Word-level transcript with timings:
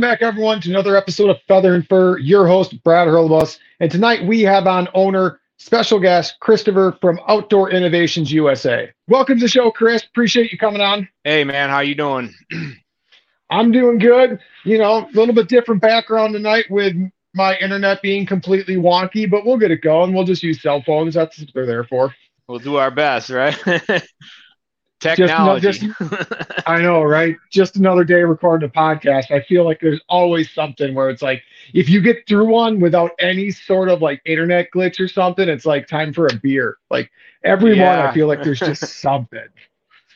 Welcome 0.00 0.16
back, 0.16 0.22
everyone, 0.26 0.62
to 0.62 0.70
another 0.70 0.96
episode 0.96 1.28
of 1.28 1.42
Feather 1.46 1.74
and 1.74 1.86
Fur. 1.86 2.16
Your 2.16 2.46
host, 2.46 2.82
Brad 2.82 3.06
Hurlebaus. 3.06 3.58
And 3.80 3.90
tonight 3.90 4.24
we 4.24 4.40
have 4.40 4.66
on 4.66 4.88
owner, 4.94 5.40
special 5.58 6.00
guest, 6.00 6.40
Christopher 6.40 6.96
from 7.02 7.20
Outdoor 7.28 7.70
Innovations 7.70 8.32
USA. 8.32 8.90
Welcome 9.08 9.36
to 9.36 9.44
the 9.44 9.48
show, 9.48 9.70
Chris. 9.70 10.02
Appreciate 10.02 10.52
you 10.52 10.56
coming 10.56 10.80
on. 10.80 11.06
Hey, 11.24 11.44
man, 11.44 11.68
how 11.68 11.80
you 11.80 11.94
doing? 11.94 12.32
I'm 13.50 13.72
doing 13.72 13.98
good. 13.98 14.38
You 14.64 14.78
know, 14.78 15.06
a 15.06 15.10
little 15.12 15.34
bit 15.34 15.50
different 15.50 15.82
background 15.82 16.32
tonight 16.32 16.64
with 16.70 16.96
my 17.34 17.58
internet 17.58 18.00
being 18.00 18.24
completely 18.24 18.76
wonky, 18.76 19.30
but 19.30 19.44
we'll 19.44 19.58
get 19.58 19.70
it 19.70 19.82
going. 19.82 20.14
We'll 20.14 20.24
just 20.24 20.42
use 20.42 20.62
cell 20.62 20.82
phones. 20.86 21.12
That's 21.12 21.38
what 21.38 21.50
they're 21.52 21.66
there 21.66 21.84
for. 21.84 22.14
We'll 22.48 22.58
do 22.58 22.76
our 22.76 22.90
best, 22.90 23.28
right? 23.28 23.54
Technology. 25.00 25.72
Just, 25.72 25.80
just, 25.80 26.32
I 26.66 26.80
know, 26.82 27.02
right? 27.02 27.36
Just 27.50 27.76
another 27.76 28.04
day 28.04 28.22
recording 28.22 28.68
a 28.68 28.72
podcast. 28.72 29.30
I 29.30 29.40
feel 29.40 29.64
like 29.64 29.80
there's 29.80 30.00
always 30.08 30.50
something 30.50 30.94
where 30.94 31.08
it's 31.08 31.22
like, 31.22 31.42
if 31.72 31.88
you 31.88 32.00
get 32.02 32.26
through 32.28 32.46
one 32.46 32.80
without 32.80 33.12
any 33.18 33.50
sort 33.50 33.88
of 33.88 34.02
like 34.02 34.20
internet 34.26 34.68
glitch 34.74 35.00
or 35.00 35.08
something, 35.08 35.48
it's 35.48 35.64
like 35.64 35.86
time 35.86 36.12
for 36.12 36.26
a 36.26 36.34
beer. 36.34 36.76
Like 36.90 37.10
every 37.42 37.76
yeah. 37.76 37.96
one, 37.96 38.06
I 38.06 38.14
feel 38.14 38.26
like 38.26 38.42
there's 38.42 38.60
just 38.60 38.82
something. 39.00 39.48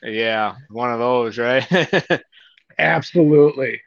Yeah, 0.03 0.56
one 0.69 0.93
of 0.93 0.99
those, 0.99 1.39
right? 1.39 1.67
Absolutely. 2.78 3.81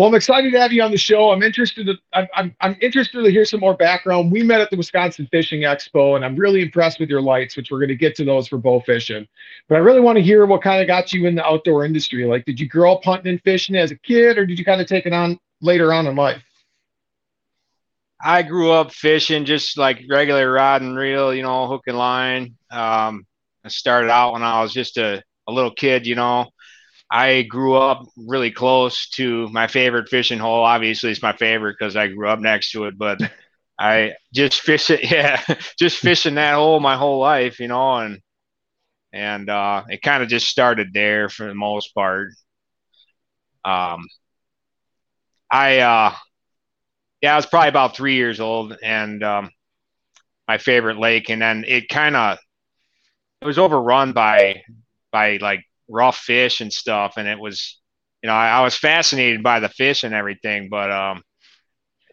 Well, 0.00 0.08
I'm 0.08 0.14
excited 0.14 0.50
to 0.52 0.58
have 0.58 0.72
you 0.72 0.82
on 0.82 0.92
the 0.92 0.96
show. 0.96 1.30
I'm 1.30 1.42
interested. 1.42 1.84
To, 1.84 1.94
I'm, 2.14 2.26
I'm, 2.34 2.56
I'm 2.62 2.74
interested 2.80 3.22
to 3.22 3.30
hear 3.30 3.44
some 3.44 3.60
more 3.60 3.74
background. 3.74 4.32
We 4.32 4.42
met 4.42 4.62
at 4.62 4.70
the 4.70 4.78
Wisconsin 4.78 5.28
Fishing 5.30 5.60
Expo, 5.60 6.16
and 6.16 6.24
I'm 6.24 6.36
really 6.36 6.62
impressed 6.62 6.98
with 7.00 7.10
your 7.10 7.20
lights, 7.20 7.54
which 7.54 7.70
we're 7.70 7.80
going 7.80 7.90
to 7.90 7.96
get 7.96 8.14
to 8.14 8.24
those 8.24 8.48
for 8.48 8.56
bow 8.56 8.80
fishing. 8.80 9.28
But 9.68 9.74
I 9.74 9.78
really 9.80 10.00
want 10.00 10.16
to 10.16 10.22
hear 10.22 10.46
what 10.46 10.62
kind 10.62 10.80
of 10.80 10.86
got 10.86 11.12
you 11.12 11.26
in 11.26 11.34
the 11.34 11.44
outdoor 11.44 11.84
industry. 11.84 12.24
Like, 12.24 12.46
did 12.46 12.58
you 12.58 12.66
grow 12.66 12.94
up 12.94 13.04
hunting 13.04 13.32
and 13.32 13.42
fishing 13.42 13.76
as 13.76 13.90
a 13.90 13.94
kid, 13.94 14.38
or 14.38 14.46
did 14.46 14.58
you 14.58 14.64
kind 14.64 14.80
of 14.80 14.86
take 14.86 15.04
it 15.04 15.12
on 15.12 15.38
later 15.60 15.92
on 15.92 16.06
in 16.06 16.16
life? 16.16 16.42
I 18.24 18.40
grew 18.40 18.70
up 18.70 18.92
fishing 18.92 19.44
just 19.44 19.76
like 19.76 20.00
regular 20.08 20.50
rod 20.50 20.80
and 20.80 20.96
reel, 20.96 21.34
you 21.34 21.42
know, 21.42 21.66
hook 21.66 21.82
and 21.88 21.98
line. 21.98 22.56
Um, 22.70 23.26
I 23.62 23.68
started 23.68 24.10
out 24.10 24.32
when 24.32 24.44
I 24.44 24.62
was 24.62 24.72
just 24.72 24.96
a, 24.96 25.22
a 25.46 25.52
little 25.52 25.74
kid, 25.74 26.06
you 26.06 26.14
know. 26.14 26.46
I 27.10 27.42
grew 27.42 27.74
up 27.76 28.04
really 28.16 28.52
close 28.52 29.08
to 29.10 29.48
my 29.48 29.66
favorite 29.66 30.08
fishing 30.08 30.38
hole. 30.38 30.64
Obviously, 30.64 31.10
it's 31.10 31.22
my 31.22 31.32
favorite 31.32 31.76
because 31.78 31.96
I 31.96 32.08
grew 32.08 32.28
up 32.28 32.38
next 32.38 32.70
to 32.72 32.84
it. 32.84 32.96
But 32.98 33.20
I 33.78 34.14
just 34.34 34.60
fish 34.60 34.90
it, 34.90 35.04
yeah, 35.10 35.42
just 35.78 35.98
fishing 35.98 36.34
that 36.36 36.54
hole 36.54 36.80
my 36.80 36.96
whole 36.96 37.18
life, 37.18 37.58
you 37.60 37.68
know, 37.68 37.96
and 37.98 38.20
and 39.12 39.50
uh, 39.50 39.84
it 39.88 40.02
kind 40.02 40.22
of 40.22 40.28
just 40.30 40.48
started 40.48 40.88
there 40.94 41.28
for 41.28 41.46
the 41.46 41.54
most 41.54 41.94
part. 41.94 42.30
Um, 43.64 44.06
I 45.50 45.78
uh, 45.80 46.14
yeah, 47.20 47.34
I 47.34 47.36
was 47.36 47.46
probably 47.46 47.68
about 47.68 47.96
three 47.96 48.14
years 48.14 48.40
old, 48.40 48.76
and 48.82 49.22
um, 49.22 49.50
my 50.48 50.58
favorite 50.58 50.98
lake, 50.98 51.30
and 51.30 51.42
then 51.42 51.64
it 51.66 51.88
kind 51.88 52.16
of 52.16 52.38
it 53.40 53.46
was 53.46 53.58
overrun 53.58 54.12
by 54.12 54.62
by 55.12 55.38
like 55.38 55.64
rough 55.90 56.18
fish 56.18 56.60
and 56.62 56.72
stuff. 56.72 57.14
And 57.18 57.28
it 57.28 57.40
was, 57.40 57.80
you 58.22 58.28
know, 58.28 58.34
I, 58.34 58.50
I 58.60 58.62
was 58.62 58.76
fascinated 58.76 59.42
by 59.42 59.60
the 59.60 59.70
fish 59.70 60.04
and 60.04 60.14
everything, 60.14 60.68
but 60.70 60.90
um, 60.92 61.22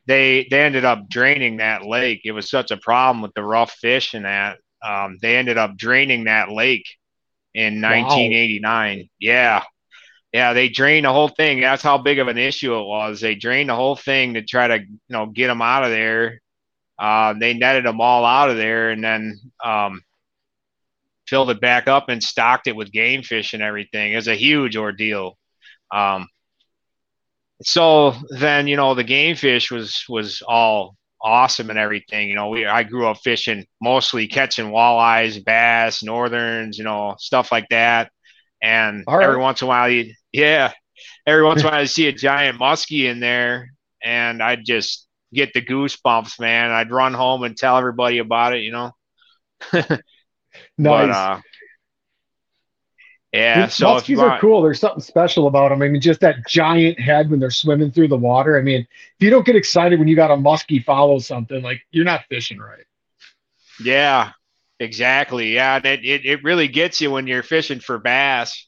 they 0.08 0.48
they 0.50 0.62
ended 0.62 0.86
up 0.86 1.10
draining 1.10 1.58
that 1.58 1.86
lake. 1.86 2.22
It 2.26 2.32
was 2.32 2.50
such 2.50 2.72
a 2.72 2.78
problem 2.78 3.22
with 3.22 3.34
the 3.34 3.44
rough 3.44 3.74
fish 3.74 4.14
and 4.14 4.26
that 4.26 4.58
um, 4.86 5.18
they 5.22 5.38
ended 5.38 5.58
up 5.58 5.78
draining 5.78 6.26
that 6.26 6.50
lake 6.52 6.86
in 7.54 7.82
1989. 7.82 9.10
Wow. 9.10 9.10
Yeah, 9.20 9.64
yeah, 10.34 10.54
they 10.54 10.70
drained 10.70 11.06
the 11.06 11.14
whole 11.14 11.30
thing. 11.30 11.62
That's 11.62 11.84
how 11.84 11.98
big 12.00 12.20
of 12.20 12.28
an 12.28 12.38
issue 12.38 12.76
it 12.76 12.86
was. 12.86 13.22
They 13.22 13.36
drained 13.36 13.70
the 13.70 13.76
whole 13.76 13.96
thing 13.96 14.36
to 14.36 14.44
try 14.44 14.68
to 14.68 14.80
you 14.80 15.00
know 15.10 15.28
get 15.28 15.48
them 15.48 15.62
out 15.62 15.84
of 15.86 15.92
there. 15.92 16.42
Uh, 17.00 17.34
they 17.40 17.54
netted 17.54 17.86
them 17.86 18.02
all 18.02 18.26
out 18.26 18.50
of 18.52 18.58
there, 18.58 18.92
and 18.92 19.04
then 19.04 19.40
um, 19.64 20.02
filled 21.28 21.50
it 21.50 21.62
back 21.62 21.88
up 21.88 22.10
and 22.10 22.24
stocked 22.24 22.68
it 22.68 22.76
with 22.76 22.92
game 22.92 23.24
fish 23.24 23.54
and 23.54 23.64
everything. 23.64 24.14
It 24.14 24.18
was 24.18 24.28
a 24.28 24.36
huge 24.36 24.78
ordeal. 24.78 25.38
Um, 25.94 26.28
so 27.64 28.16
then, 28.30 28.68
you 28.68 28.76
know, 28.76 28.94
the 28.94 29.04
game 29.04 29.36
fish 29.36 29.72
was 29.72 30.04
was 30.08 30.42
all 30.48 30.96
awesome 31.22 31.70
and 31.70 31.80
everything. 31.80 32.30
You 32.30 32.36
know, 32.36 32.50
we 32.50 32.66
I 32.66 32.84
grew 32.84 33.08
up 33.08 33.18
fishing 33.18 33.66
mostly 33.82 34.28
catching 34.28 34.68
walleyes, 34.68 35.44
bass, 35.44 36.04
northerns, 36.04 36.78
you 36.78 36.84
know, 36.84 37.16
stuff 37.18 37.52
like 37.52 37.68
that. 37.70 38.12
And 38.62 39.04
right. 39.08 39.24
every 39.24 39.38
once 39.38 39.62
in 39.62 39.66
a 39.66 39.70
while, 39.70 39.90
you 39.90 40.14
yeah, 40.32 40.72
every 41.26 41.44
once 41.44 41.62
in 41.62 41.68
a 41.68 41.72
while 41.72 41.80
I 41.80 41.86
see 41.86 42.08
a 42.08 42.12
giant 42.12 42.60
muskie 42.60 43.06
in 43.06 43.20
there, 43.20 43.72
and 44.04 44.42
I'd 44.42 44.66
just 44.66 45.08
get 45.34 45.54
the 45.54 45.62
goosebumps, 45.62 46.40
man. 46.40 46.72
I'd 46.72 46.92
run 46.92 47.14
home 47.14 47.44
and 47.44 47.58
tell 47.58 47.78
everybody 47.78 48.20
about 48.20 48.54
it, 48.54 48.62
you 48.62 48.72
know. 48.72 48.92
nice. 50.78 51.08
But, 51.08 51.12
uh, 51.12 51.42
yeah, 53.34 53.66
These 53.66 53.76
so 53.76 53.88
muskies 53.88 54.08
you 54.08 54.22
are 54.22 54.40
cool. 54.40 54.62
There's 54.62 54.80
something 54.80 55.02
special 55.02 55.48
about 55.48 55.70
them. 55.70 55.82
I 55.82 55.90
mean, 55.90 56.02
just 56.02 56.22
that 56.22 56.48
giant 56.48 57.00
head 57.00 57.30
when 57.30 57.40
they're 57.40 57.52
swimming 57.52 57.92
through 57.92 58.08
the 58.08 58.18
water. 58.18 58.58
I 58.58 58.62
mean, 58.62 58.82
if 58.82 59.20
you 59.20 59.30
don't 59.30 59.46
get 59.46 59.56
excited 59.56 60.00
when 60.00 60.08
you 60.08 60.16
got 60.16 60.32
a 60.32 60.36
muskie 60.36 60.84
follow 60.84 61.20
something, 61.20 61.62
like 61.62 61.82
you're 61.92 62.06
not 62.06 62.26
fishing 62.30 62.58
right. 62.58 62.86
Yeah, 63.84 64.32
exactly. 64.80 65.54
Yeah, 65.54 65.76
and 65.76 65.86
it, 65.86 66.06
it 66.06 66.26
it 66.26 66.44
really 66.44 66.68
gets 66.68 67.02
you 67.02 67.12
when 67.12 67.28
you're 67.28 67.44
fishing 67.44 67.80
for 67.80 68.00
bass 68.00 68.66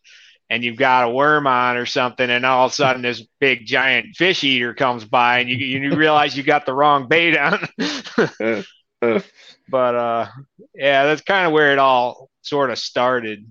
and 0.50 0.64
you've 0.64 0.78
got 0.78 1.08
a 1.08 1.10
worm 1.10 1.48
on 1.48 1.78
or 1.78 1.86
something, 1.86 2.30
and 2.30 2.46
all 2.46 2.66
of 2.66 2.72
a 2.72 2.76
sudden 2.76 3.02
this 3.02 3.24
big 3.40 3.66
giant 3.66 4.16
fish 4.16 4.44
eater 4.44 4.74
comes 4.74 5.06
by, 5.06 5.40
and 5.40 5.50
you 5.50 5.58
you 5.58 5.96
realize 5.96 6.36
you 6.36 6.44
got 6.44 6.66
the 6.66 6.74
wrong 6.74 7.08
bait 7.08 7.38
on. 7.38 7.66
but 9.70 9.96
uh, 9.96 10.28
yeah, 10.76 11.06
that's 11.06 11.22
kind 11.22 11.48
of 11.48 11.54
where 11.54 11.72
it 11.72 11.80
all 11.80 12.30
sort 12.42 12.72
of 12.72 12.80
started. 12.80 13.50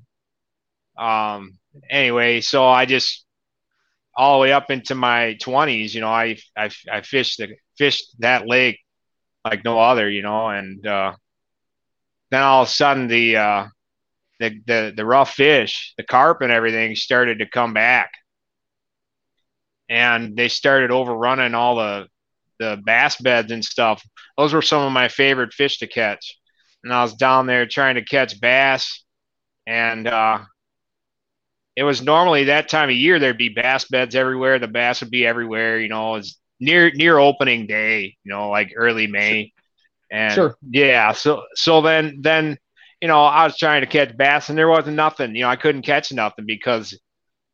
Um. 0.97 1.59
Anyway, 1.91 2.41
so 2.41 2.67
I 2.67 2.87
just 2.87 3.25
all 4.17 4.39
the 4.39 4.43
way 4.43 4.53
up 4.53 4.71
into 4.71 4.95
my 4.95 5.35
twenties, 5.35 5.95
you 5.95 6.01
know, 6.01 6.09
I 6.09 6.39
I 6.57 6.71
I 6.91 7.03
fished 7.03 7.39
the 7.39 7.55
fished 7.77 8.17
that 8.19 8.47
lake 8.47 8.81
like 9.45 9.65
no 9.65 9.79
other, 9.79 10.11
you 10.11 10.23
know, 10.23 10.49
and 10.49 10.85
uh, 10.87 11.13
then 12.31 12.43
all 12.43 12.63
of 12.63 12.69
a 12.69 12.71
sudden 12.71 13.07
the 13.07 13.37
uh, 13.37 13.67
the 14.41 14.61
the 14.67 14.93
the 14.97 15.07
rough 15.07 15.33
fish, 15.35 15.95
the 15.97 16.05
carp 16.05 16.43
and 16.43 16.53
everything 16.53 16.95
started 16.97 17.39
to 17.39 17.47
come 17.47 17.73
back, 17.75 18.11
and 19.89 20.37
they 20.37 20.49
started 20.49 20.91
overrunning 20.91 21.55
all 21.55 21.77
the 21.77 22.09
the 22.59 22.81
bass 22.85 23.17
beds 23.17 23.53
and 23.53 23.65
stuff. 23.65 24.03
Those 24.37 24.53
were 24.53 24.63
some 24.63 24.83
of 24.83 24.93
my 24.93 25.09
favorite 25.09 25.53
fish 25.53 25.79
to 25.79 25.87
catch, 25.87 26.39
and 26.85 26.93
I 26.93 27.03
was 27.03 27.15
down 27.15 27.47
there 27.47 27.67
trying 27.67 27.97
to 27.97 28.05
catch 28.05 28.41
bass, 28.41 29.05
and 29.67 30.07
uh, 30.09 30.41
it 31.77 31.85
was 31.85 32.03
normally 32.03 32.45
that 32.45 32.69
time 32.69 32.89
of 32.91 32.97
year 32.97 33.19
there'd 33.19 33.39
be 33.39 33.51
bass 33.51 33.85
beds 33.85 34.15
everywhere. 34.15 34.59
The 34.59 34.69
bass 34.69 35.01
would 35.01 35.11
be 35.11 35.27
everywhere, 35.27 35.79
you 35.81 35.89
know. 35.89 36.17
It's 36.17 36.39
near 36.61 36.91
near 36.93 37.19
opening 37.19 37.67
day, 37.67 38.17
you 38.25 38.33
know, 38.33 38.51
like 38.51 38.73
early 38.77 39.07
May. 39.07 39.53
And 40.11 40.45
Sure. 40.45 40.57
yeah, 40.71 41.13
so 41.13 41.43
so 41.55 41.83
then 41.83 42.19
then 42.23 42.59
you 43.01 43.09
know, 43.09 43.23
I 43.23 43.45
was 43.45 43.57
trying 43.59 43.83
to 43.83 43.87
catch 43.87 44.17
bass 44.17 44.49
and 44.49 44.59
there 44.59 44.69
wasn't 44.69 44.97
nothing. 44.97 45.35
You 45.37 45.43
know, 45.43 45.49
I 45.51 45.57
couldn't 45.57 45.83
catch 45.83 46.13
nothing 46.13 46.47
because 46.47 46.99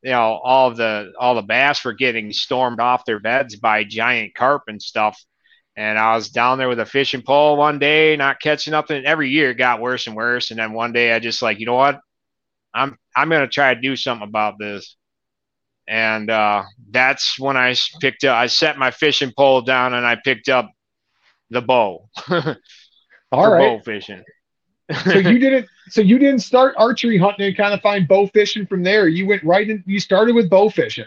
you 0.05 0.11
know, 0.11 0.39
all 0.45 0.71
the 0.71 1.13
all 1.19 1.35
the 1.35 1.43
bass 1.43 1.83
were 1.83 1.95
getting 1.95 2.31
stormed 2.31 2.79
off 2.79 3.07
their 3.07 3.19
beds 3.19 3.57
by 3.57 3.85
giant 3.85 4.35
carp 4.35 4.65
and 4.69 4.81
stuff. 4.81 5.19
And 5.77 5.99
I 5.99 6.15
was 6.15 6.29
down 6.29 6.59
there 6.59 6.69
with 6.69 6.79
a 6.79 6.85
fishing 6.87 7.23
pole 7.23 7.57
one 7.57 7.79
day, 7.79 8.15
not 8.15 8.41
catching 8.41 8.73
nothing. 8.73 9.07
Every 9.07 9.31
year 9.31 9.51
it 9.51 9.55
got 9.55 9.81
worse 9.81 10.07
and 10.07 10.15
worse. 10.15 10.51
And 10.51 10.61
then 10.61 10.75
one 10.75 10.93
day 10.93 11.13
I 11.13 11.21
just 11.21 11.41
like, 11.41 11.59
you 11.59 11.65
know 11.65 11.75
what? 11.75 12.01
I'm 12.75 12.99
I'm 13.17 13.31
gonna 13.31 13.49
try 13.49 13.73
to 13.73 13.81
do 13.81 13.97
something 13.97 14.29
about 14.29 14.59
this. 14.59 14.95
And 15.89 16.29
uh, 16.29 16.65
that's 16.91 17.41
I 17.41 17.75
picked 17.99 18.25
up. 18.25 18.37
I 18.37 18.47
set 18.49 18.77
my 18.77 18.91
fishing 18.91 19.33
pole 19.35 19.63
down 19.63 19.95
and 19.95 20.07
I 20.07 20.17
picked 20.23 20.51
up 20.51 20.71
the 21.49 21.63
bow 21.63 22.11
All 23.33 23.51
right. 23.51 23.59
bow 23.59 23.81
fishing. 23.81 24.23
So 25.07 25.19
you 25.19 25.39
didn't. 25.39 25.69
So 25.89 26.01
you 26.01 26.19
didn't 26.19 26.41
start 26.41 26.75
archery 26.79 27.19
hunting 27.19 27.47
and 27.47 27.57
kind 27.57 27.75
of 27.75 27.81
find 27.81 28.09
bow 28.09 28.27
fishing 28.29 28.67
from 28.67 28.83
there. 28.83 29.09
You 29.09 29.27
went 29.27 29.43
right 29.45 29.69
in. 29.69 29.83
You 29.87 30.01
started 30.01 30.35
with 30.35 30.49
bow 30.51 30.69
fishing. 30.71 31.07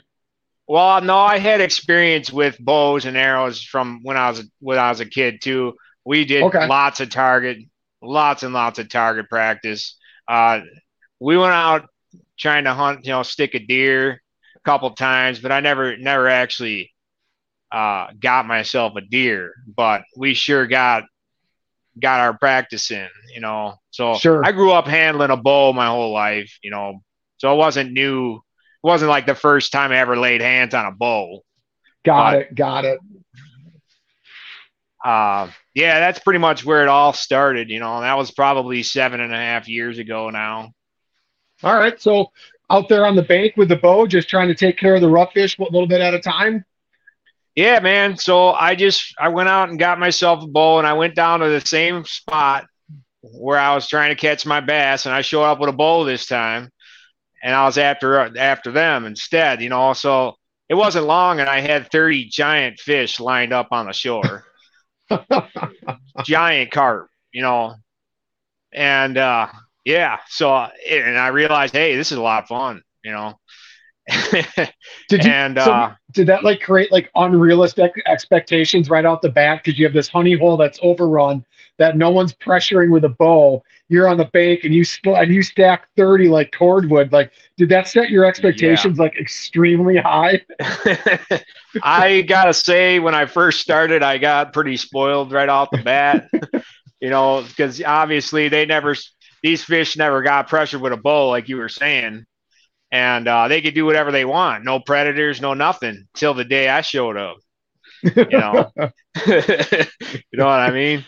Well, 0.68 1.01
no, 1.01 1.18
I 1.18 1.38
had 1.39 1.62
experience 1.62 2.31
with 2.31 2.57
bows 2.59 3.06
and 3.06 3.18
arrows 3.18 3.63
from 3.63 4.01
when 4.03 4.18
I 4.18 4.29
was 4.29 4.50
when 4.59 4.77
I 4.77 4.89
was 4.89 5.00
a 5.00 5.06
kid 5.06 5.41
too. 5.41 5.75
We 6.06 6.25
did 6.25 6.45
Okay. 6.45 6.59
lots 6.59 7.00
of 7.00 7.09
target, 7.09 7.57
lots 8.01 8.44
and 8.44 8.53
lots 8.53 8.79
of 8.79 8.89
target 8.89 9.29
practice. 9.29 9.97
Uh, 10.27 10.62
we 11.19 11.38
went 11.38 11.53
out 11.53 11.89
trying 12.38 12.65
to 12.65 12.73
hunt, 12.73 13.06
you 13.06 13.12
know, 13.12 13.23
stick 13.23 13.56
a 13.56 13.59
deer 13.59 14.21
a 14.56 14.59
couple 14.65 14.89
times, 14.91 15.39
but 15.39 15.51
I 15.51 15.62
never 15.62 15.97
never 15.97 16.27
actually 16.27 16.94
uh, 17.71 18.07
got 18.19 18.45
myself 18.45 18.95
a 18.97 19.01
deer. 19.01 19.53
But 19.68 20.03
we 20.15 20.33
sure 20.33 20.68
got 20.68 21.03
got 21.99 22.19
our 22.19 22.38
practice 22.38 22.91
in, 22.91 23.07
you 23.33 23.41
know. 23.41 23.75
So 23.91 24.15
Sure. 24.17 24.45
I 24.45 24.51
grew 24.51 24.71
up 24.71 24.88
handling 24.88 25.31
a 25.31 25.38
bow 25.38 25.73
my 25.73 25.88
whole 25.88 26.11
life, 26.13 26.57
you 26.63 26.71
know. 26.71 27.01
So 27.38 27.53
it 27.53 27.57
wasn't 27.57 27.91
new. 27.91 28.35
It 28.35 28.41
wasn't 28.83 29.09
like 29.09 29.25
the 29.25 29.35
first 29.35 29.71
time 29.71 29.91
I 29.91 29.97
ever 29.97 30.17
laid 30.17 30.41
hands 30.41 30.73
on 30.73 30.85
a 30.85 30.91
bow. 30.91 31.41
Got 32.05 32.23
Right. 32.33 32.41
it. 32.41 32.55
Got 32.55 32.85
it. 32.85 32.99
uh, 35.05 35.49
yeah, 35.73 35.99
that's 35.99 36.19
pretty 36.19 36.39
much 36.39 36.65
where 36.65 36.81
it 36.81 36.88
all 36.89 37.13
started. 37.13 37.69
You 37.69 37.79
know, 37.79 38.01
that 38.01 38.17
was 38.17 38.31
probably 38.31 38.83
seven 38.83 39.21
and 39.21 39.33
a 39.33 39.38
half 39.38 39.67
years 39.69 39.99
ago 39.99 40.29
now. 40.29 40.71
All 41.63 41.75
right. 41.75 41.99
So 42.01 42.31
out 42.69 42.89
there 42.89 43.05
on 43.05 43.15
the 43.15 43.21
bank 43.21 43.53
with 43.57 43.69
the 43.69 43.75
bow, 43.75 44.07
just 44.07 44.27
trying 44.29 44.47
to 44.49 44.55
take 44.55 44.77
care 44.77 44.95
of 44.95 45.01
the 45.01 45.09
rough 45.09 45.33
fish 45.33 45.57
a 45.59 45.63
little 45.63 45.88
bit 45.88 46.01
at 46.01 46.13
a 46.13 46.19
time. 46.19 46.65
Yeah, 47.57 47.80
man. 47.80 48.18
So 48.18 48.51
I 48.51 48.75
just 48.75 49.15
I 49.19 49.30
went 49.30 49.50
out 49.50 49.69
and 49.69 49.80
got 49.80 50.00
myself 50.00 50.44
a 50.44 50.48
bow, 50.48 50.77
and 50.77 50.86
I 50.88 50.94
went 50.94 51.15
down 51.15 51.39
to 51.42 51.50
the 51.50 51.59
same 51.62 52.06
spot 52.06 52.68
where 53.21 53.59
I 53.59 53.75
was 53.75 53.88
trying 53.88 54.12
to 54.12 54.21
catch 54.21 54.45
my 54.45 54.62
bass, 54.62 55.07
and 55.07 55.15
I 55.15 55.21
showed 55.21 55.45
up 55.45 55.59
with 55.59 55.69
a 55.69 55.74
bow 55.74 56.06
this 56.06 56.27
time, 56.27 56.69
and 57.44 57.56
I 57.56 57.65
was 57.65 57.77
after 57.80 58.38
after 58.38 58.71
them 58.71 59.06
instead. 59.06 59.62
You 59.62 59.69
know, 59.69 59.94
so 59.94 60.36
it 60.69 60.75
wasn't 60.75 61.07
long, 61.07 61.39
and 61.39 61.50
I 61.50 61.62
had 61.62 61.92
thirty 61.92 62.25
giant 62.25 62.80
fish 62.80 63.19
lined 63.19 63.54
up 63.54 63.69
on 63.71 63.88
the 63.88 63.94
shore. 63.94 64.45
giant 66.25 66.71
carp, 66.71 67.09
you 67.33 67.42
know. 67.42 67.75
And 68.74 69.18
uh 69.18 69.48
yeah, 69.86 70.19
so 70.30 70.54
and 70.89 71.18
I 71.18 71.30
realized, 71.30 71.74
hey, 71.74 71.95
this 71.95 72.12
is 72.12 72.18
a 72.18 72.21
lot 72.21 72.44
of 72.44 72.50
fun, 72.50 72.81
you 73.04 73.12
know. 73.12 73.39
Did 75.09 75.25
you? 75.25 75.31
and 75.31 75.59
so 75.59 75.71
uh 75.71 75.94
did 76.12 76.27
that 76.27 76.44
like 76.44 76.62
create 76.62 76.92
like 76.92 77.09
unrealistic 77.15 77.92
expectations 78.06 78.89
right 78.89 79.06
off 79.06 79.21
the 79.21 79.30
bat? 79.30 79.62
Because 79.63 79.77
you 79.77 79.86
have 79.86 79.94
this 79.94 80.07
honey 80.07 80.38
hole 80.38 80.57
that's 80.57 80.80
overrun 80.81 81.45
that 81.77 81.98
no 81.98 82.09
one's 82.09 82.33
pressuring 82.33 82.92
with 82.92 83.04
a 83.04 83.09
bow. 83.09 83.63
You're 83.89 84.07
on 84.07 84.18
the 84.18 84.25
bank 84.25 84.62
and 84.63 84.74
you 84.74 84.83
and 85.06 85.33
you 85.33 85.42
stack 85.42 85.88
thirty 85.95 86.27
like 86.27 86.51
cordwood. 86.51 87.12
Like, 87.12 87.31
did 87.57 87.69
that 87.69 87.88
set 87.88 88.09
your 88.09 88.25
expectations 88.25 88.98
like 88.98 89.15
extremely 89.18 89.98
high? 89.98 90.42
I 91.83 92.21
gotta 92.21 92.54
say, 92.54 93.00
when 93.00 93.15
I 93.15 93.25
first 93.25 93.61
started, 93.61 94.04
I 94.04 94.18
got 94.18 94.54
pretty 94.54 94.78
spoiled 94.78 95.31
right 95.31 95.49
off 95.49 95.69
the 95.71 95.83
bat. 95.83 96.30
you 96.99 97.09
know, 97.09 97.44
because 97.44 97.81
obviously 97.83 98.49
they 98.49 98.66
never 98.66 98.95
these 99.44 99.64
fish 99.64 99.95
never 99.97 100.21
got 100.21 100.47
pressured 100.47 100.81
with 100.81 100.94
a 100.94 100.97
bow, 100.97 101.30
like 101.30 101.47
you 101.47 101.57
were 101.57 101.69
saying. 101.69 102.26
And 102.91 103.27
uh, 103.27 103.47
they 103.47 103.61
could 103.61 103.73
do 103.73 103.85
whatever 103.85 104.11
they 104.11 104.25
want. 104.25 104.63
No 104.63 104.79
predators, 104.79 105.41
no 105.41 105.53
nothing, 105.53 106.07
till 106.15 106.33
the 106.33 106.45
day 106.45 106.69
I 106.69 106.81
showed 106.81 107.17
up. 107.17 107.37
You 108.31 108.37
know, 108.37 108.71
you 109.27 110.37
know 110.37 110.45
what 110.45 110.59
I 110.61 110.71
mean? 110.71 111.06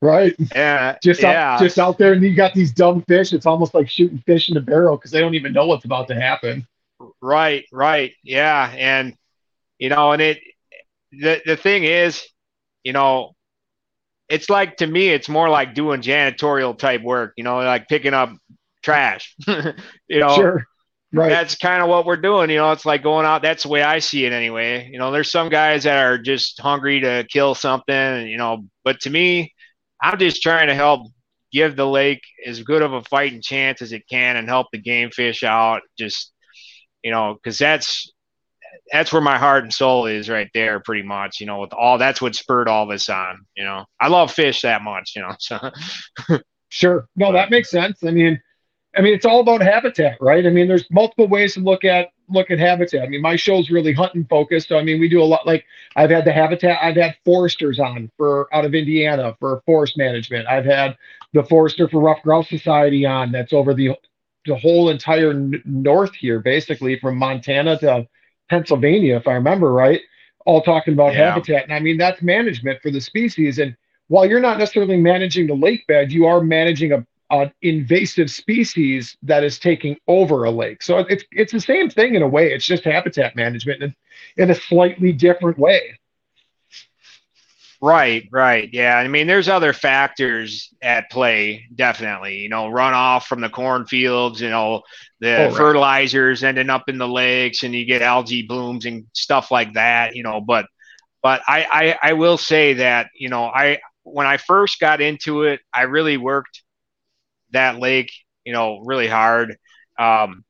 right. 0.00 0.34
Yeah, 0.54 0.96
Just 1.02 1.22
yeah, 1.22 1.40
out, 1.44 1.58
just 1.58 1.78
out 1.78 1.98
there, 1.98 2.12
and 2.12 2.22
you 2.22 2.34
got 2.34 2.54
these 2.54 2.72
dumb 2.72 3.02
fish. 3.08 3.32
It's 3.32 3.46
almost 3.46 3.74
like 3.74 3.88
shooting 3.88 4.18
fish 4.26 4.48
in 4.48 4.56
a 4.56 4.60
barrel 4.60 4.96
because 4.96 5.10
they 5.10 5.20
don't 5.20 5.34
even 5.34 5.52
know 5.52 5.66
what's 5.66 5.84
about 5.84 6.08
to 6.08 6.14
happen. 6.14 6.66
Right, 7.20 7.64
right. 7.72 8.12
Yeah. 8.22 8.72
And, 8.76 9.14
you 9.78 9.88
know, 9.88 10.12
and 10.12 10.22
it, 10.22 10.40
the, 11.12 11.42
the 11.44 11.56
thing 11.56 11.84
is, 11.84 12.24
you 12.84 12.92
know, 12.92 13.34
it's 14.28 14.50
like 14.50 14.78
to 14.78 14.86
me, 14.86 15.08
it's 15.10 15.28
more 15.28 15.48
like 15.48 15.74
doing 15.74 16.02
janitorial 16.02 16.78
type 16.78 17.02
work, 17.02 17.34
you 17.36 17.44
know, 17.44 17.58
like 17.58 17.88
picking 17.88 18.14
up 18.14 18.32
trash, 18.82 19.34
you 20.08 20.20
know, 20.20 20.34
Sure. 20.34 20.64
Right. 21.14 21.28
that's 21.28 21.56
kind 21.56 21.82
of 21.82 21.88
what 21.88 22.06
we're 22.06 22.16
doing. 22.16 22.50
You 22.50 22.56
know, 22.56 22.72
it's 22.72 22.86
like 22.86 23.02
going 23.02 23.26
out. 23.26 23.42
That's 23.42 23.62
the 23.62 23.68
way 23.68 23.82
I 23.82 24.00
see 24.00 24.24
it 24.24 24.32
anyway. 24.32 24.88
You 24.90 24.98
know, 24.98 25.12
there's 25.12 25.30
some 25.30 25.48
guys 25.48 25.84
that 25.84 26.04
are 26.04 26.18
just 26.18 26.60
hungry 26.60 27.00
to 27.00 27.26
kill 27.30 27.54
something, 27.54 28.26
you 28.26 28.36
know, 28.36 28.64
but 28.84 29.00
to 29.00 29.10
me, 29.10 29.52
I'm 30.02 30.18
just 30.18 30.42
trying 30.42 30.68
to 30.68 30.74
help 30.74 31.06
give 31.52 31.76
the 31.76 31.86
lake 31.86 32.22
as 32.44 32.62
good 32.62 32.82
of 32.82 32.92
a 32.92 33.02
fighting 33.02 33.40
chance 33.42 33.80
as 33.80 33.92
it 33.92 34.08
can 34.10 34.36
and 34.36 34.48
help 34.48 34.68
the 34.72 34.78
game 34.78 35.10
fish 35.10 35.44
out. 35.44 35.82
Just, 35.98 36.32
you 37.02 37.12
know, 37.12 37.34
because 37.34 37.58
that's 37.58 38.10
that's 38.92 39.12
where 39.12 39.22
my 39.22 39.38
heart 39.38 39.62
and 39.62 39.72
soul 39.72 40.06
is 40.06 40.28
right 40.28 40.50
there, 40.52 40.80
pretty 40.80 41.02
much. 41.02 41.40
You 41.40 41.46
know, 41.46 41.60
with 41.60 41.72
all 41.72 41.98
that's 41.98 42.20
what 42.20 42.34
spurred 42.34 42.68
all 42.68 42.86
this 42.86 43.08
on. 43.08 43.46
You 43.56 43.64
know, 43.64 43.84
I 44.00 44.08
love 44.08 44.32
fish 44.32 44.62
that 44.62 44.82
much. 44.82 45.12
You 45.16 45.22
know, 45.22 45.34
so 45.38 45.70
Sure. 46.74 47.08
No, 47.14 47.32
that 47.32 47.50
makes 47.50 47.70
sense. 47.70 48.02
I 48.02 48.10
mean, 48.10 48.40
I 48.96 49.00
mean, 49.00 49.14
it's 49.14 49.24
all 49.24 49.40
about 49.40 49.60
habitat, 49.60 50.18
right? 50.20 50.46
I 50.46 50.50
mean, 50.50 50.68
there's 50.68 50.88
multiple 50.90 51.26
ways 51.26 51.54
to 51.54 51.60
look 51.60 51.84
at 51.84 52.10
look 52.28 52.50
at 52.50 52.58
habitat. 52.58 53.02
I 53.02 53.08
mean, 53.08 53.20
my 53.20 53.36
show's 53.36 53.70
really 53.70 53.92
hunting 53.92 54.24
focused. 54.30 54.68
So, 54.68 54.78
I 54.78 54.82
mean, 54.82 54.98
we 55.00 55.08
do 55.08 55.22
a 55.22 55.24
lot. 55.24 55.46
Like, 55.46 55.64
I've 55.96 56.10
had 56.10 56.24
the 56.24 56.32
habitat. 56.32 56.78
I've 56.80 56.96
had 56.96 57.16
foresters 57.24 57.78
on 57.78 58.10
for 58.16 58.48
out 58.54 58.64
of 58.64 58.74
Indiana 58.74 59.36
for 59.40 59.62
forest 59.66 59.98
management. 59.98 60.46
I've 60.48 60.64
had 60.64 60.96
the 61.32 61.44
forester 61.44 61.88
for 61.88 62.00
Ruffed 62.00 62.22
Grouse 62.22 62.48
Society 62.48 63.04
on. 63.04 63.32
That's 63.32 63.52
over 63.52 63.74
the 63.74 63.90
the 64.46 64.56
whole 64.56 64.90
entire 64.90 65.30
n- 65.30 65.62
north 65.64 66.14
here, 66.14 66.38
basically 66.40 66.98
from 66.98 67.16
Montana 67.16 67.78
to 67.78 68.06
Pennsylvania, 68.50 69.16
if 69.16 69.26
I 69.26 69.32
remember 69.32 69.72
right, 69.72 70.00
all 70.44 70.62
talking 70.62 70.94
about 70.94 71.14
yeah. 71.14 71.30
habitat. 71.30 71.64
And 71.64 71.72
I 71.72 71.80
mean, 71.80 71.96
that's 71.96 72.22
management 72.22 72.80
for 72.82 72.90
the 72.90 73.00
species. 73.00 73.58
And 73.58 73.76
while 74.08 74.26
you're 74.26 74.40
not 74.40 74.58
necessarily 74.58 74.98
managing 74.98 75.46
the 75.46 75.54
lake 75.54 75.86
bed, 75.86 76.12
you 76.12 76.26
are 76.26 76.42
managing 76.42 76.92
a, 76.92 77.06
an 77.30 77.52
invasive 77.62 78.30
species 78.30 79.16
that 79.22 79.44
is 79.44 79.58
taking 79.58 79.96
over 80.06 80.44
a 80.44 80.50
lake. 80.50 80.82
So 80.82 80.98
it's 80.98 81.24
it's 81.32 81.52
the 81.52 81.60
same 81.60 81.90
thing 81.90 82.14
in 82.14 82.22
a 82.22 82.28
way. 82.28 82.52
It's 82.52 82.66
just 82.66 82.84
habitat 82.84 83.36
management 83.36 83.82
in, 83.82 83.94
in 84.36 84.50
a 84.50 84.54
slightly 84.54 85.12
different 85.12 85.58
way. 85.58 85.98
Right, 87.84 88.26
right. 88.32 88.70
Yeah. 88.72 88.96
I 88.96 89.08
mean, 89.08 89.26
there's 89.26 89.50
other 89.50 89.74
factors 89.74 90.72
at 90.80 91.10
play, 91.10 91.66
definitely. 91.74 92.38
You 92.38 92.48
know, 92.48 92.70
runoff 92.70 93.24
from 93.24 93.42
the 93.42 93.50
cornfields, 93.50 94.40
you 94.40 94.48
know, 94.48 94.80
the 95.20 95.36
oh, 95.36 95.46
right. 95.48 95.54
fertilizers 95.54 96.42
ending 96.42 96.70
up 96.70 96.88
in 96.88 96.96
the 96.96 97.06
lakes 97.06 97.62
and 97.62 97.74
you 97.74 97.84
get 97.84 98.00
algae 98.00 98.40
blooms 98.40 98.86
and 98.86 99.04
stuff 99.12 99.50
like 99.50 99.74
that, 99.74 100.16
you 100.16 100.22
know, 100.22 100.40
but 100.40 100.64
but 101.22 101.42
I, 101.46 101.96
I 102.02 102.10
I 102.10 102.12
will 102.14 102.38
say 102.38 102.72
that, 102.74 103.10
you 103.14 103.28
know, 103.28 103.44
I 103.44 103.80
when 104.02 104.26
I 104.26 104.38
first 104.38 104.80
got 104.80 105.02
into 105.02 105.42
it, 105.42 105.60
I 105.72 105.82
really 105.82 106.16
worked 106.16 106.62
that 107.54 107.78
lake, 107.78 108.12
you 108.44 108.52
know, 108.52 108.80
really 108.84 109.08
hard. 109.08 109.56
Um 109.98 110.44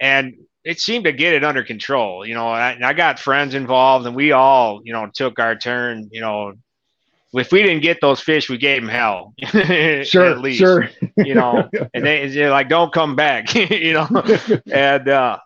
and 0.00 0.34
it 0.64 0.80
seemed 0.80 1.04
to 1.04 1.12
get 1.12 1.34
it 1.34 1.44
under 1.44 1.62
control, 1.62 2.26
you 2.26 2.34
know. 2.34 2.48
I, 2.48 2.78
I 2.82 2.92
got 2.92 3.18
friends 3.18 3.54
involved, 3.54 4.06
and 4.06 4.14
we 4.14 4.32
all, 4.32 4.80
you 4.84 4.92
know, 4.92 5.08
took 5.12 5.38
our 5.38 5.56
turn. 5.56 6.08
You 6.12 6.20
know, 6.20 6.52
if 7.32 7.52
we 7.52 7.62
didn't 7.62 7.82
get 7.82 8.00
those 8.00 8.20
fish, 8.20 8.50
we 8.50 8.58
gave 8.58 8.82
them 8.82 8.90
hell. 8.90 9.34
sure, 10.04 10.26
at 10.26 10.40
least, 10.40 10.58
sure. 10.58 10.90
you 11.16 11.34
know, 11.34 11.68
and 11.94 12.04
they, 12.04 12.28
they're 12.28 12.50
like, 12.50 12.68
"Don't 12.68 12.92
come 12.92 13.16
back," 13.16 13.54
you 13.70 13.94
know, 13.94 14.08
and 14.70 15.08
uh, 15.08 15.38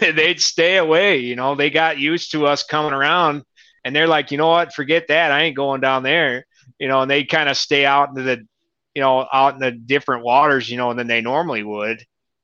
they'd 0.00 0.40
stay 0.40 0.76
away. 0.76 1.18
You 1.18 1.34
know, 1.34 1.54
they 1.54 1.70
got 1.70 1.98
used 1.98 2.32
to 2.32 2.46
us 2.46 2.62
coming 2.62 2.92
around, 2.92 3.42
and 3.84 3.96
they're 3.96 4.08
like, 4.08 4.30
"You 4.30 4.38
know 4.38 4.48
what? 4.48 4.74
Forget 4.74 5.08
that. 5.08 5.32
I 5.32 5.42
ain't 5.42 5.56
going 5.56 5.80
down 5.80 6.02
there." 6.02 6.46
You 6.78 6.88
know, 6.88 7.02
and 7.02 7.10
they 7.10 7.24
kind 7.24 7.48
of 7.48 7.56
stay 7.56 7.86
out 7.86 8.10
into 8.10 8.22
the, 8.22 8.46
you 8.96 9.02
know, 9.02 9.28
out 9.30 9.54
in 9.54 9.60
the 9.60 9.72
different 9.72 10.24
waters, 10.24 10.70
you 10.70 10.78
know, 10.78 10.94
than 10.94 11.06
they 11.06 11.22
normally 11.22 11.62
would, 11.62 12.02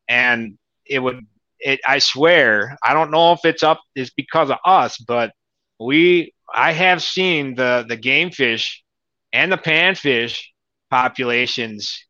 and 0.08 0.58
it 0.86 1.00
would 1.00 1.26
it, 1.60 1.80
I 1.88 2.00
swear, 2.00 2.76
I 2.84 2.94
don't 2.94 3.10
know 3.10 3.32
if 3.32 3.44
it's 3.46 3.64
up 3.64 3.80
is 3.96 4.10
because 4.10 4.50
of 4.50 4.58
us, 4.66 4.98
but 4.98 5.32
we 5.80 6.34
I 6.54 6.72
have 6.72 7.02
seen 7.02 7.56
the 7.56 7.86
the 7.88 7.96
game 7.96 8.30
fish 8.32 8.84
and 9.32 9.52
the 9.52 9.58
panfish 9.58 10.40
populations 10.90 12.06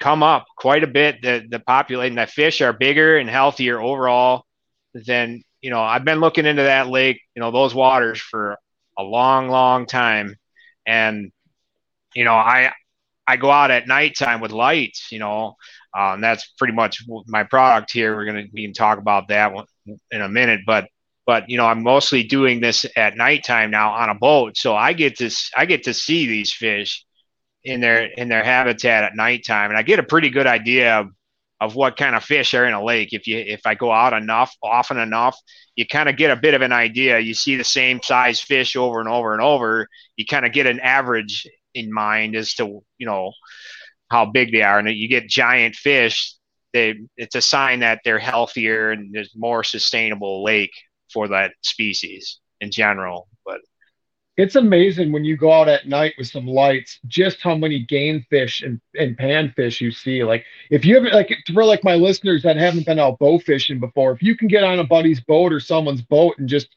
come 0.00 0.22
up 0.24 0.46
quite 0.56 0.84
a 0.84 0.88
bit. 0.88 1.22
The 1.22 1.44
the 1.48 1.60
populating 1.60 2.16
the 2.16 2.26
fish 2.26 2.60
are 2.62 2.72
bigger 2.72 3.18
and 3.18 3.30
healthier 3.30 3.80
overall 3.80 4.44
than 4.94 5.42
you 5.62 5.70
know. 5.70 5.80
I've 5.82 6.04
been 6.04 6.20
looking 6.20 6.46
into 6.46 6.64
that 6.64 6.88
lake, 6.88 7.20
you 7.36 7.40
know, 7.40 7.52
those 7.52 7.74
waters 7.74 8.20
for 8.20 8.58
a 8.98 9.04
long, 9.04 9.48
long 9.50 9.86
time, 9.86 10.36
and 10.86 11.32
you 12.14 12.24
know, 12.24 12.34
I 12.34 12.72
I 13.26 13.36
go 13.36 13.50
out 13.50 13.70
at 13.70 13.86
nighttime 13.86 14.40
with 14.40 14.50
lights, 14.50 15.08
you 15.12 15.18
know, 15.18 15.56
um, 15.96 16.20
that's 16.20 16.52
pretty 16.58 16.74
much 16.74 17.04
my 17.26 17.44
product 17.44 17.92
here. 17.92 18.16
We're 18.16 18.24
going 18.24 18.50
to 18.50 18.62
can 18.62 18.72
talk 18.72 18.98
about 18.98 19.28
that 19.28 19.52
in 20.10 20.22
a 20.22 20.28
minute, 20.28 20.60
but 20.66 20.88
but 21.26 21.48
you 21.48 21.56
know 21.56 21.66
I'm 21.66 21.82
mostly 21.82 22.22
doing 22.24 22.60
this 22.60 22.86
at 22.96 23.16
nighttime 23.16 23.70
now 23.70 23.92
on 23.92 24.08
a 24.08 24.14
boat, 24.14 24.56
so 24.56 24.74
I 24.74 24.92
get 24.92 25.18
to 25.18 25.30
I 25.56 25.66
get 25.66 25.84
to 25.84 25.94
see 25.94 26.26
these 26.26 26.52
fish 26.52 27.04
in 27.64 27.80
their 27.80 28.04
in 28.04 28.28
their 28.28 28.42
habitat 28.42 29.04
at 29.04 29.14
nighttime, 29.14 29.70
and 29.70 29.78
I 29.78 29.82
get 29.82 29.98
a 29.98 30.04
pretty 30.04 30.30
good 30.30 30.46
idea 30.46 31.00
of, 31.00 31.08
of 31.62 31.76
what 31.76 31.96
kind 31.96 32.16
of 32.16 32.24
fish 32.24 32.54
are 32.54 32.66
in 32.66 32.74
a 32.74 32.82
lake. 32.82 33.12
If 33.12 33.28
you 33.28 33.38
if 33.38 33.66
I 33.66 33.76
go 33.76 33.92
out 33.92 34.12
enough, 34.12 34.52
often 34.62 34.98
enough, 34.98 35.38
you 35.76 35.86
kind 35.86 36.08
of 36.08 36.16
get 36.16 36.32
a 36.32 36.36
bit 36.36 36.54
of 36.54 36.60
an 36.60 36.72
idea. 36.72 37.20
You 37.20 37.34
see 37.34 37.54
the 37.54 37.62
same 37.62 38.00
size 38.02 38.40
fish 38.40 38.74
over 38.74 38.98
and 38.98 39.08
over 39.08 39.32
and 39.32 39.40
over. 39.40 39.86
You 40.16 40.26
kind 40.26 40.44
of 40.44 40.52
get 40.52 40.66
an 40.66 40.80
average 40.80 41.46
in 41.72 41.92
mind 41.92 42.34
as 42.34 42.54
to 42.54 42.82
you 42.98 43.06
know 43.06 43.32
how 44.10 44.26
big 44.26 44.50
they 44.50 44.62
are, 44.62 44.80
and 44.80 44.90
you 44.90 45.08
get 45.08 45.28
giant 45.28 45.76
fish, 45.76 46.34
they 46.72 47.00
it's 47.16 47.36
a 47.36 47.40
sign 47.42 47.80
that 47.80 48.00
they're 48.04 48.18
healthier 48.18 48.90
and 48.90 49.14
there's 49.14 49.30
more 49.36 49.62
sustainable 49.62 50.42
lake 50.42 50.72
for 51.12 51.28
that 51.28 51.52
species 51.62 52.40
in 52.60 52.72
general. 52.72 53.28
It's 54.36 54.56
amazing 54.56 55.12
when 55.12 55.24
you 55.24 55.36
go 55.36 55.52
out 55.52 55.68
at 55.68 55.86
night 55.86 56.14
with 56.16 56.26
some 56.26 56.46
lights, 56.46 56.98
just 57.06 57.42
how 57.42 57.54
many 57.54 57.80
game 57.80 58.24
fish 58.30 58.62
and, 58.62 58.80
and 58.98 59.16
panfish 59.16 59.80
you 59.80 59.90
see. 59.90 60.24
Like 60.24 60.44
if 60.70 60.84
you 60.84 60.94
haven't 60.94 61.12
like 61.12 61.36
for 61.52 61.64
like 61.64 61.84
my 61.84 61.96
listeners 61.96 62.42
that 62.44 62.56
haven't 62.56 62.86
been 62.86 62.98
out 62.98 63.18
bow 63.18 63.38
fishing 63.38 63.78
before, 63.78 64.12
if 64.12 64.22
you 64.22 64.36
can 64.36 64.48
get 64.48 64.64
on 64.64 64.78
a 64.78 64.84
buddy's 64.84 65.20
boat 65.20 65.52
or 65.52 65.60
someone's 65.60 66.02
boat 66.02 66.38
and 66.38 66.48
just 66.48 66.68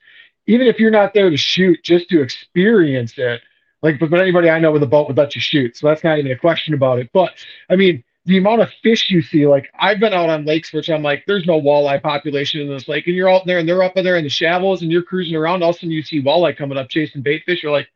even 0.48 0.68
if 0.68 0.80
you're 0.80 0.92
not 0.92 1.14
there 1.14 1.30
to 1.30 1.38
shoot, 1.38 1.82
just 1.84 2.10
to 2.10 2.22
experience 2.22 3.18
it, 3.18 3.42
like, 3.82 4.00
but, 4.00 4.10
but 4.10 4.20
anybody 4.20 4.50
I 4.50 4.60
know 4.60 4.72
with 4.72 4.84
a 4.84 4.88
boat 4.88 5.08
would 5.08 5.18
let 5.18 5.36
you 5.36 5.42
shoot. 5.42 5.78
So 5.78 5.88
that's 5.88 6.04
not 6.04 6.20
even 6.20 6.32
a 6.32 6.38
question 6.38 6.74
about 6.74 7.00
it. 7.00 7.10
But 7.14 7.34
I 7.70 7.76
mean, 7.76 8.04
the 8.26 8.38
amount 8.38 8.62
of 8.62 8.70
fish 8.82 9.10
you 9.10 9.22
see, 9.22 9.46
like 9.48 9.70
I've 9.80 10.00
been 10.00 10.14
out 10.14 10.30
on 10.30 10.46
lakes 10.46 10.74
which 10.74 10.90
I'm 10.90 11.04
like, 11.04 11.24
there's 11.28 11.46
no 11.46 11.62
walleye 11.62 12.02
population 12.02 12.62
in 12.62 12.70
this 12.70 12.88
lake, 12.88 13.08
and 13.08 13.16
you're 13.16 13.30
out 13.30 13.46
there 13.46 13.60
and 13.60 13.70
they're 13.70 13.84
up 13.84 13.98
in 13.98 14.04
there 14.04 14.18
in 14.18 14.24
the 14.24 14.30
shallows 14.30 14.82
and 14.82 14.92
you're 14.92 15.04
cruising 15.04 15.36
around. 15.36 15.64
All 15.64 15.70
of 15.70 15.76
a 15.76 15.80
sudden 15.80 15.92
you 15.92 16.02
see 16.02 16.22
walleye 16.22 16.58
coming 16.58 16.78
up 16.78 16.90
chasing 16.90 17.22
bait 17.22 17.44
fish. 17.46 17.62
You're 17.62 17.72
like, 17.72 17.88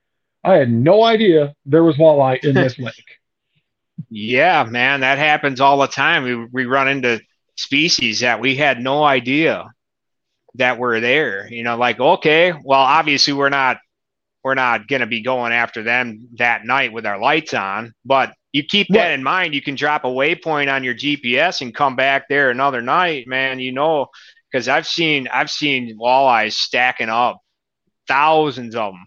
I 0.44 0.54
had 0.54 0.72
no 0.72 1.04
idea 1.04 1.56
there 1.66 1.84
was 1.84 1.98
walleye 1.98 2.44
in 2.44 2.54
this 2.54 2.78
lake. 2.80 3.20
Yeah, 4.10 4.64
man, 4.64 5.02
that 5.02 5.18
happens 5.18 5.60
all 5.60 5.80
the 5.80 5.88
time. 5.88 6.24
We 6.24 6.46
we 6.46 6.66
run 6.66 6.88
into 6.88 7.22
species 7.56 8.22
that 8.22 8.40
we 8.40 8.56
had 8.56 8.80
no 8.80 9.04
idea 9.04 9.72
that 10.56 10.78
were 10.78 11.00
there. 11.00 11.48
You 11.52 11.64
know, 11.64 11.76
like 11.76 12.00
okay, 12.00 12.54
well, 12.64 12.80
obviously 12.80 13.34
we're 13.34 13.50
not 13.50 13.78
we're 14.44 14.56
not 14.56 14.88
going 14.88 15.02
to 15.02 15.08
be 15.08 15.22
going 15.22 15.52
after 15.52 15.84
them 15.84 16.30
that 16.38 16.66
night 16.66 16.94
with 16.94 17.06
our 17.06 17.20
lights 17.20 17.54
on. 17.54 17.94
But 18.06 18.34
you 18.52 18.64
keep 18.64 18.88
that 18.90 19.12
in 19.12 19.24
mind. 19.24 19.54
You 19.54 19.62
can 19.62 19.76
drop 19.76 20.06
a 20.06 20.08
waypoint 20.08 20.74
on 20.74 20.84
your 20.84 20.96
GPS 20.96 21.62
and 21.62 21.74
come 21.74 21.96
back 21.96 22.28
there 22.28 22.50
another 22.50 22.82
night, 22.82 23.28
man. 23.28 23.60
You 23.60 23.72
know, 23.72 24.08
because 24.52 24.68
I've 24.68 24.88
seen 24.88 25.28
I've 25.28 25.52
seen 25.52 25.98
walleyes 26.00 26.54
stacking 26.54 27.10
up, 27.10 27.40
thousands 28.08 28.76
of 28.76 28.94
them, 28.94 29.06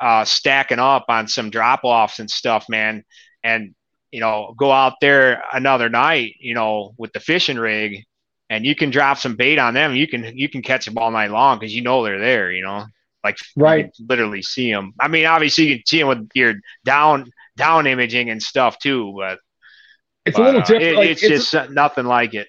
uh, 0.00 0.24
stacking 0.24 0.80
up 0.80 1.04
on 1.08 1.28
some 1.28 1.50
drop 1.50 1.80
offs 1.84 2.18
and 2.18 2.30
stuff, 2.30 2.66
man. 2.68 3.04
And 3.44 3.74
you 4.10 4.18
know, 4.20 4.54
go 4.56 4.72
out 4.72 4.94
there 5.00 5.44
another 5.52 5.88
night, 5.88 6.34
you 6.40 6.54
know, 6.54 6.94
with 6.98 7.12
the 7.12 7.20
fishing 7.20 7.58
rig, 7.58 8.04
and 8.48 8.66
you 8.66 8.74
can 8.74 8.90
drop 8.90 9.18
some 9.18 9.36
bait 9.36 9.58
on 9.60 9.74
them. 9.74 9.94
You 9.94 10.08
can 10.08 10.36
you 10.36 10.48
can 10.48 10.62
catch 10.62 10.86
them 10.86 10.98
all 10.98 11.12
night 11.12 11.30
long 11.30 11.58
because 11.58 11.74
you 11.74 11.82
know 11.82 12.02
they're 12.02 12.18
there. 12.18 12.50
You 12.50 12.64
know. 12.64 12.86
Like 13.22 13.36
right, 13.54 13.90
literally 14.08 14.40
see 14.40 14.72
them. 14.72 14.94
I 14.98 15.06
mean, 15.08 15.26
obviously 15.26 15.66
you 15.66 15.76
can 15.76 15.86
see 15.86 15.98
them 15.98 16.08
with 16.08 16.30
your 16.32 16.54
down 16.86 17.30
down 17.56 17.86
imaging 17.86 18.30
and 18.30 18.42
stuff 18.42 18.78
too, 18.78 19.14
but 19.16 19.38
it's 20.26 20.36
but, 20.36 20.42
a 20.42 20.46
little 20.46 20.60
uh, 20.60 20.64
different. 20.64 20.84
It, 20.84 20.96
like, 20.96 21.10
it's, 21.10 21.22
it's, 21.22 21.50
just 21.50 21.70
nothing 21.70 22.06
like 22.06 22.34
it. 22.34 22.48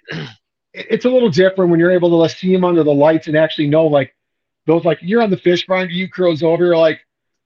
It's 0.73 1.03
a 1.03 1.09
little 1.09 1.29
different 1.29 1.69
when 1.69 1.79
you're 1.79 1.91
able 1.91 2.21
to 2.23 2.33
see 2.33 2.53
them 2.53 2.63
under 2.63 2.83
the 2.83 2.93
lights 2.93 3.27
and 3.27 3.35
actually 3.35 3.67
know 3.67 3.87
like 3.87 4.15
those. 4.67 4.85
Like 4.85 4.99
you're 5.01 5.21
on 5.21 5.29
the 5.29 5.37
fish 5.37 5.65
finder, 5.65 5.91
you 5.91 6.09
crows 6.09 6.43
over, 6.43 6.63
you're 6.63 6.77
like, 6.77 7.01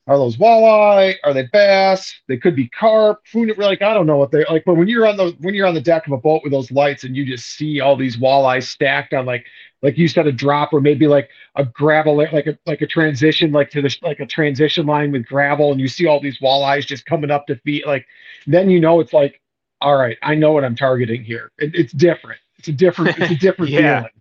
are 0.07 0.17
those 0.17 0.37
walleye? 0.37 1.15
Are 1.23 1.33
they 1.33 1.47
bass? 1.51 2.13
They 2.27 2.37
could 2.37 2.55
be 2.55 2.67
carp. 2.69 3.25
Food, 3.25 3.57
like 3.57 3.81
I 3.81 3.93
don't 3.93 4.05
know 4.05 4.17
what 4.17 4.31
they 4.31 4.45
like. 4.45 4.63
But 4.65 4.75
when 4.75 4.87
you're 4.87 5.07
on 5.07 5.17
the 5.17 5.35
when 5.39 5.55
you're 5.55 5.65
on 5.65 5.73
the 5.73 5.81
deck 5.81 6.05
of 6.05 6.13
a 6.13 6.17
boat 6.17 6.41
with 6.43 6.51
those 6.51 6.71
lights 6.71 7.03
and 7.03 7.15
you 7.15 7.25
just 7.25 7.47
see 7.55 7.79
all 7.79 7.95
these 7.95 8.17
walleyes 8.17 8.67
stacked 8.67 9.13
on 9.13 9.25
like 9.25 9.45
like 9.85 9.97
you 9.97 10.07
said, 10.07 10.25
a 10.25 10.31
drop 10.31 10.73
or 10.73 10.81
maybe 10.81 11.07
like 11.07 11.29
a 11.55 11.63
gravel, 11.63 12.17
like 12.17 12.47
a 12.47 12.57
like 12.65 12.81
a 12.81 12.87
transition, 12.87 13.51
like 13.51 13.69
to 13.69 13.81
the 13.81 13.95
like 14.01 14.19
a 14.19 14.25
transition 14.25 14.85
line 14.85 15.11
with 15.11 15.25
gravel, 15.27 15.71
and 15.71 15.79
you 15.79 15.87
see 15.87 16.07
all 16.07 16.19
these 16.19 16.39
walleyes 16.39 16.85
just 16.85 17.05
coming 17.05 17.29
up 17.29 17.45
to 17.47 17.55
feet. 17.57 17.85
Like 17.85 18.07
then 18.47 18.69
you 18.69 18.79
know 18.79 18.99
it's 18.99 19.13
like, 19.13 19.41
all 19.81 19.95
right, 19.95 20.17
I 20.23 20.33
know 20.33 20.51
what 20.51 20.63
I'm 20.63 20.75
targeting 20.75 21.23
here. 21.23 21.51
It, 21.59 21.75
it's 21.75 21.93
different. 21.93 22.39
It's 22.57 22.67
a 22.67 22.71
different. 22.71 23.19
It's 23.19 23.31
a 23.31 23.35
different 23.39 23.71
yeah. 23.71 23.99
feeling. 23.99 24.11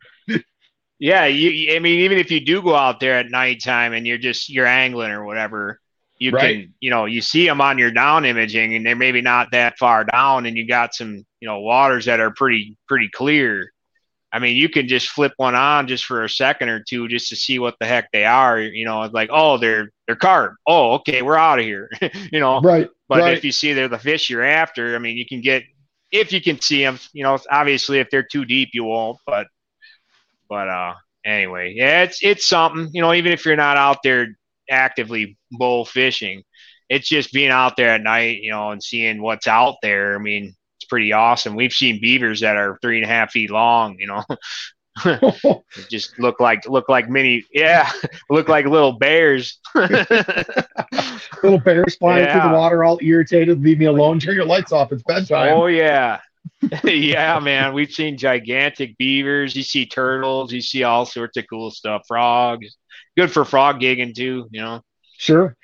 Yeah, 0.99 1.27
you. 1.27 1.75
I 1.75 1.79
mean, 1.79 2.01
even 2.01 2.19
if 2.19 2.31
you 2.31 2.41
do 2.41 2.63
go 2.63 2.75
out 2.75 3.01
there 3.01 3.19
at 3.19 3.31
nighttime 3.31 3.93
and 3.93 4.07
you're 4.07 4.19
just 4.19 4.49
you're 4.49 4.67
angling 4.67 5.11
or 5.11 5.25
whatever, 5.25 5.81
you 6.19 6.31
right. 6.31 6.65
can 6.65 6.75
you 6.81 6.91
know 6.91 7.05
you 7.05 7.21
see 7.21 7.47
them 7.47 7.61
on 7.61 7.79
your 7.79 7.91
down 7.91 8.25
imaging 8.25 8.75
and 8.75 8.87
they're 8.87 8.97
maybe 8.97 9.21
not 9.21 9.51
that 9.53 9.79
far 9.79 10.05
down, 10.05 10.47
and 10.47 10.57
you 10.57 10.67
got 10.67 10.95
some 10.95 11.25
you 11.41 11.49
know 11.49 11.61
waters 11.61 12.07
that 12.07 12.21
are 12.21 12.31
pretty 12.31 12.77
pretty 12.87 13.09
clear 13.09 13.71
I 14.35 14.41
mean, 14.41 14.57
you 14.57 14.69
can 14.69 14.89
just 14.89 15.11
flip 15.11 15.33
one 15.37 15.55
on 15.55 15.87
just 15.87 16.07
for 16.07 16.25
a 16.25 16.29
second 16.29 16.69
or 16.69 16.83
two 16.83 17.07
just 17.07 17.29
to 17.29 17.37
see 17.37 17.61
what 17.61 17.77
the 17.79 17.87
heck 17.87 18.11
they 18.11 18.25
are. 18.25 18.61
You 18.61 18.85
know, 18.85 19.05
it's 19.05 19.15
like, 19.15 19.31
oh, 19.33 19.59
they're 19.59 19.93
they're 20.09 20.17
carp. 20.17 20.57
Oh, 20.67 20.95
okay, 20.95 21.23
we're 21.23 21.37
out 21.37 21.61
of 21.61 21.65
here. 21.65 21.89
you 22.33 22.41
know, 22.41 22.61
right. 22.61 22.91
But 23.09 23.21
right. 23.21 23.39
if 23.39 23.45
you 23.45 23.53
see 23.53 23.73
they're 23.73 23.87
the 23.87 23.97
fish 23.97 24.29
you're 24.29 24.43
after, 24.43 24.97
I 24.97 24.99
mean, 24.99 25.17
you 25.17 25.25
can 25.25 25.41
get 25.41 25.63
if 26.11 26.33
you 26.33 26.43
can 26.43 26.61
see 26.61 26.83
them. 26.83 26.99
You 27.13 27.23
know, 27.23 27.39
obviously 27.49 28.01
if 28.01 28.11
they're 28.11 28.25
too 28.25 28.45
deep, 28.45 28.71
you 28.73 28.83
won't. 28.83 29.19
But 29.25 29.47
but 30.55 30.69
uh, 30.69 30.95
anyway, 31.25 31.73
yeah, 31.75 32.03
it's 32.03 32.21
it's 32.23 32.47
something. 32.47 32.89
You 32.93 33.03
know, 33.03 33.13
even 33.13 33.33
if 33.33 33.45
you're 33.45 33.57
not 33.57 33.77
out 33.77 33.99
there 34.05 34.39
actively 34.71 35.37
bow 35.51 35.85
fishing, 35.85 36.45
it's 36.89 37.09
just 37.09 37.33
being 37.33 37.51
out 37.51 37.77
there 37.77 37.91
at 37.91 38.03
night. 38.03 38.41
You 38.41 38.53
know, 38.53 38.71
and 38.71 38.81
seeing 38.81 39.21
what's 39.21 39.49
out 39.49 39.79
there. 39.83 40.15
I 40.15 40.19
mean, 40.19 40.55
it's 40.79 40.89
pretty 40.89 41.13
awesome. 41.13 41.57
We've 41.57 41.73
seen 41.73 42.01
beavers 42.01 42.41
that 42.43 42.57
are 42.57 42.79
three 42.81 42.99
and 42.99 43.05
a 43.05 43.09
half 43.09 43.33
feet 43.33 43.51
long, 43.51 43.97
you 43.99 44.07
know. 44.07 44.23
just 45.91 46.17
look 46.21 46.39
like 46.39 46.69
look 46.69 46.89
like 46.89 47.09
mini 47.09 47.45
yeah 47.53 47.91
look 48.31 48.49
like 48.49 48.65
little 48.65 48.93
bears 48.93 49.59
little 49.75 51.59
bears 51.65 51.97
flying 51.97 52.25
yeah. 52.25 52.41
through 52.41 52.49
the 52.49 52.57
water 52.57 52.85
all 52.85 52.97
irritated 53.03 53.61
leave 53.61 53.81
me 53.81 53.87
alone 53.87 54.21
turn 54.21 54.37
your 54.37 54.45
lights 54.45 54.71
off 54.71 54.93
it's 54.93 55.03
bedtime 55.03 55.53
oh 55.53 55.67
yeah 55.67 56.21
yeah 56.85 57.39
man 57.39 57.75
we've 57.75 57.91
seen 57.91 58.17
gigantic 58.17 58.97
beavers 58.99 59.55
you 59.55 59.63
see 59.63 59.87
turtles 59.87 60.53
you 60.53 60.61
see 60.61 60.83
all 60.83 61.05
sorts 61.05 61.37
of 61.37 61.45
cool 61.49 61.71
stuff 61.71 62.03
frogs 62.07 62.77
good 63.17 63.31
for 63.31 63.45
frog 63.45 63.81
gigging 63.81 64.15
too 64.15 64.47
you 64.51 64.61
know 64.61 64.81
sure 65.17 65.57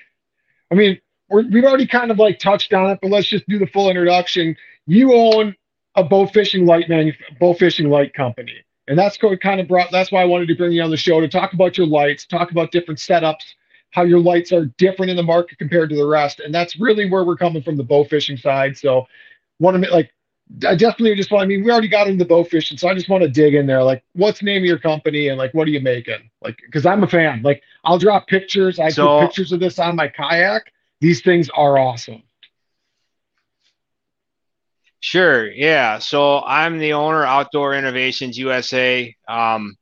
i 0.71 0.75
mean 0.75 0.99
we 1.29 1.61
have 1.61 1.65
already 1.65 1.87
kind 1.87 2.11
of 2.11 2.19
like 2.19 2.39
touched 2.39 2.73
on 2.73 2.89
it 2.89 2.99
but 3.01 3.09
let's 3.09 3.27
just 3.27 3.47
do 3.47 3.57
the 3.57 3.67
full 3.67 3.89
introduction 3.89 4.55
you 4.85 5.13
own 5.13 5.55
a 5.95 6.03
bow 6.03 6.25
fishing 6.25 6.65
light 6.65 6.87
man 6.89 7.13
bow 7.39 7.53
fishing 7.53 7.89
light 7.89 8.13
company 8.13 8.63
and 8.91 8.99
that's 8.99 9.21
what 9.21 9.39
kind 9.39 9.61
of 9.61 9.69
brought, 9.69 9.89
that's 9.89 10.11
why 10.11 10.21
I 10.21 10.25
wanted 10.25 10.47
to 10.49 10.55
bring 10.55 10.73
you 10.73 10.81
on 10.81 10.89
the 10.89 10.97
show 10.97 11.21
to 11.21 11.27
talk 11.29 11.53
about 11.53 11.77
your 11.77 11.87
lights, 11.87 12.25
talk 12.25 12.51
about 12.51 12.71
different 12.71 12.99
setups, 12.99 13.53
how 13.91 14.03
your 14.03 14.19
lights 14.19 14.51
are 14.51 14.65
different 14.77 15.09
in 15.09 15.15
the 15.15 15.23
market 15.23 15.57
compared 15.59 15.89
to 15.91 15.95
the 15.95 16.05
rest. 16.05 16.41
And 16.41 16.53
that's 16.53 16.77
really 16.77 17.09
where 17.09 17.23
we're 17.23 17.37
coming 17.37 17.61
from 17.61 17.77
the 17.77 17.83
bow 17.83 18.03
fishing 18.03 18.35
side. 18.35 18.77
So 18.77 19.05
want 19.59 19.81
to 19.81 19.91
like, 19.91 20.11
I 20.67 20.75
definitely 20.75 21.15
just 21.15 21.31
want, 21.31 21.43
I 21.43 21.45
mean, 21.47 21.63
we 21.63 21.71
already 21.71 21.87
got 21.87 22.07
into 22.07 22.25
bow 22.25 22.43
fishing. 22.43 22.77
So 22.77 22.87
I 22.87 22.93
just 22.93 23.09
want 23.09 23.23
to 23.23 23.29
dig 23.29 23.55
in 23.55 23.65
there. 23.65 23.83
Like, 23.83 24.03
what's 24.13 24.39
the 24.39 24.45
name 24.45 24.61
of 24.61 24.65
your 24.65 24.79
company 24.79 25.29
and 25.29 25.37
like, 25.37 25.53
what 25.53 25.67
are 25.67 25.71
you 25.71 25.81
making? 25.81 26.29
Like, 26.41 26.59
cause 26.71 26.85
I'm 26.85 27.03
a 27.03 27.07
fan. 27.07 27.41
Like, 27.41 27.63
I'll 27.83 27.97
drop 27.97 28.27
pictures. 28.27 28.79
I 28.79 28.89
so, 28.89 29.19
put 29.19 29.27
pictures 29.27 29.51
of 29.51 29.59
this 29.59 29.79
on 29.79 29.95
my 29.95 30.07
kayak. 30.07 30.71
These 30.99 31.21
things 31.21 31.49
are 31.49 31.77
awesome. 31.77 32.23
Sure. 34.99 35.51
Yeah. 35.51 35.97
So 35.97 36.41
I'm 36.41 36.77
the 36.77 36.93
owner 36.93 37.23
Outdoor 37.23 37.73
Innovations 37.73 38.37
USA. 38.37 39.15
Um, 39.27 39.75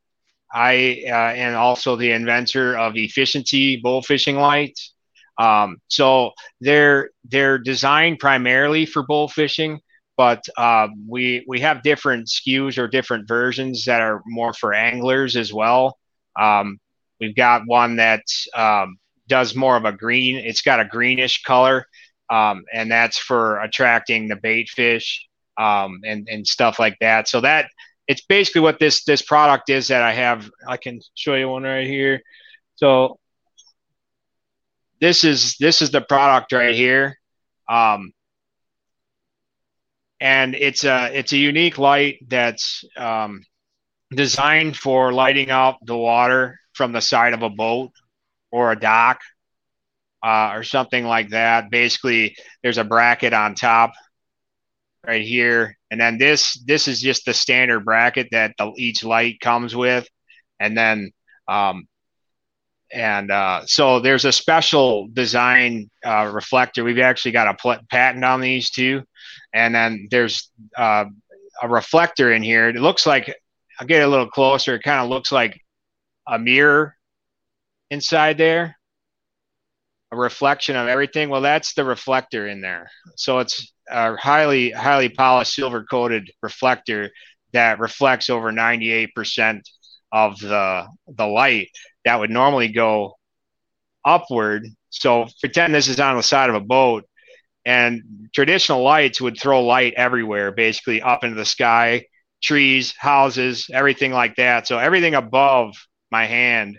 I 0.52 1.04
uh, 1.06 1.32
and 1.36 1.54
also 1.54 1.94
the 1.96 2.10
inventor 2.12 2.76
of 2.76 2.96
efficiency 2.96 3.76
bow 3.76 4.00
fishing 4.00 4.36
lights. 4.36 4.94
Um, 5.38 5.80
so 5.88 6.32
they're 6.60 7.10
they're 7.24 7.58
designed 7.58 8.18
primarily 8.18 8.86
for 8.86 9.04
bow 9.04 9.28
fishing, 9.28 9.80
but 10.20 10.44
uh, 10.58 10.86
we 11.08 11.46
we 11.48 11.60
have 11.60 11.82
different 11.82 12.26
SKUs 12.26 12.76
or 12.76 12.86
different 12.86 13.26
versions 13.26 13.86
that 13.86 14.02
are 14.02 14.20
more 14.26 14.52
for 14.52 14.74
anglers 14.74 15.34
as 15.34 15.50
well. 15.50 15.96
Um, 16.38 16.78
we've 17.18 17.34
got 17.34 17.62
one 17.64 17.96
that 17.96 18.24
um, 18.54 18.98
does 19.28 19.54
more 19.54 19.78
of 19.78 19.86
a 19.86 19.92
green. 19.92 20.36
It's 20.36 20.60
got 20.60 20.78
a 20.78 20.84
greenish 20.84 21.42
color 21.44 21.86
um, 22.28 22.64
and 22.70 22.92
that's 22.92 23.16
for 23.16 23.60
attracting 23.60 24.28
the 24.28 24.36
bait 24.36 24.68
fish 24.68 25.26
um, 25.56 26.00
and 26.04 26.28
and 26.30 26.46
stuff 26.46 26.78
like 26.78 26.98
that. 27.00 27.26
So 27.26 27.40
that 27.40 27.70
it's 28.06 28.20
basically 28.20 28.60
what 28.60 28.78
this 28.78 29.04
this 29.04 29.22
product 29.22 29.70
is 29.70 29.88
that 29.88 30.02
I 30.02 30.12
have. 30.12 30.50
I 30.68 30.76
can 30.76 31.00
show 31.14 31.34
you 31.34 31.48
one 31.48 31.62
right 31.62 31.86
here. 31.86 32.20
So 32.76 33.18
this 35.00 35.24
is 35.24 35.56
this 35.56 35.80
is 35.80 35.90
the 35.90 36.02
product 36.02 36.52
right 36.52 36.74
here. 36.74 37.16
Um, 37.70 38.12
and 40.20 40.54
it's 40.54 40.84
a 40.84 41.10
it's 41.16 41.32
a 41.32 41.38
unique 41.38 41.78
light 41.78 42.18
that's 42.28 42.84
um, 42.96 43.42
designed 44.10 44.76
for 44.76 45.12
lighting 45.12 45.50
up 45.50 45.78
the 45.82 45.96
water 45.96 46.58
from 46.74 46.92
the 46.92 47.00
side 47.00 47.32
of 47.32 47.42
a 47.42 47.50
boat 47.50 47.92
or 48.52 48.72
a 48.72 48.78
dock 48.78 49.20
uh, 50.22 50.52
or 50.54 50.62
something 50.62 51.04
like 51.04 51.30
that. 51.30 51.70
Basically, 51.70 52.36
there's 52.62 52.78
a 52.78 52.84
bracket 52.84 53.32
on 53.32 53.54
top 53.54 53.92
right 55.06 55.24
here, 55.24 55.76
and 55.90 56.00
then 56.00 56.18
this 56.18 56.62
this 56.66 56.86
is 56.86 57.00
just 57.00 57.24
the 57.24 57.34
standard 57.34 57.84
bracket 57.84 58.28
that 58.32 58.54
the, 58.58 58.72
each 58.76 59.02
light 59.02 59.40
comes 59.40 59.74
with, 59.74 60.06
and 60.58 60.76
then 60.76 61.12
um, 61.48 61.86
and 62.92 63.30
uh, 63.30 63.62
so 63.66 64.00
there's 64.00 64.24
a 64.24 64.32
special 64.32 65.08
design 65.12 65.90
uh, 66.04 66.30
reflector. 66.32 66.84
We've 66.84 66.98
actually 66.98 67.32
got 67.32 67.56
a 67.64 67.80
patent 67.90 68.24
on 68.24 68.40
these 68.40 68.70
too, 68.70 69.02
and 69.52 69.74
then 69.74 70.08
there's 70.10 70.50
uh, 70.76 71.04
a 71.62 71.68
reflector 71.68 72.32
in 72.32 72.42
here. 72.42 72.68
It 72.68 72.76
looks 72.76 73.06
like 73.06 73.34
I'll 73.78 73.86
get 73.86 74.02
a 74.02 74.08
little 74.08 74.28
closer. 74.28 74.74
It 74.74 74.82
kind 74.82 75.00
of 75.00 75.08
looks 75.08 75.32
like 75.32 75.60
a 76.26 76.38
mirror 76.38 76.96
inside 77.90 78.38
there 78.38 78.76
a 80.12 80.16
reflection 80.16 80.76
of 80.76 80.88
everything. 80.88 81.28
Well, 81.28 81.40
that's 81.40 81.74
the 81.74 81.84
reflector 81.84 82.48
in 82.48 82.60
there. 82.60 82.90
So 83.16 83.38
it's 83.38 83.72
a 83.88 84.16
highly, 84.16 84.70
highly 84.70 85.08
polished 85.08 85.54
silver 85.54 85.84
coated 85.84 86.30
reflector 86.42 87.10
that 87.52 87.78
reflects 87.78 88.30
over 88.30 88.50
98% 88.50 89.60
of 90.12 90.38
the, 90.40 90.86
the 91.06 91.26
light 91.26 91.68
that 92.04 92.18
would 92.18 92.30
normally 92.30 92.68
go 92.68 93.14
upward. 94.04 94.66
So 94.90 95.26
pretend 95.40 95.74
this 95.74 95.88
is 95.88 96.00
on 96.00 96.16
the 96.16 96.22
side 96.22 96.48
of 96.50 96.56
a 96.56 96.60
boat 96.60 97.04
and 97.64 98.28
traditional 98.34 98.82
lights 98.82 99.20
would 99.20 99.38
throw 99.38 99.64
light 99.64 99.94
everywhere, 99.96 100.52
basically 100.52 101.02
up 101.02 101.24
into 101.24 101.36
the 101.36 101.44
sky, 101.44 102.06
trees, 102.42 102.94
houses, 102.96 103.68
everything 103.72 104.12
like 104.12 104.36
that. 104.36 104.66
So 104.66 104.78
everything 104.78 105.14
above 105.14 105.74
my 106.10 106.26
hand, 106.26 106.78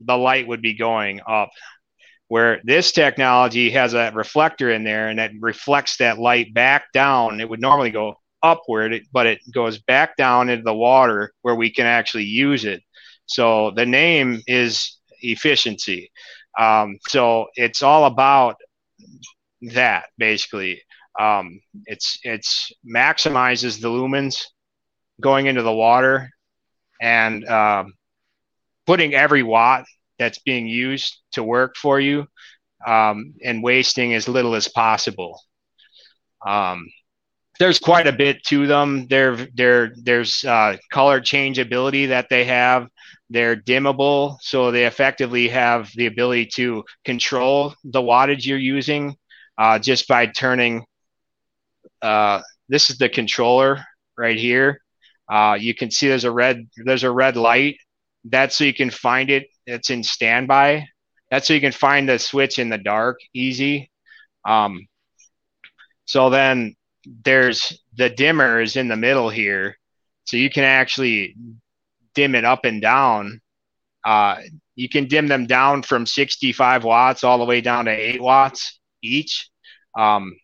the 0.00 0.16
light 0.16 0.48
would 0.48 0.62
be 0.62 0.74
going 0.74 1.20
up 1.26 1.50
where 2.28 2.60
this 2.64 2.92
technology 2.92 3.70
has 3.70 3.92
a 3.92 4.10
reflector 4.14 4.70
in 4.70 4.84
there 4.84 5.08
and 5.08 5.20
it 5.20 5.32
reflects 5.38 5.98
that 5.98 6.18
light 6.18 6.54
back 6.54 6.90
down. 6.92 7.40
It 7.40 7.48
would 7.48 7.60
normally 7.60 7.90
go 7.90 8.14
upward, 8.42 9.02
but 9.12 9.26
it 9.26 9.40
goes 9.52 9.78
back 9.78 10.16
down 10.16 10.48
into 10.48 10.64
the 10.64 10.74
water 10.74 11.32
where 11.42 11.54
we 11.54 11.70
can 11.70 11.86
actually 11.86 12.24
use 12.24 12.64
it. 12.64 12.82
So 13.26 13.70
the 13.70 13.86
name 13.86 14.40
is 14.46 14.98
efficiency. 15.20 16.10
Um, 16.58 16.98
so 17.08 17.48
it's 17.54 17.82
all 17.82 18.06
about 18.06 18.56
that 19.62 20.04
basically. 20.18 20.82
Um, 21.18 21.60
it's 21.84 22.18
it's 22.22 22.72
maximizes 22.86 23.80
the 23.80 23.88
lumens 23.88 24.44
going 25.20 25.46
into 25.46 25.62
the 25.62 25.72
water 25.72 26.30
and 27.00 27.46
um, 27.48 27.92
putting 28.86 29.14
every 29.14 29.42
watt 29.42 29.84
that's 30.18 30.38
being 30.38 30.66
used 30.66 31.18
to 31.32 31.42
work 31.42 31.76
for 31.76 32.00
you 32.00 32.26
um, 32.86 33.34
and 33.44 33.62
wasting 33.62 34.14
as 34.14 34.28
little 34.28 34.54
as 34.54 34.68
possible. 34.68 35.40
Um, 36.46 36.88
there's 37.58 37.78
quite 37.78 38.06
a 38.06 38.12
bit 38.12 38.42
to 38.44 38.66
them. 38.66 39.06
There, 39.08 39.36
there, 39.54 39.92
there's 40.02 40.44
uh, 40.44 40.76
color 40.90 41.20
changeability 41.20 42.06
that 42.06 42.28
they 42.28 42.44
have. 42.44 42.88
They're 43.30 43.56
dimmable, 43.56 44.36
so 44.40 44.70
they 44.70 44.86
effectively 44.86 45.48
have 45.48 45.90
the 45.94 46.06
ability 46.06 46.50
to 46.54 46.84
control 47.04 47.74
the 47.84 48.00
wattage 48.00 48.44
you're 48.44 48.58
using 48.58 49.16
uh, 49.58 49.78
just 49.78 50.08
by 50.08 50.26
turning. 50.26 50.84
Uh, 52.00 52.40
this 52.68 52.90
is 52.90 52.98
the 52.98 53.08
controller 53.08 53.84
right 54.16 54.38
here. 54.38 54.80
Uh, 55.30 55.56
you 55.58 55.74
can 55.74 55.90
see 55.90 56.08
there's 56.08 56.24
a 56.24 56.30
red 56.30 56.68
there's 56.76 57.04
a 57.04 57.10
red 57.10 57.36
light. 57.36 57.76
That's 58.24 58.56
so 58.56 58.64
you 58.64 58.74
can 58.74 58.90
find 58.90 59.30
it 59.30 59.46
it's 59.66 59.90
in 59.90 60.02
standby. 60.02 60.86
That's 61.30 61.46
so 61.46 61.54
you 61.54 61.60
can 61.60 61.72
find 61.72 62.08
the 62.08 62.18
switch 62.18 62.58
in 62.58 62.68
the 62.68 62.78
dark 62.78 63.18
easy. 63.32 63.90
Um, 64.44 64.86
so 66.04 66.30
then 66.30 66.74
there's 67.24 67.80
the 67.96 68.10
dimmer 68.10 68.60
is 68.60 68.76
in 68.76 68.88
the 68.88 68.96
middle 68.96 69.30
here. 69.30 69.76
So 70.24 70.36
you 70.36 70.50
can 70.50 70.64
actually 70.64 71.36
dim 72.14 72.34
it 72.34 72.44
up 72.44 72.64
and 72.64 72.82
down. 72.82 73.40
Uh, 74.04 74.36
you 74.74 74.88
can 74.88 75.06
dim 75.06 75.26
them 75.26 75.46
down 75.46 75.82
from 75.82 76.06
65 76.06 76.84
watts 76.84 77.24
all 77.24 77.38
the 77.38 77.44
way 77.44 77.60
down 77.60 77.86
to 77.86 77.90
8 77.90 78.20
watts 78.20 78.80
each. 79.02 79.50
Um, 79.96 80.36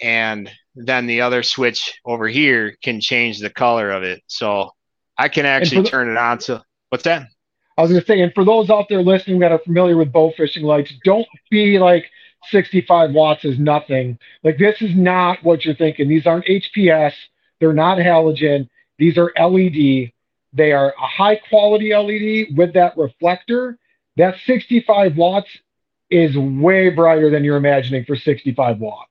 and 0.00 0.50
then 0.74 1.06
the 1.06 1.22
other 1.22 1.42
switch 1.42 2.00
over 2.04 2.28
here 2.28 2.76
can 2.82 3.00
change 3.00 3.40
the 3.40 3.50
color 3.50 3.90
of 3.90 4.02
it. 4.02 4.22
So 4.26 4.70
I 5.16 5.28
can 5.28 5.44
actually 5.44 5.82
the, 5.82 5.88
turn 5.88 6.08
it 6.08 6.16
on. 6.16 6.40
So 6.40 6.60
what's 6.90 7.04
that? 7.04 7.26
I 7.76 7.82
was 7.82 7.90
going 7.90 8.00
to 8.00 8.06
say, 8.06 8.20
and 8.20 8.32
for 8.34 8.44
those 8.44 8.70
out 8.70 8.86
there 8.88 9.02
listening 9.02 9.40
that 9.40 9.52
are 9.52 9.58
familiar 9.58 9.96
with 9.96 10.12
bow 10.12 10.32
fishing 10.36 10.64
lights, 10.64 10.92
don't 11.04 11.26
be 11.50 11.78
like 11.78 12.06
65 12.50 13.12
watts 13.12 13.44
is 13.44 13.58
nothing. 13.58 14.18
Like 14.42 14.58
this 14.58 14.80
is 14.80 14.94
not 14.94 15.42
what 15.42 15.64
you're 15.64 15.74
thinking. 15.74 16.08
These 16.08 16.26
aren't 16.26 16.46
HPS. 16.46 17.12
They're 17.60 17.72
not 17.72 17.98
halogen. 17.98 18.68
These 18.98 19.18
are 19.18 19.32
LED. 19.38 20.12
They 20.52 20.72
are 20.72 20.90
a 20.90 21.06
high 21.06 21.36
quality 21.48 21.94
LED 21.94 22.56
with 22.56 22.74
that 22.74 22.96
reflector. 22.96 23.78
That 24.16 24.36
65 24.46 25.16
watts 25.16 25.50
is 26.10 26.36
way 26.36 26.90
brighter 26.90 27.30
than 27.30 27.44
you're 27.44 27.56
imagining 27.56 28.04
for 28.04 28.16
65 28.16 28.78
watts. 28.78 29.10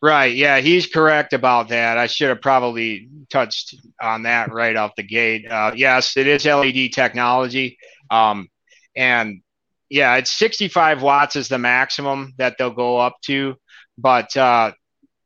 Right. 0.00 0.34
Yeah, 0.34 0.58
he's 0.58 0.86
correct 0.86 1.32
about 1.32 1.68
that. 1.68 1.96
I 1.96 2.08
should 2.08 2.28
have 2.28 2.40
probably 2.40 3.08
touched 3.30 3.76
on 4.00 4.24
that 4.24 4.52
right 4.52 4.74
off 4.74 4.96
the 4.96 5.04
gate. 5.04 5.46
Uh, 5.48 5.72
yes, 5.76 6.16
it 6.16 6.26
is 6.26 6.44
LED 6.44 6.92
technology. 6.92 7.78
Um, 8.10 8.48
and 8.96 9.42
yeah, 9.88 10.16
it's 10.16 10.32
65 10.32 11.02
watts 11.02 11.36
is 11.36 11.48
the 11.48 11.58
maximum 11.58 12.34
that 12.38 12.56
they'll 12.58 12.70
go 12.70 12.98
up 12.98 13.16
to. 13.26 13.54
But 13.96 14.36
uh, 14.36 14.72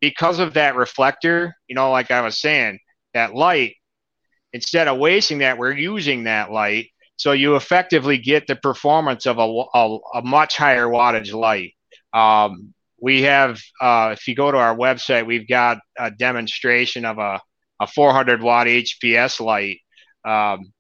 because 0.01 0.41
of 0.41 0.55
that 0.55 0.77
reflector, 0.77 1.55
you 1.69 1.75
know, 1.75 1.91
like 1.91 2.11
I 2.11 2.21
was 2.21 2.39
saying, 2.39 2.81
that 3.15 3.35
light, 3.35 3.77
instead 4.53 4.89
of 4.89 4.99
wasting 4.99 5.39
that, 5.39 5.57
we're 5.57 5.73
using 5.73 6.25
that 6.25 6.53
light. 6.53 6.91
So 7.17 7.33
you 7.33 7.57
effectively 7.57 8.19
get 8.19 8.47
the 8.47 8.57
performance 8.57 9.27
of 9.27 9.39
a, 9.39 9.65
a, 9.75 9.99
a 10.19 10.23
much 10.23 10.57
higher 10.57 10.87
wattage 10.87 11.33
light. 11.33 11.75
Um, 12.13 12.75
we 13.01 13.23
have, 13.23 13.61
uh, 13.81 14.11
if 14.13 14.27
you 14.29 14.35
go 14.35 14.51
to 14.51 14.59
our 14.59 14.77
website, 14.77 15.27
we've 15.27 15.49
got 15.49 15.79
a 15.99 16.11
demonstration 16.11 17.05
of 17.05 17.19
a, 17.19 17.41
a 17.81 17.87
400 17.87 18.43
watt 18.43 18.67
HPS 18.67 19.41
light 19.41 19.81
um, 20.25 20.73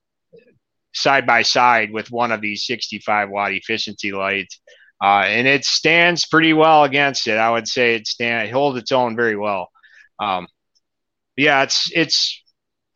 side 0.94 1.26
by 1.26 1.42
side 1.42 1.92
with 1.92 2.10
one 2.10 2.32
of 2.32 2.40
these 2.40 2.66
65 2.66 3.30
watt 3.30 3.52
efficiency 3.52 4.12
lights. 4.12 4.60
Uh, 5.02 5.24
and 5.26 5.46
it 5.46 5.64
stands 5.64 6.26
pretty 6.26 6.54
well 6.54 6.84
against 6.84 7.26
it. 7.26 7.36
I 7.36 7.50
would 7.50 7.68
say 7.68 7.96
it 7.96 8.06
stand 8.06 8.50
holds 8.50 8.78
its 8.78 8.92
own 8.92 9.14
very 9.14 9.36
well. 9.36 9.68
Um, 10.18 10.46
yeah, 11.36 11.62
it's 11.62 11.90
it's. 11.94 12.42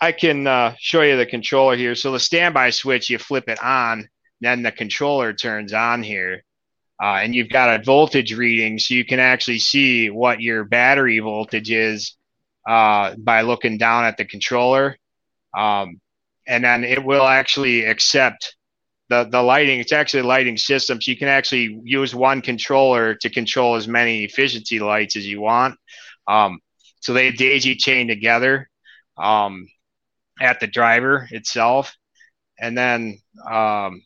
I 0.01 0.13
can 0.13 0.47
uh, 0.47 0.75
show 0.79 1.03
you 1.03 1.17
the 1.17 1.27
controller 1.27 1.77
here. 1.77 1.95
So 1.95 2.13
the 2.13 2.21
standby 2.21 2.71
switch, 2.71 3.11
you 3.11 3.19
flip 3.19 3.49
it 3.49 3.63
on, 3.63 4.09
then 4.41 4.63
the 4.63 4.73
controller 4.73 5.33
turns 5.33 5.73
on 5.73 6.03
here, 6.03 6.43
uh, 7.03 7.19
and 7.23 7.35
you've 7.35 7.51
got 7.51 7.81
a 7.81 7.83
voltage 7.83 8.35
reading, 8.35 8.79
so 8.79 8.95
you 8.95 9.05
can 9.05 9.21
actually 9.21 9.59
see 9.59 10.09
what 10.09 10.41
your 10.41 10.65
battery 10.65 11.19
voltage 11.19 11.71
is 11.71 12.15
uh, 12.67 13.15
by 13.19 13.43
looking 13.43 13.77
down 13.77 14.05
at 14.05 14.17
the 14.17 14.25
controller. 14.25 14.97
Um, 15.57 16.01
and 16.47 16.65
then 16.65 16.85
it 16.85 17.05
will 17.05 17.27
actually 17.27 17.85
accept 17.85 18.57
the, 19.09 19.25
the 19.25 19.43
lighting. 19.43 19.81
It's 19.81 19.93
actually 19.93 20.21
a 20.21 20.27
lighting 20.27 20.57
system. 20.57 21.01
So 21.01 21.11
you 21.11 21.17
can 21.17 21.29
actually 21.29 21.81
use 21.85 22.15
one 22.15 22.41
controller 22.41 23.15
to 23.17 23.29
control 23.29 23.77
as 23.77 23.87
many 23.87 24.25
efficiency 24.25 24.79
lights 24.79 25.17
as 25.17 25.27
you 25.27 25.41
want. 25.41 25.77
Um, 26.27 26.61
so 27.01 27.13
they 27.13 27.31
daisy 27.33 27.75
chain 27.75 28.09
together 28.09 28.71
um, 29.19 29.67
at 30.41 30.59
the 30.59 30.67
driver 30.67 31.29
itself. 31.31 31.95
And 32.59 32.77
then, 32.77 33.21
um, 33.49 34.03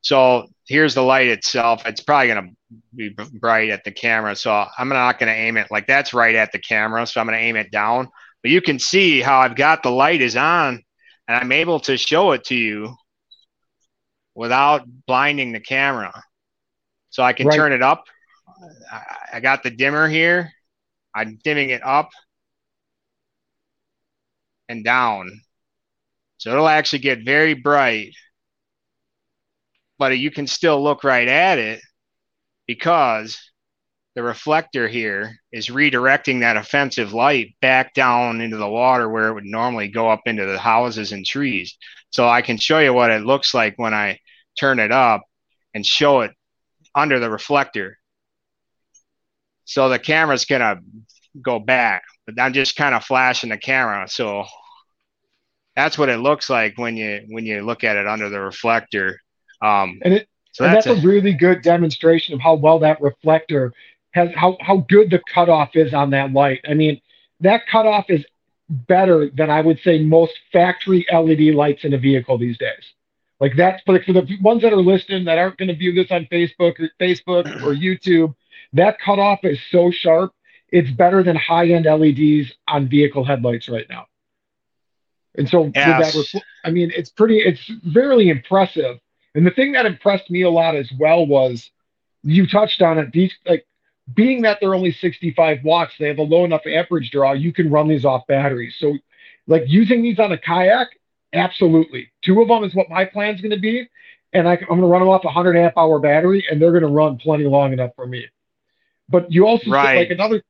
so 0.00 0.46
here's 0.66 0.94
the 0.94 1.02
light 1.02 1.28
itself. 1.28 1.84
It's 1.86 2.00
probably 2.00 2.28
going 2.28 2.48
to 2.48 2.76
be 2.94 3.16
bright 3.32 3.70
at 3.70 3.84
the 3.84 3.90
camera. 3.90 4.36
So 4.36 4.66
I'm 4.78 4.88
not 4.88 5.18
going 5.18 5.32
to 5.32 5.38
aim 5.38 5.56
it 5.56 5.70
like 5.70 5.86
that's 5.86 6.14
right 6.14 6.34
at 6.34 6.52
the 6.52 6.58
camera. 6.58 7.06
So 7.06 7.20
I'm 7.20 7.26
going 7.26 7.38
to 7.38 7.44
aim 7.44 7.56
it 7.56 7.70
down. 7.70 8.08
But 8.42 8.50
you 8.50 8.60
can 8.60 8.78
see 8.78 9.20
how 9.20 9.40
I've 9.40 9.56
got 9.56 9.82
the 9.82 9.90
light 9.90 10.20
is 10.20 10.36
on 10.36 10.82
and 11.28 11.36
I'm 11.36 11.52
able 11.52 11.80
to 11.80 11.96
show 11.96 12.32
it 12.32 12.44
to 12.44 12.54
you 12.54 12.94
without 14.34 14.86
blinding 15.06 15.52
the 15.52 15.60
camera. 15.60 16.12
So 17.10 17.22
I 17.22 17.32
can 17.32 17.46
right. 17.46 17.56
turn 17.56 17.72
it 17.72 17.82
up. 17.82 18.04
I 19.32 19.40
got 19.40 19.62
the 19.62 19.70
dimmer 19.70 20.08
here. 20.08 20.52
I'm 21.14 21.38
dimming 21.42 21.70
it 21.70 21.82
up 21.84 22.10
and 24.68 24.84
down. 24.84 25.40
So 26.38 26.50
it'll 26.50 26.68
actually 26.68 27.00
get 27.00 27.24
very 27.24 27.54
bright, 27.54 28.14
but 29.98 30.18
you 30.18 30.30
can 30.30 30.46
still 30.46 30.82
look 30.82 31.04
right 31.04 31.28
at 31.28 31.58
it 31.58 31.80
because 32.66 33.38
the 34.14 34.22
reflector 34.22 34.86
here 34.86 35.36
is 35.52 35.68
redirecting 35.68 36.40
that 36.40 36.56
offensive 36.56 37.12
light 37.12 37.56
back 37.60 37.94
down 37.94 38.40
into 38.40 38.56
the 38.56 38.68
water 38.68 39.08
where 39.08 39.28
it 39.28 39.34
would 39.34 39.44
normally 39.44 39.88
go 39.88 40.08
up 40.08 40.22
into 40.26 40.46
the 40.46 40.58
houses 40.58 41.12
and 41.12 41.26
trees. 41.26 41.76
So 42.10 42.28
I 42.28 42.42
can 42.42 42.56
show 42.56 42.78
you 42.78 42.92
what 42.92 43.10
it 43.10 43.24
looks 43.24 43.54
like 43.54 43.74
when 43.76 43.92
I 43.92 44.20
turn 44.58 44.78
it 44.78 44.92
up 44.92 45.22
and 45.74 45.84
show 45.84 46.20
it 46.20 46.30
under 46.94 47.18
the 47.18 47.28
reflector. 47.28 47.98
So 49.64 49.88
the 49.88 49.98
camera's 49.98 50.44
gonna 50.44 50.78
go 51.42 51.58
back, 51.58 52.04
but 52.26 52.40
I'm 52.40 52.52
just 52.52 52.76
kind 52.76 52.94
of 52.94 53.04
flashing 53.04 53.50
the 53.50 53.58
camera. 53.58 54.08
So 54.08 54.44
that's 55.76 55.98
what 55.98 56.08
it 56.08 56.18
looks 56.18 56.48
like 56.48 56.78
when 56.78 56.96
you 56.96 57.24
when 57.28 57.44
you 57.44 57.62
look 57.62 57.84
at 57.84 57.96
it 57.96 58.06
under 58.06 58.28
the 58.28 58.40
reflector. 58.40 59.18
Um, 59.62 60.00
and 60.02 60.14
it 60.14 60.28
so 60.52 60.64
and 60.64 60.74
that's, 60.74 60.86
that's 60.86 60.98
a, 60.98 61.02
a 61.02 61.06
really 61.06 61.32
good 61.32 61.62
demonstration 61.62 62.34
of 62.34 62.40
how 62.40 62.54
well 62.54 62.78
that 62.80 63.00
reflector 63.00 63.72
has 64.12 64.30
how 64.34 64.56
how 64.60 64.78
good 64.88 65.10
the 65.10 65.20
cutoff 65.32 65.70
is 65.74 65.92
on 65.92 66.10
that 66.10 66.32
light. 66.32 66.60
I 66.68 66.74
mean, 66.74 67.00
that 67.40 67.66
cutoff 67.66 68.06
is 68.08 68.24
better 68.68 69.28
than 69.30 69.50
I 69.50 69.60
would 69.60 69.78
say 69.80 70.02
most 70.02 70.32
factory 70.52 71.06
LED 71.12 71.54
lights 71.54 71.84
in 71.84 71.92
a 71.92 71.98
vehicle 71.98 72.38
these 72.38 72.56
days. 72.56 72.84
Like 73.40 73.52
that's 73.56 73.82
for 73.84 73.98
the, 73.98 74.04
for 74.04 74.12
the 74.12 74.38
ones 74.40 74.62
that 74.62 74.72
are 74.72 74.76
listening 74.76 75.24
that 75.24 75.38
aren't 75.38 75.58
going 75.58 75.68
to 75.68 75.74
view 75.74 75.92
this 75.92 76.10
on 76.10 76.26
Facebook 76.30 76.80
or 76.80 76.88
Facebook 77.00 77.46
or 77.62 77.74
YouTube. 77.74 78.34
That 78.72 78.98
cutoff 79.04 79.40
is 79.42 79.58
so 79.70 79.90
sharp. 79.90 80.32
It's 80.74 80.90
better 80.90 81.22
than 81.22 81.36
high-end 81.36 81.84
LEDs 81.84 82.52
on 82.66 82.88
vehicle 82.88 83.24
headlights 83.24 83.68
right 83.68 83.86
now. 83.88 84.06
And 85.36 85.48
so, 85.48 85.70
yes. 85.72 86.34
I 86.64 86.70
mean, 86.70 86.90
it's 86.96 87.10
pretty. 87.10 87.38
It's 87.38 87.70
very 87.84 88.28
impressive. 88.28 88.98
And 89.36 89.46
the 89.46 89.52
thing 89.52 89.70
that 89.72 89.86
impressed 89.86 90.30
me 90.30 90.42
a 90.42 90.50
lot 90.50 90.74
as 90.74 90.90
well 90.98 91.26
was 91.26 91.70
you 92.24 92.48
touched 92.48 92.82
on 92.82 92.98
it. 92.98 93.12
These 93.12 93.32
like 93.46 93.64
being 94.12 94.42
that 94.42 94.58
they're 94.60 94.74
only 94.74 94.90
65 94.90 95.62
watts, 95.62 95.94
they 95.96 96.08
have 96.08 96.18
a 96.18 96.22
low 96.22 96.44
enough 96.44 96.66
amperage 96.66 97.12
draw, 97.12 97.34
you 97.34 97.52
can 97.52 97.70
run 97.70 97.86
these 97.86 98.04
off 98.04 98.26
batteries. 98.26 98.74
So, 98.78 98.98
like 99.46 99.62
using 99.66 100.02
these 100.02 100.18
on 100.18 100.32
a 100.32 100.38
kayak, 100.38 100.88
absolutely. 101.32 102.10
Two 102.22 102.42
of 102.42 102.48
them 102.48 102.64
is 102.64 102.74
what 102.74 102.90
my 102.90 103.04
plan's 103.04 103.40
going 103.40 103.52
to 103.52 103.60
be. 103.60 103.88
And 104.32 104.48
I, 104.48 104.54
am 104.54 104.66
going 104.66 104.80
to 104.80 104.86
run 104.88 105.02
them 105.02 105.10
off 105.10 105.22
a 105.22 105.28
100 105.28 105.56
amp 105.56 105.74
hour 105.76 106.00
battery, 106.00 106.44
and 106.50 106.60
they're 106.60 106.72
going 106.72 106.82
to 106.82 106.88
run 106.88 107.18
plenty 107.18 107.44
long 107.44 107.72
enough 107.72 107.92
for 107.94 108.08
me. 108.08 108.26
But 109.08 109.30
you 109.30 109.46
also 109.46 109.70
right. 109.70 109.96
like 109.96 110.10
another, 110.10 110.42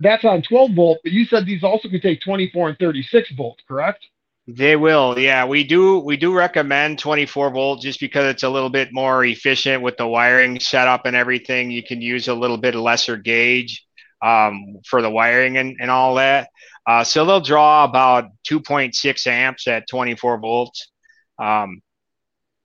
that's 0.00 0.24
on 0.24 0.42
12 0.42 0.72
volt. 0.74 0.98
But 1.02 1.12
you 1.12 1.24
said 1.24 1.46
these 1.46 1.62
also 1.62 1.88
can 1.88 2.00
take 2.00 2.20
24 2.20 2.70
and 2.70 2.78
36 2.78 3.32
volt, 3.36 3.60
correct? 3.66 4.04
They 4.46 4.76
will, 4.76 5.18
yeah. 5.18 5.46
We 5.46 5.64
do 5.64 6.00
we 6.00 6.18
do 6.18 6.34
recommend 6.34 6.98
24 6.98 7.50
volt 7.50 7.80
just 7.80 7.98
because 7.98 8.26
it's 8.26 8.42
a 8.42 8.50
little 8.50 8.68
bit 8.68 8.90
more 8.92 9.24
efficient 9.24 9.82
with 9.82 9.96
the 9.96 10.06
wiring 10.06 10.60
setup 10.60 11.06
and 11.06 11.16
everything. 11.16 11.70
You 11.70 11.82
can 11.82 12.02
use 12.02 12.28
a 12.28 12.34
little 12.34 12.58
bit 12.58 12.74
lesser 12.74 13.16
gauge 13.16 13.86
um, 14.20 14.80
for 14.86 15.00
the 15.00 15.10
wiring 15.10 15.56
and, 15.56 15.76
and 15.80 15.90
all 15.90 16.16
that. 16.16 16.50
Uh, 16.86 17.04
so 17.04 17.24
they'll 17.24 17.40
draw 17.40 17.84
about 17.84 18.26
2.6 18.50 19.26
amps 19.26 19.66
at 19.66 19.88
24 19.88 20.38
volts. 20.38 20.90
Um, 21.38 21.80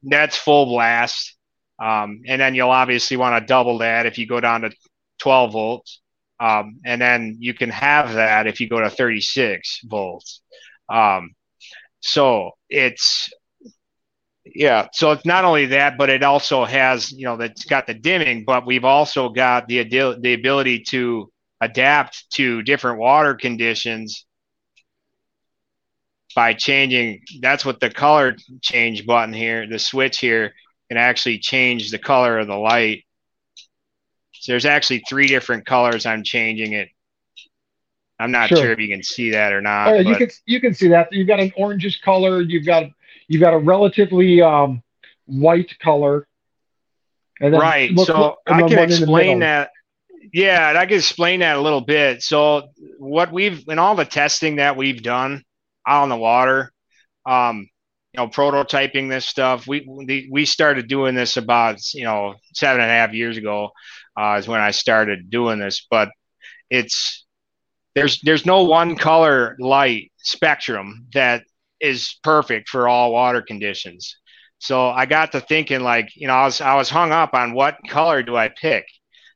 that's 0.03 0.35
full 0.37 0.65
blast. 0.65 1.35
Um, 1.81 2.23
and 2.27 2.41
then 2.41 2.55
you'll 2.55 2.71
obviously 2.71 3.15
want 3.15 3.41
to 3.41 3.47
double 3.47 3.77
that 3.77 4.05
if 4.05 4.17
you 4.17 4.27
go 4.27 4.41
down 4.41 4.61
to 4.61 4.71
12 5.19 5.53
volts. 5.53 5.98
Um, 6.39 6.79
and 6.85 7.01
then 7.01 7.37
you 7.39 7.53
can 7.53 7.69
have 7.69 8.13
that 8.13 8.47
if 8.47 8.61
you 8.61 8.69
go 8.69 8.79
to 8.79 8.89
36 8.89 9.81
volts. 9.85 10.41
Um, 10.89 11.35
so 11.99 12.51
it's 12.69 13.29
yeah, 14.55 14.87
so 14.93 15.11
it's 15.11 15.25
not 15.25 15.45
only 15.45 15.67
that, 15.67 15.97
but 15.97 16.09
it 16.09 16.23
also 16.23 16.65
has 16.65 17.11
you 17.11 17.25
know 17.25 17.37
that's 17.37 17.65
got 17.65 17.87
the 17.87 17.93
dimming, 17.93 18.45
but 18.45 18.65
we've 18.65 18.85
also 18.85 19.29
got 19.29 19.67
the 19.67 19.83
the 19.83 20.33
ability 20.33 20.79
to 20.89 21.31
adapt 21.61 22.29
to 22.31 22.61
different 22.63 22.99
water 22.99 23.35
conditions 23.35 24.25
by 26.35 26.53
changing. 26.53 27.21
That's 27.41 27.65
what 27.65 27.79
the 27.79 27.89
color 27.89 28.35
change 28.61 29.05
button 29.05 29.33
here, 29.33 29.67
the 29.67 29.79
switch 29.79 30.19
here, 30.19 30.53
can 30.89 30.97
actually 30.97 31.39
change 31.39 31.91
the 31.91 31.99
color 31.99 32.39
of 32.39 32.47
the 32.47 32.55
light. 32.55 33.03
So 34.39 34.53
there's 34.53 34.65
actually 34.65 35.03
three 35.09 35.27
different 35.27 35.65
colors 35.65 36.05
I'm 36.05 36.23
changing 36.23 36.73
it 36.73 36.89
I'm 38.19 38.31
not 38.31 38.49
sure. 38.49 38.57
sure. 38.57 38.71
if 38.71 38.79
you 38.79 38.89
can 38.89 39.01
see 39.01 39.31
that 39.31 39.53
or 39.53 39.61
not. 39.61 39.87
Oh, 39.87 39.99
you 39.99 40.15
can 40.15 40.29
you 40.45 40.59
can 40.59 40.73
see 40.73 40.89
that. 40.89 41.07
You've 41.11 41.27
got 41.27 41.39
an 41.39 41.51
orangish 41.51 42.01
color. 42.01 42.41
You've 42.41 42.65
got 42.65 42.83
you've 43.27 43.39
got 43.39 43.53
a 43.53 43.57
relatively 43.57 44.41
um, 44.41 44.83
white 45.25 45.79
color. 45.79 46.27
right. 47.39 47.97
so 47.97 48.35
I 48.45 48.67
can 48.67 48.79
explain 48.79 49.39
that. 49.39 49.71
Yeah, 50.33 50.73
I 50.75 50.85
can 50.85 50.97
explain 50.97 51.39
that 51.39 51.55
a 51.55 51.61
little 51.61 51.81
bit. 51.81 52.21
So 52.21 52.69
what 52.97 53.31
we've 53.31 53.63
in 53.69 53.79
all 53.79 53.95
the 53.95 54.05
testing 54.05 54.57
that 54.57 54.75
we've 54.75 55.01
done 55.01 55.43
out 55.87 56.03
on 56.03 56.09
the 56.09 56.17
water, 56.17 56.73
um, 57.25 57.69
you 58.13 58.17
know, 58.17 58.27
prototyping 58.27 59.09
this 59.09 59.25
stuff. 59.25 59.65
We 59.65 60.27
we 60.29 60.43
started 60.43 60.89
doing 60.89 61.15
this 61.15 61.37
about 61.37 61.93
you 61.93 62.03
know 62.03 62.35
seven 62.53 62.81
and 62.81 62.91
a 62.91 62.93
half 62.93 63.13
years 63.13 63.37
ago, 63.37 63.71
uh, 64.19 64.37
is 64.37 64.47
when 64.47 64.59
I 64.59 64.71
started 64.71 65.29
doing 65.29 65.59
this. 65.59 65.85
But 65.89 66.09
it's 66.69 67.25
there's 67.95 68.19
there's 68.21 68.45
no 68.45 68.63
one 68.63 68.95
color 68.95 69.55
light 69.59 70.11
spectrum 70.17 71.07
that 71.13 71.43
is 71.79 72.19
perfect 72.23 72.69
for 72.69 72.87
all 72.87 73.13
water 73.13 73.41
conditions. 73.41 74.17
So 74.59 74.89
I 74.89 75.05
got 75.05 75.31
to 75.31 75.41
thinking 75.41 75.81
like, 75.81 76.09
you 76.15 76.27
know, 76.27 76.33
I 76.33 76.43
was 76.45 76.61
I 76.61 76.75
was 76.75 76.89
hung 76.89 77.11
up 77.11 77.33
on 77.33 77.53
what 77.53 77.77
color 77.87 78.21
do 78.23 78.35
I 78.35 78.49
pick? 78.49 78.85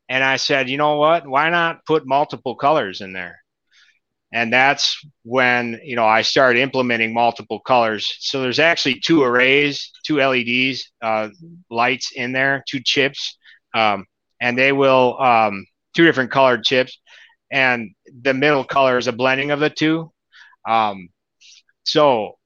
And 0.09 0.23
I 0.23 0.35
said, 0.35 0.69
you 0.69 0.77
know 0.77 0.97
what? 0.97 1.25
Why 1.25 1.49
not 1.49 1.85
put 1.85 2.05
multiple 2.05 2.55
colors 2.55 3.01
in 3.01 3.13
there? 3.13 3.39
And 4.33 4.51
that's 4.51 4.99
when, 5.23 5.79
you 5.83 5.95
know, 5.95 6.05
I 6.05 6.23
started 6.23 6.59
implementing 6.59 7.13
multiple 7.13 7.59
colors. 7.59 8.11
So 8.19 8.41
there's 8.41 8.59
actually 8.59 8.99
two 8.99 9.23
arrays, 9.23 9.91
two 10.05 10.17
LEDs, 10.17 10.91
uh, 11.01 11.29
lights 11.69 12.11
in 12.15 12.31
there, 12.31 12.63
two 12.67 12.81
chips. 12.83 13.37
Um, 13.75 14.05
and 14.43 14.57
they 14.57 14.73
will 14.73 15.17
um, 15.21 15.65
two 15.95 16.03
different 16.03 16.29
colored 16.29 16.65
chips, 16.65 16.99
and 17.49 17.91
the 18.21 18.33
middle 18.33 18.65
color 18.65 18.97
is 18.97 19.07
a 19.07 19.13
blending 19.13 19.51
of 19.51 19.61
the 19.61 19.69
two. 19.69 20.11
Um, 20.67 21.07
so 21.85 22.37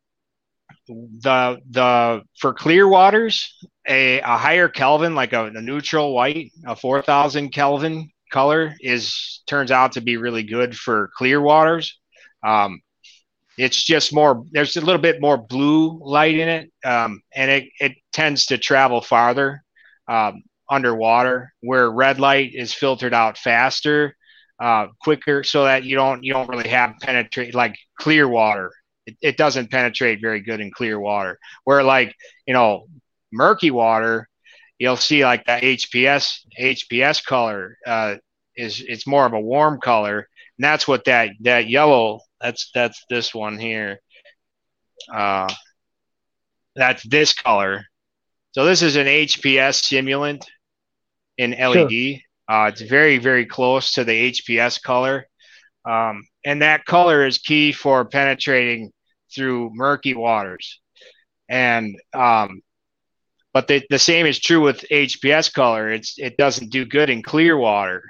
the 0.88 1.58
the 1.72 2.22
for 2.40 2.54
clear 2.54 2.88
waters, 2.88 3.52
a, 3.90 4.20
a 4.20 4.38
higher 4.38 4.70
Kelvin, 4.70 5.16
like 5.16 5.34
a, 5.34 5.46
a 5.46 5.62
neutral 5.62 6.14
white, 6.14 6.52
a 6.68 6.76
four 6.76 7.02
thousand 7.02 7.50
Kelvin 7.50 8.12
color 8.32 8.76
is 8.80 9.42
turns 9.48 9.72
out 9.72 9.94
to 9.94 10.02
be 10.02 10.18
really 10.18 10.44
good 10.44 10.78
for 10.78 11.10
clear 11.18 11.42
waters. 11.42 11.98
Um, 12.46 12.80
it's 13.58 13.84
just 13.84 14.14
more 14.14 14.44
there's 14.52 14.78
a 14.78 14.82
little 14.82 15.02
bit 15.02 15.20
more 15.20 15.38
blue 15.38 16.00
light 16.04 16.36
in 16.36 16.48
it 16.48 16.72
um, 16.86 17.22
and 17.34 17.50
it, 17.50 17.70
it 17.80 17.94
tends 18.14 18.46
to 18.46 18.58
travel 18.60 19.02
farther 19.02 19.64
um, 20.08 20.44
underwater 20.70 21.54
where 21.62 21.90
red 21.90 22.20
light 22.20 22.52
is 22.54 22.74
filtered 22.74 23.14
out 23.14 23.38
faster 23.38 24.16
uh, 24.60 24.88
quicker 25.02 25.44
so 25.44 25.64
that 25.66 25.84
you 25.84 25.96
don't 25.96 26.24
you 26.24 26.34
don't 26.34 26.50
really 26.50 26.70
have 26.70 26.96
penetrate 27.02 27.54
like 27.54 27.76
clear 28.00 28.28
water 28.28 28.72
it, 29.06 29.16
it 29.22 29.38
doesn't 29.38 29.72
penetrate 29.72 30.20
very 30.22 30.42
good 30.42 30.60
in 30.60 30.72
clear 30.72 31.00
water 31.00 31.38
where 31.64 31.84
like 31.84 32.16
you 32.46 32.54
know 32.54 32.88
murky 33.32 33.72
water 33.72 34.28
you'll 34.80 34.98
see 34.98 35.24
like 35.24 35.46
that 35.46 35.62
hps 35.62 36.40
hps 36.60 37.24
color 37.24 37.78
uh, 37.86 38.16
is 38.56 38.84
it's 38.88 39.06
more 39.06 39.26
of 39.26 39.34
a 39.34 39.40
warm 39.40 39.80
color 39.80 40.28
and 40.58 40.64
that's 40.64 40.88
what 40.88 41.06
that 41.06 41.30
that 41.42 41.70
yellow 41.70 42.20
that's 42.40 42.70
that's 42.74 43.04
this 43.10 43.34
one 43.34 43.58
here. 43.58 44.00
Uh, 45.14 45.52
that's 46.76 47.04
this 47.04 47.34
color. 47.34 47.86
So 48.52 48.66
this 48.66 48.82
is 48.82 48.96
an 48.96 49.08
HPS 49.08 49.84
simulant 49.84 50.46
in 51.38 51.52
LED. 51.52 51.92
Sure. 51.92 52.16
Uh, 52.50 52.70
it's 52.70 52.82
very 52.82 53.18
very 53.18 53.46
close 53.46 53.92
to 53.94 54.04
the 54.04 54.32
HPS 54.32 54.82
color, 54.82 55.28
um, 55.86 56.24
and 56.46 56.62
that 56.62 56.86
color 56.86 57.26
is 57.26 57.40
key 57.40 57.74
for 57.74 58.06
penetrating 58.06 58.92
through 59.34 59.72
murky 59.74 60.14
waters. 60.14 60.80
And 61.50 61.96
um, 62.14 62.62
but 63.54 63.68
the, 63.68 63.84
the 63.90 64.00
same 64.00 64.26
is 64.26 64.40
true 64.40 64.62
with 64.62 64.86
HPS 64.92 65.54
color. 65.54 65.90
It's 65.92 66.16
it 66.18 66.38
doesn't 66.38 66.70
do 66.70 66.86
good 66.86 67.10
in 67.10 67.24
clear 67.24 67.58
water. 67.58 68.04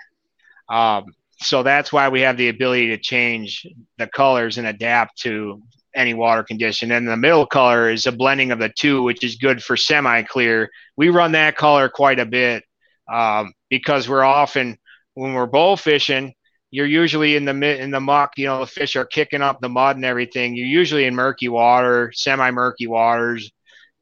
Um, 0.70 1.06
so 1.40 1.64
that's 1.64 1.94
why 1.94 2.10
we 2.10 2.22
have 2.22 2.38
the 2.38 2.50
ability 2.50 2.88
to 2.88 2.98
change 2.98 3.66
the 3.98 4.08
colors 4.08 4.58
and 4.58 4.68
adapt 4.68 5.20
to 5.20 5.62
any 5.96 6.14
water 6.14 6.44
condition. 6.44 6.92
And 6.92 7.08
the 7.08 7.18
middle 7.18 7.46
color 7.46 7.90
is 7.90 8.06
a 8.06 8.12
blending 8.12 8.52
of 8.52 8.60
the 8.60 8.70
two, 8.70 9.04
which 9.04 9.24
is 9.24 9.36
good 9.36 9.64
for 9.64 9.78
semi 9.78 10.24
clear. 10.24 10.70
We 10.96 11.10
run 11.10 11.32
that 11.34 11.56
color 11.56 11.90
quite 11.90 12.20
a 12.20 12.26
bit 12.26 12.64
um, 13.12 13.54
because 13.70 14.08
we're 14.10 14.24
often 14.24 14.78
when 15.14 15.34
we're 15.34 15.48
bow 15.48 15.76
fishing, 15.76 16.34
you're 16.72 16.86
usually 16.86 17.36
in 17.36 17.46
the 17.46 17.82
in 17.82 17.92
the 17.92 18.00
muck. 18.00 18.34
You 18.38 18.48
know, 18.48 18.60
the 18.62 18.68
fish 18.68 18.96
are 18.96 19.06
kicking 19.06 19.42
up 19.42 19.60
the 19.62 19.70
mud 19.70 19.96
and 19.96 20.06
everything. 20.06 20.56
You're 20.56 20.68
usually 20.68 21.06
in 21.06 21.16
murky 21.16 21.50
water, 21.50 22.12
semi 22.14 22.52
murky 22.52 22.88
waters. 22.88 23.52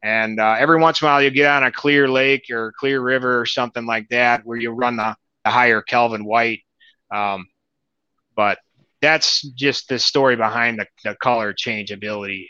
And 0.04 0.40
uh, 0.40 0.56
every 0.60 0.80
once 0.80 1.02
in 1.02 1.08
a 1.08 1.12
while, 1.12 1.22
you 1.24 1.32
get 1.32 1.50
on 1.50 1.64
a 1.64 1.72
clear 1.72 2.08
lake 2.08 2.46
or 2.52 2.74
clear 2.78 3.02
river 3.02 3.40
or 3.42 3.46
something 3.46 3.86
like 3.86 4.08
that 4.10 4.46
where 4.46 4.58
you 4.58 4.72
run 4.72 4.98
the, 4.98 5.16
the 5.44 5.52
higher 5.52 5.82
Kelvin 5.82 6.26
white 6.26 6.62
um, 7.12 7.48
but 8.36 8.60
that's 9.02 9.42
just 9.42 9.88
the 9.90 10.00
story 10.00 10.36
behind 10.36 10.80
the, 10.80 10.88
the 11.04 11.16
color 11.16 11.54
changeability. 11.54 12.50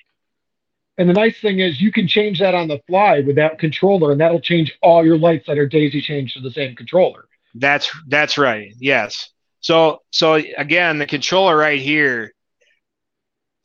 And 0.97 1.09
the 1.09 1.13
nice 1.13 1.39
thing 1.39 1.59
is 1.59 1.81
you 1.81 1.91
can 1.91 2.07
change 2.07 2.39
that 2.39 2.55
on 2.55 2.67
the 2.67 2.81
fly 2.87 3.19
with 3.19 3.35
that 3.35 3.59
controller, 3.59 4.11
and 4.11 4.21
that'll 4.21 4.39
change 4.39 4.77
all 4.81 5.05
your 5.05 5.17
lights 5.17 5.47
that 5.47 5.57
are 5.57 5.67
daisy 5.67 6.01
chained 6.01 6.29
to 6.29 6.39
the 6.39 6.51
same 6.51 6.75
controller. 6.75 7.27
That's 7.53 7.91
that's 8.07 8.37
right. 8.37 8.73
Yes. 8.79 9.29
So 9.59 10.01
so 10.11 10.35
again, 10.35 10.99
the 10.99 11.05
controller 11.05 11.57
right 11.57 11.81
here, 11.81 12.33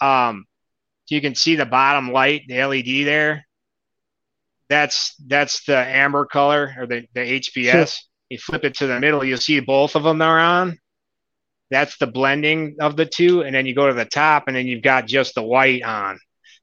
um, 0.01 0.47
you 1.09 1.21
can 1.21 1.35
see 1.35 1.57
the 1.57 1.67
bottom 1.67 2.13
light, 2.13 2.43
the 2.49 2.65
LED 2.65 3.07
there. 3.07 3.47
That's 4.69 5.15
that's 5.27 5.65
the 5.65 5.77
amber 5.77 6.25
color 6.25 6.75
or 6.79 6.87
the, 6.87 7.07
the 7.15 7.41
HPS. 7.41 7.71
Sure. 7.71 7.87
You 8.31 8.39
flip 8.39 8.65
it 8.65 8.77
to 8.77 8.87
the 8.87 9.01
middle, 9.01 9.25
you'll 9.25 9.39
see 9.39 9.59
both 9.59 9.97
of 9.97 10.05
them 10.05 10.23
are 10.23 10.39
on. 10.39 10.79
That's 11.71 11.99
the 11.99 12.07
blending 12.07 12.77
of 12.81 12.97
the 12.97 13.07
two. 13.07 13.43
And 13.43 13.55
then 13.55 13.67
you 13.67 13.75
go 13.75 13.89
to 13.89 13.95
the 13.95 14.05
top 14.05 14.45
and 14.47 14.57
then 14.57 14.67
you've 14.67 14.83
got 14.83 15.07
just 15.07 15.35
the 15.35 15.43
white 15.43 15.83
on. 15.83 16.19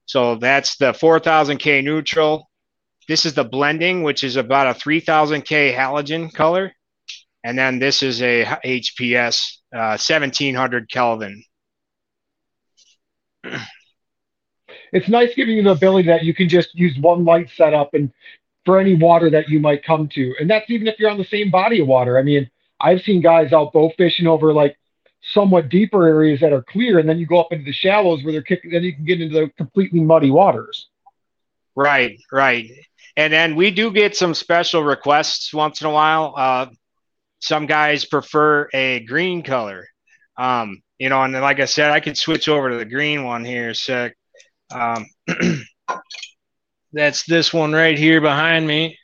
So 0.08 0.36
that's 0.36 0.76
the 0.78 0.92
4000K 0.92 1.84
neutral. 1.84 2.48
This 3.08 3.26
is 3.26 3.34
the 3.34 3.44
blending, 3.44 4.02
which 4.02 4.24
is 4.24 4.36
about 4.36 4.66
a 4.66 4.78
3000K 4.78 5.74
halogen 5.74 6.32
color. 6.32 6.72
And 7.44 7.58
then 7.58 7.78
this 7.78 8.02
is 8.02 8.22
a 8.22 8.44
HPS 8.44 9.58
uh, 9.74 10.00
1700 10.00 10.90
Kelvin. 10.90 11.42
It's 14.90 15.06
nice 15.06 15.34
giving 15.34 15.54
you 15.54 15.62
the 15.62 15.72
ability 15.72 16.08
that 16.08 16.24
you 16.24 16.32
can 16.32 16.48
just 16.48 16.74
use 16.74 16.96
one 16.98 17.22
light 17.22 17.50
setup 17.54 17.92
and 17.92 18.10
for 18.64 18.80
any 18.80 18.94
water 18.94 19.28
that 19.28 19.46
you 19.50 19.60
might 19.60 19.84
come 19.84 20.08
to. 20.14 20.34
And 20.40 20.48
that's 20.48 20.70
even 20.70 20.86
if 20.86 20.98
you're 20.98 21.10
on 21.10 21.18
the 21.18 21.24
same 21.24 21.50
body 21.50 21.82
of 21.82 21.88
water. 21.88 22.18
I 22.18 22.22
mean, 22.22 22.50
I've 22.80 23.02
seen 23.02 23.20
guys 23.20 23.52
out 23.52 23.74
bow 23.74 23.92
fishing 23.98 24.26
over 24.26 24.54
like 24.54 24.78
somewhat 25.32 25.68
deeper 25.68 26.06
areas 26.06 26.40
that 26.40 26.52
are 26.52 26.62
clear, 26.62 26.98
and 26.98 27.08
then 27.08 27.18
you 27.18 27.26
go 27.26 27.40
up 27.40 27.52
into 27.52 27.64
the 27.64 27.72
shallows 27.72 28.22
where 28.22 28.32
they're 28.32 28.42
kicking, 28.42 28.70
then 28.70 28.82
you 28.82 28.94
can 28.94 29.04
get 29.04 29.20
into 29.20 29.34
the 29.34 29.48
completely 29.56 30.00
muddy 30.00 30.30
waters. 30.30 30.88
Right, 31.74 32.18
right. 32.32 32.70
And 33.16 33.32
then 33.32 33.54
we 33.56 33.70
do 33.70 33.90
get 33.90 34.16
some 34.16 34.34
special 34.34 34.82
requests 34.82 35.52
once 35.52 35.80
in 35.80 35.86
a 35.86 35.90
while. 35.90 36.34
Uh, 36.36 36.66
some 37.40 37.66
guys 37.66 38.04
prefer 38.04 38.68
a 38.72 39.00
green 39.00 39.42
color. 39.42 39.86
Um, 40.36 40.82
you 40.98 41.08
know, 41.08 41.22
and 41.22 41.32
like 41.34 41.60
I 41.60 41.66
said, 41.66 41.90
I 41.90 42.00
could 42.00 42.16
switch 42.16 42.48
over 42.48 42.70
to 42.70 42.76
the 42.76 42.84
green 42.84 43.24
one 43.24 43.44
here 43.44 43.74
sec. 43.74 44.16
Um, 44.70 45.06
that's 46.92 47.24
this 47.24 47.52
one 47.52 47.72
right 47.72 47.98
here 47.98 48.20
behind 48.20 48.66
me. 48.66 48.98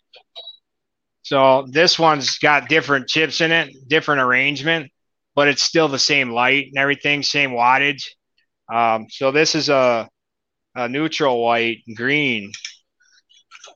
So 1.22 1.66
this 1.70 1.98
one's 1.98 2.38
got 2.38 2.68
different 2.68 3.08
chips 3.08 3.40
in 3.40 3.50
it, 3.50 3.88
different 3.88 4.20
arrangement 4.20 4.90
but 5.34 5.48
it's 5.48 5.62
still 5.62 5.88
the 5.88 5.98
same 5.98 6.30
light 6.30 6.68
and 6.68 6.78
everything, 6.78 7.22
same 7.22 7.50
wattage. 7.50 8.04
Um, 8.72 9.06
so 9.10 9.30
this 9.30 9.54
is 9.54 9.68
a, 9.68 10.08
a 10.74 10.88
neutral 10.88 11.42
white 11.42 11.82
green. 11.94 12.52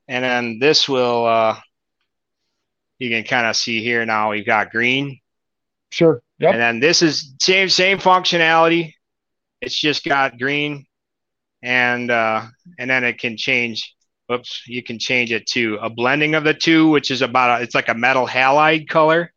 And 0.07 0.25
then 0.25 0.59
this 0.59 0.89
will, 0.89 1.27
uh, 1.27 1.59
you 2.99 3.11
can 3.11 3.25
kind 3.25 3.47
of 3.47 3.57
see 3.57 3.83
here 3.83 4.05
now 4.07 4.31
we've 4.31 4.47
got 4.47 4.71
green. 4.71 5.21
Sure. 5.91 6.23
Yep. 6.39 6.53
And 6.53 6.61
then 6.61 6.81
this 6.81 7.03
is 7.03 7.35
same, 7.41 7.69
same 7.69 7.99
functionality. 7.99 8.93
It's 9.61 9.79
just 9.79 10.05
got 10.05 10.39
green 10.39 10.87
and, 11.63 12.11
uh, 12.11 12.47
and 12.79 12.89
then 12.89 13.05
it 13.05 13.19
can 13.19 13.37
change. 13.37 13.95
Oops, 14.31 14.63
you 14.67 14.83
can 14.83 14.99
change 14.99 15.33
it 15.33 15.47
to 15.49 15.79
a 15.81 15.89
blending 15.89 16.35
of 16.35 16.45
the 16.45 16.53
two, 16.53 16.89
which 16.89 17.11
is 17.11 17.23
about, 17.23 17.61
a, 17.61 17.63
it's 17.63 17.75
like 17.75 17.89
a 17.89 17.95
metal 17.95 18.27
halide 18.27 18.87
color. 18.87 19.33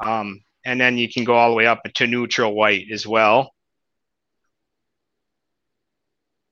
Um, 0.00 0.40
and 0.64 0.80
then 0.80 0.98
you 0.98 1.08
can 1.08 1.24
go 1.24 1.34
all 1.34 1.50
the 1.50 1.56
way 1.56 1.66
up 1.66 1.82
to 1.94 2.06
neutral 2.06 2.54
white 2.54 2.86
as 2.92 3.06
well. 3.06 3.52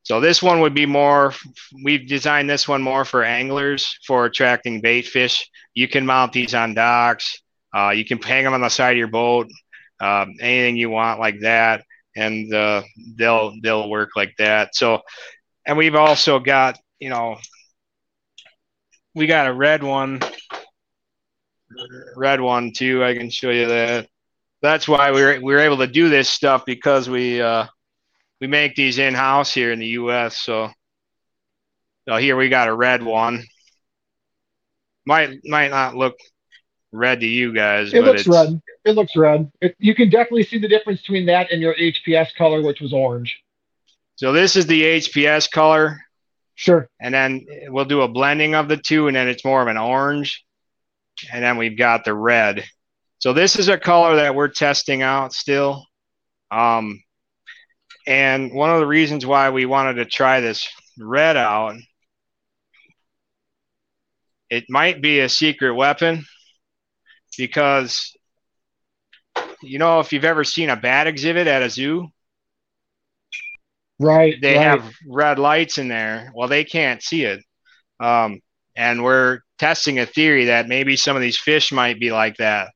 So 0.02 0.20
this 0.20 0.42
one 0.42 0.60
would 0.60 0.72
be 0.72 0.86
more, 0.86 1.34
we've 1.84 2.08
designed 2.08 2.48
this 2.48 2.66
one 2.66 2.80
more 2.80 3.04
for 3.04 3.22
anglers 3.22 3.98
for 4.06 4.24
attracting 4.24 4.80
bait 4.80 5.02
fish. 5.02 5.50
You 5.74 5.86
can 5.86 6.06
mount 6.06 6.32
these 6.32 6.54
on 6.54 6.72
docks. 6.72 7.42
Uh, 7.76 7.90
you 7.90 8.06
can 8.06 8.16
hang 8.16 8.44
them 8.44 8.54
on 8.54 8.62
the 8.62 8.70
side 8.70 8.92
of 8.92 8.96
your 8.96 9.08
boat, 9.08 9.50
um, 10.00 10.34
anything 10.40 10.78
you 10.78 10.88
want 10.88 11.20
like 11.20 11.40
that. 11.40 11.84
And 12.16 12.52
uh, 12.54 12.84
they'll, 13.16 13.52
they'll 13.62 13.90
work 13.90 14.10
like 14.16 14.32
that. 14.38 14.74
So, 14.74 15.02
and 15.66 15.76
we've 15.76 15.94
also 15.94 16.38
got, 16.38 16.78
you 16.98 17.10
know, 17.10 17.36
we 19.14 19.26
got 19.26 19.46
a 19.46 19.52
red 19.52 19.82
one 19.82 20.20
red 22.16 22.40
one 22.40 22.72
too. 22.72 23.04
I 23.04 23.14
can 23.14 23.30
show 23.30 23.50
you 23.50 23.66
that. 23.66 24.08
That's 24.60 24.88
why 24.88 25.12
we 25.12 25.22
were 25.22 25.40
we 25.40 25.54
were 25.54 25.60
able 25.60 25.78
to 25.78 25.86
do 25.86 26.08
this 26.08 26.28
stuff 26.28 26.64
because 26.64 27.08
we 27.08 27.40
uh, 27.40 27.66
we 28.40 28.46
make 28.46 28.74
these 28.74 28.98
in 28.98 29.14
house 29.14 29.52
here 29.52 29.72
in 29.72 29.78
the 29.78 29.86
U.S. 29.86 30.36
So, 30.36 30.70
so 32.08 32.16
here 32.16 32.36
we 32.36 32.48
got 32.48 32.68
a 32.68 32.74
red 32.74 33.02
one. 33.02 33.44
Might 35.06 35.38
might 35.44 35.70
not 35.70 35.94
look 35.94 36.16
red 36.90 37.20
to 37.20 37.26
you 37.26 37.54
guys. 37.54 37.92
It 37.94 38.02
looks 38.02 38.26
red. 38.26 38.60
It 38.84 38.92
looks 38.92 39.14
red. 39.14 39.50
It, 39.60 39.76
you 39.78 39.94
can 39.94 40.10
definitely 40.10 40.44
see 40.44 40.58
the 40.58 40.68
difference 40.68 41.02
between 41.02 41.26
that 41.26 41.52
and 41.52 41.60
your 41.60 41.74
HPS 41.74 42.34
color, 42.36 42.62
which 42.62 42.80
was 42.80 42.92
orange. 42.92 43.40
So 44.16 44.32
this 44.32 44.56
is 44.56 44.66
the 44.66 44.82
HPS 44.82 45.50
color. 45.50 46.00
Sure. 46.56 46.88
And 47.00 47.14
then 47.14 47.46
we'll 47.68 47.84
do 47.84 48.00
a 48.00 48.08
blending 48.08 48.56
of 48.56 48.66
the 48.66 48.76
two, 48.76 49.06
and 49.06 49.14
then 49.14 49.28
it's 49.28 49.44
more 49.44 49.62
of 49.62 49.68
an 49.68 49.76
orange 49.76 50.44
and 51.32 51.42
then 51.42 51.56
we've 51.56 51.78
got 51.78 52.04
the 52.04 52.14
red. 52.14 52.64
So 53.18 53.32
this 53.32 53.58
is 53.58 53.68
a 53.68 53.78
color 53.78 54.16
that 54.16 54.34
we're 54.34 54.48
testing 54.48 55.02
out 55.02 55.32
still. 55.32 55.84
Um, 56.50 57.02
and 58.06 58.52
one 58.52 58.70
of 58.70 58.80
the 58.80 58.86
reasons 58.86 59.26
why 59.26 59.50
we 59.50 59.66
wanted 59.66 59.94
to 59.94 60.04
try 60.04 60.40
this 60.40 60.68
red 60.98 61.36
out, 61.36 61.76
it 64.50 64.64
might 64.68 65.02
be 65.02 65.20
a 65.20 65.28
secret 65.28 65.74
weapon 65.74 66.24
because 67.36 68.16
you 69.62 69.78
know, 69.78 70.00
if 70.00 70.12
you've 70.12 70.24
ever 70.24 70.44
seen 70.44 70.70
a 70.70 70.76
bat 70.76 71.06
exhibit 71.06 71.46
at 71.46 71.62
a 71.62 71.70
zoo, 71.70 72.08
right? 73.98 74.36
They 74.40 74.56
right. 74.56 74.62
have 74.62 74.92
red 75.06 75.38
lights 75.38 75.78
in 75.78 75.88
there. 75.88 76.30
Well, 76.34 76.48
they 76.48 76.64
can't 76.64 77.02
see 77.02 77.24
it. 77.24 77.42
Um, 78.00 78.40
and 78.76 79.02
we're 79.02 79.40
testing 79.58 79.98
a 79.98 80.06
theory 80.06 80.46
that 80.46 80.68
maybe 80.68 80.96
some 80.96 81.16
of 81.16 81.22
these 81.22 81.38
fish 81.38 81.72
might 81.72 82.00
be 82.00 82.10
like 82.12 82.36
that. 82.36 82.70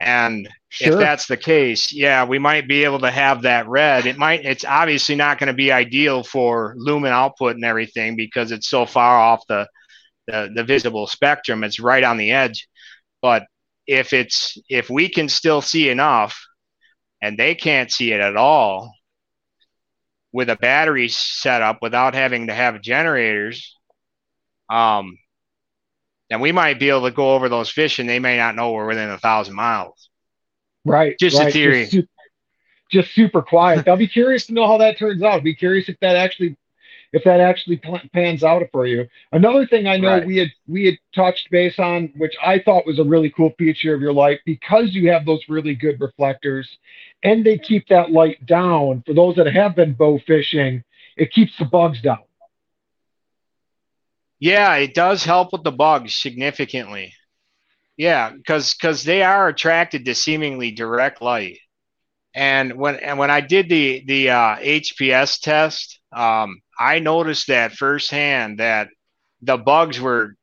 And 0.00 0.48
sure. 0.68 0.92
if 0.92 0.98
that's 0.98 1.26
the 1.26 1.36
case, 1.36 1.92
yeah, 1.92 2.24
we 2.24 2.38
might 2.38 2.68
be 2.68 2.84
able 2.84 3.00
to 3.00 3.10
have 3.10 3.42
that 3.42 3.66
red. 3.66 4.06
It 4.06 4.16
might, 4.16 4.44
it's 4.44 4.64
obviously 4.64 5.16
not 5.16 5.38
going 5.38 5.48
to 5.48 5.54
be 5.54 5.72
ideal 5.72 6.22
for 6.22 6.74
lumen 6.76 7.12
output 7.12 7.56
and 7.56 7.64
everything 7.64 8.14
because 8.14 8.52
it's 8.52 8.68
so 8.68 8.86
far 8.86 9.18
off 9.18 9.42
the, 9.48 9.66
the, 10.28 10.50
the 10.54 10.64
visible 10.64 11.06
spectrum. 11.06 11.64
It's 11.64 11.80
right 11.80 12.04
on 12.04 12.16
the 12.16 12.30
edge. 12.30 12.68
But 13.22 13.46
if 13.86 14.12
it's, 14.12 14.56
if 14.68 14.88
we 14.88 15.08
can 15.08 15.28
still 15.28 15.62
see 15.62 15.88
enough 15.88 16.40
and 17.20 17.36
they 17.36 17.56
can't 17.56 17.90
see 17.90 18.12
it 18.12 18.20
at 18.20 18.36
all 18.36 18.92
with 20.32 20.50
a 20.50 20.56
battery 20.56 21.08
setup 21.08 21.78
without 21.82 22.14
having 22.14 22.46
to 22.46 22.54
have 22.54 22.82
generators, 22.82 23.74
um, 24.70 25.18
and 26.30 26.40
we 26.40 26.52
might 26.52 26.78
be 26.78 26.90
able 26.90 27.04
to 27.04 27.10
go 27.10 27.34
over 27.34 27.48
those 27.48 27.70
fish 27.70 27.98
and 27.98 28.08
they 28.08 28.18
may 28.18 28.36
not 28.36 28.54
know 28.54 28.72
we're 28.72 28.86
within 28.86 29.10
a 29.10 29.18
thousand 29.18 29.54
miles. 29.54 30.10
Right. 30.84 31.16
Just 31.18 31.38
right. 31.38 31.48
a 31.48 31.50
theory. 31.50 31.80
Just 31.82 31.92
super, 31.92 32.08
just 32.90 33.14
super 33.14 33.42
quiet. 33.42 33.88
I'll 33.88 33.96
be 33.96 34.08
curious 34.08 34.46
to 34.46 34.54
know 34.54 34.66
how 34.66 34.78
that 34.78 34.98
turns 34.98 35.22
out. 35.22 35.32
I'll 35.32 35.40
be 35.40 35.54
curious 35.54 35.88
if 35.88 35.98
that 36.00 36.16
actually 36.16 36.56
if 37.12 37.24
that 37.24 37.40
actually 37.40 37.80
pans 38.12 38.44
out 38.44 38.62
for 38.70 38.86
you. 38.86 39.08
Another 39.32 39.66
thing 39.66 39.86
I 39.86 39.96
know 39.96 40.18
right. 40.18 40.26
we 40.26 40.36
had 40.36 40.48
we 40.66 40.84
had 40.84 40.98
touched 41.14 41.50
base 41.50 41.78
on, 41.78 42.12
which 42.16 42.34
I 42.44 42.58
thought 42.58 42.86
was 42.86 42.98
a 42.98 43.04
really 43.04 43.30
cool 43.30 43.52
feature 43.58 43.94
of 43.94 44.00
your 44.00 44.12
light, 44.12 44.40
because 44.44 44.94
you 44.94 45.10
have 45.10 45.24
those 45.24 45.42
really 45.48 45.74
good 45.74 46.00
reflectors, 46.00 46.78
and 47.22 47.44
they 47.44 47.58
keep 47.58 47.88
that 47.88 48.10
light 48.10 48.44
down. 48.46 49.02
For 49.06 49.14
those 49.14 49.36
that 49.36 49.46
have 49.46 49.74
been 49.74 49.94
bow 49.94 50.18
fishing, 50.26 50.84
it 51.16 51.32
keeps 51.32 51.56
the 51.56 51.64
bugs 51.64 52.02
down. 52.02 52.27
Yeah, 54.40 54.74
it 54.76 54.94
does 54.94 55.24
help 55.24 55.52
with 55.52 55.64
the 55.64 55.72
bugs 55.72 56.14
significantly. 56.16 57.14
Yeah, 57.96 58.30
because 58.32 58.74
because 58.74 59.04
they 59.04 59.22
are 59.22 59.48
attracted 59.48 60.04
to 60.06 60.14
seemingly 60.14 60.72
direct 60.72 61.22
light. 61.22 61.58
And 62.34 62.74
when 62.78 62.96
and 62.96 63.18
when 63.18 63.30
I 63.30 63.40
did 63.42 63.68
the 63.68 64.04
the 64.06 64.30
uh, 64.30 64.56
HPS 64.60 65.38
test, 65.40 66.00
um, 66.12 66.60
I 66.80 67.00
noticed 67.00 67.48
that 67.48 67.72
firsthand 67.74 68.60
that 68.60 68.88
the 69.42 69.58
bugs 69.58 70.00
were 70.00 70.34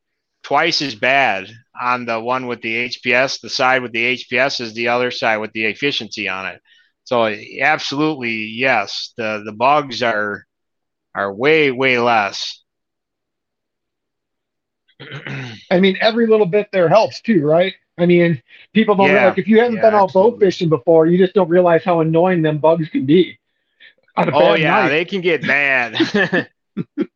twice 0.43 0.81
as 0.81 0.95
bad 0.95 1.49
on 1.81 2.05
the 2.05 2.19
one 2.19 2.47
with 2.47 2.61
the 2.61 2.75
HPS. 2.77 3.39
The 3.39 3.49
side 3.49 3.81
with 3.83 3.93
the 3.93 4.05
HPS 4.05 4.61
is 4.61 4.73
the 4.75 4.89
other 4.89 5.11
side 5.11 5.37
with 5.37 5.53
the 5.53 5.65
efficiency 5.65 6.29
on 6.29 6.47
it. 6.47 6.61
So 7.05 7.25
absolutely 7.61 8.33
yes, 8.47 9.13
the 9.17 9.43
the 9.45 9.53
bugs 9.53 10.03
are 10.03 10.45
are 11.15 11.33
way 11.33 11.71
way 11.71 11.99
less. 11.99 12.61
I 15.71 15.79
mean, 15.79 15.97
every 15.99 16.27
little 16.27 16.45
bit 16.45 16.69
there 16.71 16.89
helps 16.89 17.21
too, 17.21 17.43
right? 17.45 17.73
I 17.97 18.05
mean, 18.05 18.41
people 18.73 18.95
don't 18.95 19.09
yeah. 19.09 19.27
like 19.27 19.37
if 19.37 19.47
you 19.47 19.59
haven't 19.59 19.77
yeah, 19.77 19.81
been 19.81 19.93
out 19.93 20.13
bow 20.13 20.37
fishing 20.37 20.69
before, 20.69 21.07
you 21.07 21.17
just 21.17 21.33
don't 21.33 21.49
realize 21.49 21.83
how 21.83 22.01
annoying 22.01 22.41
them 22.41 22.57
bugs 22.57 22.89
can 22.89 23.05
be. 23.05 23.39
Oh 24.17 24.55
yeah, 24.55 24.83
night. 24.83 24.89
they 24.89 25.05
can 25.05 25.21
get 25.21 25.43
mad. 25.43 25.97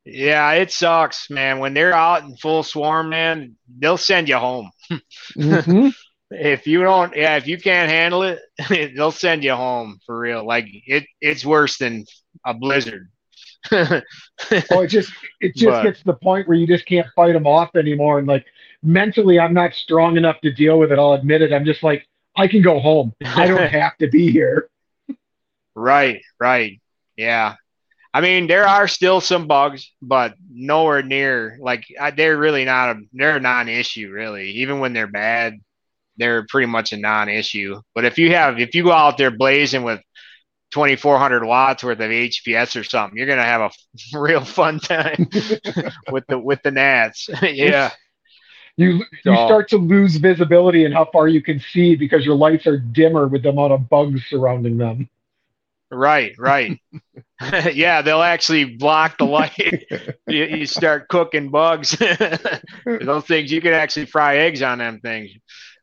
yeah, 0.06 0.52
it 0.54 0.72
sucks, 0.72 1.30
man. 1.30 1.60
When 1.60 1.74
they're 1.74 1.94
out 1.94 2.24
in 2.24 2.36
full 2.38 2.64
swarm, 2.64 3.10
man, 3.10 3.56
they'll 3.78 3.98
send 3.98 4.30
you 4.30 4.38
home. 4.38 4.72
mm-hmm. 4.92 5.90
If 6.32 6.68
you 6.68 6.84
don't, 6.84 7.16
yeah, 7.16 7.38
if 7.38 7.48
you 7.48 7.58
can't 7.58 7.90
handle 7.90 8.22
it, 8.22 8.40
they'll 8.96 9.10
send 9.10 9.44
you 9.44 9.56
home 9.56 10.00
for 10.06 10.16
real. 10.16 10.46
Like 10.46 10.68
it, 10.70 11.06
it's 11.20 11.44
worse 11.44 11.80
than 11.80 12.06
a 12.46 12.54
blizzard. 12.54 13.10
oh, 13.72 14.02
it 14.52 14.88
just 14.88 15.12
it 15.42 15.56
just 15.56 15.72
but, 15.72 15.84
gets 15.84 16.00
to 16.00 16.06
the 16.06 16.14
point 16.14 16.48
where 16.48 16.58
you 16.58 16.66
just 16.66 16.86
can't 16.86 17.08
fight 17.16 17.34
them 17.34 17.46
off 17.46 17.76
anymore. 17.76 18.20
And 18.20 18.28
like 18.28 18.46
mentally, 18.82 19.40
I'm 19.40 19.54
not 19.54 19.74
strong 19.74 20.18
enough 20.18 20.40
to 20.42 20.52
deal 20.52 20.80
with 20.80 20.92
it. 20.92 21.00
I'll 21.00 21.14
admit 21.14 21.42
it. 21.42 21.52
I'm 21.52 21.66
just 21.66 21.84
like 21.84 22.08
I 22.36 22.48
can 22.48 22.62
go 22.62 22.80
home. 22.80 23.14
I 23.26 23.48
don't 23.48 23.70
have 23.72 23.98
to 23.98 24.08
be 24.08 24.32
here. 24.32 24.70
Right, 25.76 26.22
right, 26.40 26.82
yeah. 27.18 27.56
I 28.14 28.22
mean, 28.22 28.48
there 28.48 28.68
are 28.68 28.88
still 28.88 29.22
some 29.22 29.48
bugs, 29.48 29.92
but 30.02 30.34
nowhere 30.50 31.04
near 31.04 31.58
like 31.62 31.86
they're 32.16 32.38
really 32.38 32.66
not 32.66 32.96
a 32.96 33.02
they're 33.14 33.38
a 33.38 33.42
non-issue 33.42 34.10
really. 34.10 34.52
Even 34.52 34.80
when 34.80 34.94
they're 34.94 35.08
bad, 35.08 35.60
they're 36.18 36.46
pretty 36.50 36.66
much 36.68 36.92
a 36.92 36.98
non-issue. 36.98 37.82
But 37.94 38.06
if 38.06 38.18
you 38.18 38.34
have 38.34 38.60
if 38.60 38.74
you 38.74 38.84
go 38.84 38.92
out 38.92 39.18
there 39.18 39.32
blazing 39.32 39.84
with 39.84 40.00
2400 40.72 41.44
watts 41.44 41.84
worth 41.84 42.00
of 42.00 42.10
HPS 42.10 42.80
or 42.80 42.84
something, 42.84 43.18
you're 43.18 43.28
gonna 43.28 43.44
have 43.44 43.62
a 43.62 43.72
real 44.18 44.44
fun 44.44 44.80
time 44.80 45.28
with 46.12 46.26
the 46.28 46.38
with 46.38 46.62
the 46.64 46.72
gnats. 46.72 47.30
yeah. 47.42 47.92
You 48.78 49.04
you 49.26 49.36
so, 49.36 49.46
start 49.46 49.70
to 49.70 49.78
lose 49.78 50.16
visibility 50.16 50.86
and 50.86 50.94
how 50.94 51.06
far 51.06 51.28
you 51.28 51.42
can 51.42 51.60
see 51.60 51.96
because 51.96 52.26
your 52.26 52.36
lights 52.36 52.66
are 52.66 52.78
dimmer 52.78 53.28
with 53.28 53.44
the 53.44 53.50
amount 53.50 53.74
of 53.74 53.90
bugs 53.90 54.22
surrounding 54.30 54.78
them. 54.78 55.10
Right, 55.92 56.36
right. 56.38 56.80
yeah, 57.74 58.04
they'll 58.04 58.22
actually 58.22 58.66
block 58.66 59.18
the 59.18 59.26
light. 59.26 59.86
you, 60.28 60.46
you, 60.46 60.66
start 60.68 61.10
cooking 61.10 61.50
bugs. 61.50 61.98
Those 62.86 63.26
things 63.26 63.52
you 63.52 63.60
can 63.60 63.74
actually 63.74 64.06
fry 64.06 64.38
eggs 64.38 64.62
on 64.62 64.78
them 64.78 65.00
things. 65.00 65.32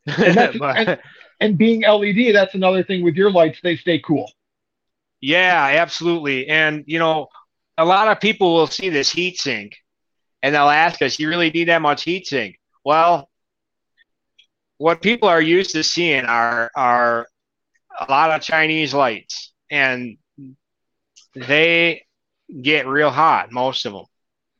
And, 0.05 0.37
and, 0.61 0.99
and 1.39 1.57
being 1.57 1.81
LED, 1.81 2.33
that's 2.33 2.55
another 2.55 2.83
thing 2.83 3.03
with 3.03 3.15
your 3.15 3.29
lights. 3.29 3.59
They 3.61 3.75
stay 3.75 3.99
cool. 3.99 4.31
Yeah, 5.21 5.77
absolutely. 5.81 6.47
And 6.47 6.83
you 6.87 6.99
know, 6.99 7.27
a 7.77 7.85
lot 7.85 8.07
of 8.07 8.19
people 8.19 8.53
will 8.53 8.67
see 8.67 8.89
this 8.89 9.11
heat 9.11 9.37
sink 9.37 9.75
and 10.41 10.53
they'll 10.55 10.69
ask 10.69 11.01
us, 11.01 11.19
you 11.19 11.29
really 11.29 11.49
need 11.51 11.69
that 11.69 11.81
much 11.81 12.03
heat 12.03 12.27
sink? 12.27 12.59
Well, 12.85 13.29
what 14.77 15.01
people 15.01 15.27
are 15.29 15.41
used 15.41 15.71
to 15.71 15.83
seeing 15.83 16.25
are 16.25 16.71
are 16.75 17.27
a 17.99 18.05
lot 18.09 18.31
of 18.31 18.41
Chinese 18.41 18.93
lights 18.93 19.53
and 19.71 20.17
they 21.35 22.03
get 22.61 22.87
real 22.87 23.11
hot, 23.11 23.51
most 23.51 23.85
of 23.85 23.93
them. 23.93 24.05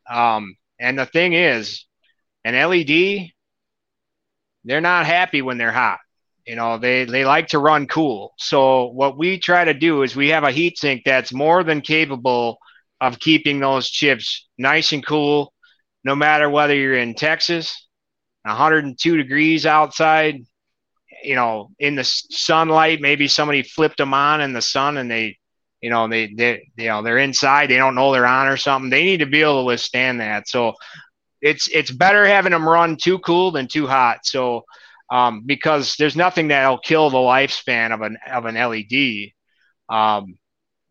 Um, 0.10 0.56
and 0.80 0.98
the 0.98 1.06
thing 1.06 1.34
is, 1.34 1.86
an 2.44 2.56
LED, 2.56 3.34
they're 4.64 4.82
not 4.82 5.06
happy 5.06 5.42
when 5.42 5.58
they're 5.58 5.72
hot. 5.72 6.00
You 6.48 6.56
know, 6.56 6.78
they, 6.78 7.04
they 7.04 7.26
like 7.26 7.50
to 7.50 7.60
run 7.60 7.88
cool. 7.88 8.34
So 8.38 8.86
what 8.86 9.18
we 9.18 9.38
try 9.38 9.66
to 9.66 9.74
do 9.74 10.04
is 10.04 10.16
we 10.16 10.30
have 10.30 10.46
a 10.46 10.52
heat 10.52 10.78
sink 10.78 11.02
that's 11.04 11.34
more 11.34 11.62
than 11.62 11.82
capable 11.82 12.58
of 13.02 13.20
keeping 13.20 13.60
those 13.60 13.90
chips 13.90 14.48
nice 14.58 14.94
and 14.94 15.06
cool, 15.06 15.54
no 16.06 16.16
matter 16.16 16.50
whether 16.50 16.74
you're 16.74 16.98
in 16.98 17.16
Texas, 17.16 17.86
102 18.44 19.18
degrees 19.18 19.66
outside, 19.66 20.46
you 21.22 21.36
know, 21.36 21.70
in 21.80 21.96
the 21.96 22.06
sunlight, 22.06 23.02
maybe 23.02 23.28
somebody 23.28 23.62
flipped 23.62 23.98
them 23.98 24.14
on 24.14 24.40
in 24.40 24.54
the 24.54 24.62
sun 24.62 24.96
and 24.96 25.12
they, 25.12 25.38
you 25.82 25.90
know, 25.90 26.08
they, 26.08 26.34
they, 26.34 26.70
you 26.78 26.88
know, 26.88 27.04
they're 27.04 27.18
inside, 27.18 27.70
they 27.70 27.76
don't 27.76 27.94
know 27.96 28.14
they're 28.14 28.26
on 28.26 28.48
or 28.48 28.56
something. 28.56 28.90
They 28.90 29.04
need 29.04 29.18
to 29.18 29.26
be 29.26 29.42
able 29.42 29.64
to 29.64 29.66
withstand 29.66 30.22
that. 30.22 30.48
So 30.48 30.76
it's, 31.42 31.68
it's 31.68 31.92
better 31.92 32.26
having 32.26 32.54
them 32.54 32.68
run 32.68 32.96
too 32.96 33.20
cool 33.20 33.52
than 33.52 33.68
too 33.68 33.86
hot. 33.86 34.26
So, 34.26 34.64
um, 35.10 35.44
because 35.46 35.96
there's 35.98 36.16
nothing 36.16 36.50
that'll 36.50 36.80
kill 36.80 37.10
the 37.10 37.18
lifespan 37.18 37.94
of 37.94 38.02
an 38.02 38.18
of 38.32 38.46
an 38.46 38.56
LED 38.56 39.32
um, 39.90 40.38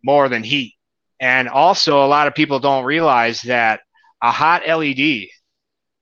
more 0.03 0.29
than 0.29 0.43
heat. 0.43 0.75
And 1.21 1.49
also, 1.49 2.05
a 2.05 2.07
lot 2.07 2.27
of 2.27 2.35
people 2.35 2.59
don't 2.59 2.85
realize 2.85 3.43
that 3.43 3.81
a 4.23 4.31
hot 4.31 4.67
LED 4.67 5.29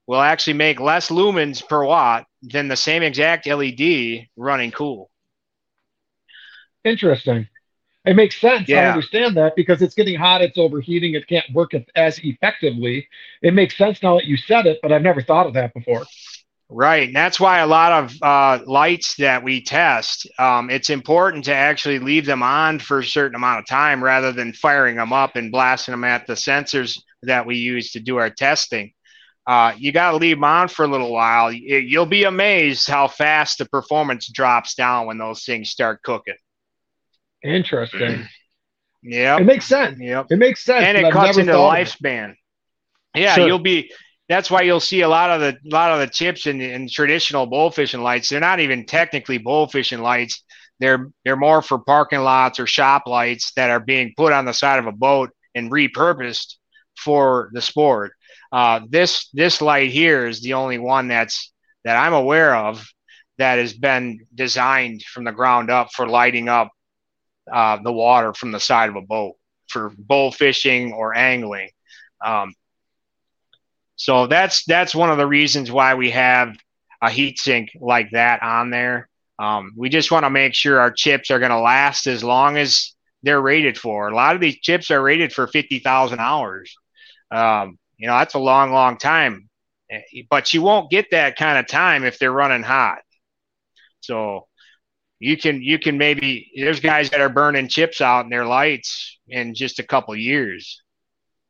will 0.07 0.21
actually 0.21 0.55
make 0.55 0.81
less 0.81 1.09
lumens 1.09 1.67
per 1.67 1.85
watt 1.85 2.27
than 2.43 2.69
the 2.69 2.77
same 2.77 3.03
exact 3.03 3.47
LED 3.47 4.27
running 4.37 4.71
cool. 4.71 5.11
Interesting. 6.85 7.49
It 8.05 8.17
makes 8.17 8.39
sense. 8.39 8.69
Yeah. 8.69 8.81
I 8.81 8.89
understand 8.91 9.37
that 9.39 9.57
because 9.57 9.81
it's 9.81 9.95
getting 9.95 10.19
hot, 10.19 10.43
it's 10.43 10.59
overheating, 10.59 11.15
it 11.15 11.27
can't 11.27 11.47
work 11.55 11.73
as 11.97 12.19
effectively. 12.19 13.09
It 13.41 13.55
makes 13.55 13.79
sense 13.79 14.03
now 14.03 14.17
that 14.17 14.27
you 14.27 14.37
said 14.37 14.67
it, 14.67 14.79
but 14.83 14.93
I've 14.93 15.01
never 15.01 15.23
thought 15.23 15.47
of 15.47 15.55
that 15.55 15.73
before. 15.73 16.05
Right. 16.77 17.07
And 17.07 17.15
that's 17.15 17.39
why 17.39 17.61
a 17.61 17.69
lot 17.69 17.93
of 17.93 18.21
uh, 18.21 18.65
lights 18.67 19.15
that 19.19 19.45
we 19.45 19.63
test, 19.63 20.29
um, 20.41 20.71
it's 20.71 20.91
important 20.91 21.45
to 21.45 21.55
actually 21.55 22.01
leave 22.01 22.27
them 22.27 22.43
on 22.43 22.81
for 22.81 22.99
a 22.99 23.05
certain 23.05 23.37
amount 23.37 23.61
of 23.61 23.67
time 23.69 24.03
rather 24.03 24.33
than 24.33 24.53
firing 24.53 24.97
them 24.97 25.13
up 25.13 25.37
and 25.37 25.53
blasting 25.53 25.93
them 25.93 26.03
at 26.03 26.27
the 26.27 26.33
sensors 26.33 27.01
that 27.23 27.47
we 27.47 27.59
use 27.59 27.93
to 27.93 28.01
do 28.01 28.17
our 28.17 28.29
testing. 28.29 28.93
Uh, 29.47 29.73
you 29.79 29.93
got 29.93 30.11
to 30.11 30.17
leave 30.17 30.37
them 30.37 30.43
on 30.43 30.67
for 30.67 30.85
a 30.85 30.89
little 30.89 31.13
while. 31.13 31.53
You'll 31.53 32.07
be 32.07 32.25
amazed 32.25 32.89
how 32.89 33.07
fast 33.07 33.59
the 33.59 33.67
performance 33.67 34.27
drops 34.27 34.75
down 34.75 35.07
when 35.07 35.19
those 35.19 35.45
things 35.45 35.71
start 35.71 36.03
cooking. 36.03 36.35
Interesting. 37.45 38.27
yeah. 39.01 39.37
It 39.37 39.45
makes 39.45 39.67
sense. 39.67 40.01
Yep. 40.01 40.27
It 40.31 40.39
makes 40.39 40.65
sense. 40.65 40.85
And 40.85 40.99
it 40.99 41.13
cuts 41.13 41.39
into 41.39 41.53
the 41.53 41.59
lifespan. 41.59 42.35
Yeah, 43.15 43.35
sure. 43.35 43.47
you'll 43.47 43.59
be 43.61 43.93
that's 44.29 44.51
why 44.51 44.63
you'll 44.63 44.81
see 44.81 45.03
a 45.03 45.09
lot 45.09 45.31
of 45.31 45.41
the 45.41 45.59
lot 45.71 45.93
of 45.93 46.01
the 46.01 46.07
chips 46.07 46.47
in, 46.47 46.61
in 46.61 46.89
traditional 46.89 47.47
bow 47.47 47.71
fishing 47.71 48.03
lights. 48.03 48.29
They're 48.29 48.41
not 48.41 48.61
even 48.61 48.87
technically 48.87 49.39
bow 49.39 49.67
fishing 49.67 50.01
lights. 50.01 50.43
They're 50.81 51.11
they're 51.25 51.37
more 51.37 51.63
for 51.63 51.79
parking 51.79 52.21
lots 52.21 52.59
or 52.59 52.67
shop 52.67 53.03
lights 53.07 53.53
that 53.57 53.71
are 53.71 53.81
being 53.81 54.15
put 54.17 54.33
on 54.33 54.45
the 54.45 54.55
side 54.55 54.79
of 54.79 54.87
a 54.87 54.93
boat 54.93 55.31
and 55.55 55.71
repurposed 55.71 56.55
for 56.99 57.51
the 57.53 57.61
sport. 57.61 58.13
Uh, 58.51 58.81
this 58.89 59.29
this 59.33 59.61
light 59.61 59.91
here 59.91 60.27
is 60.27 60.41
the 60.41 60.55
only 60.55 60.79
one 60.79 61.09
that's 61.09 61.53
that 61.85 61.97
I'm 61.97 62.15
aware 62.15 62.57
of 62.57 62.87
that 63.39 63.59
has 63.59 63.75
been 63.75 64.27
designed 64.35 65.03
from 65.03 65.25
the 65.25 65.33
ground 65.33 65.71
up 65.71 65.93
for 65.93 66.09
lighting 66.09 66.49
up 66.49 66.71
uh, 67.53 67.79
the 67.83 67.93
water 67.93 68.33
from 68.33 68.53
the 68.53 68.61
side 68.61 68.89
of 68.89 68.97
a 68.97 69.03
boat 69.03 69.35
for 69.69 69.93
bow 69.99 70.31
fishing 70.31 70.93
or 70.93 71.15
angling. 71.15 71.69
Um, 72.25 72.55
so 73.97 74.27
that's 74.27 74.65
that's 74.65 74.95
one 74.95 75.11
of 75.11 75.19
the 75.19 75.27
reasons 75.27 75.71
why 75.71 75.95
we 75.95 76.11
have 76.11 76.57
a 77.01 77.11
heat 77.11 77.39
sink 77.39 77.71
like 77.81 78.11
that 78.13 78.43
on 78.43 78.71
there. 78.71 79.09
Um, 79.39 79.73
we 79.77 79.89
just 79.89 80.11
want 80.11 80.25
to 80.25 80.31
make 80.31 80.55
sure 80.55 80.81
our 80.81 80.93
chips 80.93 81.31
are 81.31 81.39
going 81.39 81.51
to 81.51 81.59
last 81.59 82.07
as 82.07 82.23
long 82.23 82.57
as 82.57 82.95
they're 83.23 83.41
rated 83.41 83.77
for. 83.77 84.09
A 84.09 84.15
lot 84.15 84.35
of 84.35 84.41
these 84.41 84.59
chips 84.61 84.91
are 84.91 85.03
rated 85.03 85.33
for 85.33 85.47
50,000 85.47 86.19
hours. 86.21 86.75
Um, 87.31 87.79
you 87.97 88.07
know, 88.07 88.19
that's 88.19 88.35
a 88.35 88.39
long, 88.39 88.73
long 88.73 88.97
time, 88.97 89.49
eh, 89.91 90.01
but 90.31 90.53
you 90.53 90.63
won't 90.63 90.91
get 90.91 91.11
that 91.11 91.37
kind 91.37 91.59
of 91.59 91.67
time 91.67 92.05
if 92.05 92.19
they're 92.19 92.33
running 92.33 92.63
hot. 92.63 92.99
So 94.01 94.47
you 95.19 95.37
can, 95.37 95.63
you 95.63 95.79
can 95.79 95.99
maybe, 95.99 96.53
there's 96.57 96.81
guys 96.81 97.11
that 97.11 97.21
are 97.21 97.29
burning 97.29 97.69
chips 97.69 98.01
out 98.01 98.25
in 98.25 98.31
their 98.31 98.47
lights 98.47 99.19
in 99.27 99.55
just 99.55 99.79
a 99.79 99.85
couple 99.85 100.15
years 100.15 100.83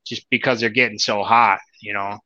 just 0.07 0.29
because 0.31 0.61
they're 0.61 0.71
getting 0.71 0.99
so 0.99 1.23
hot, 1.23 1.61
you 1.81 1.93
know? 1.93 2.19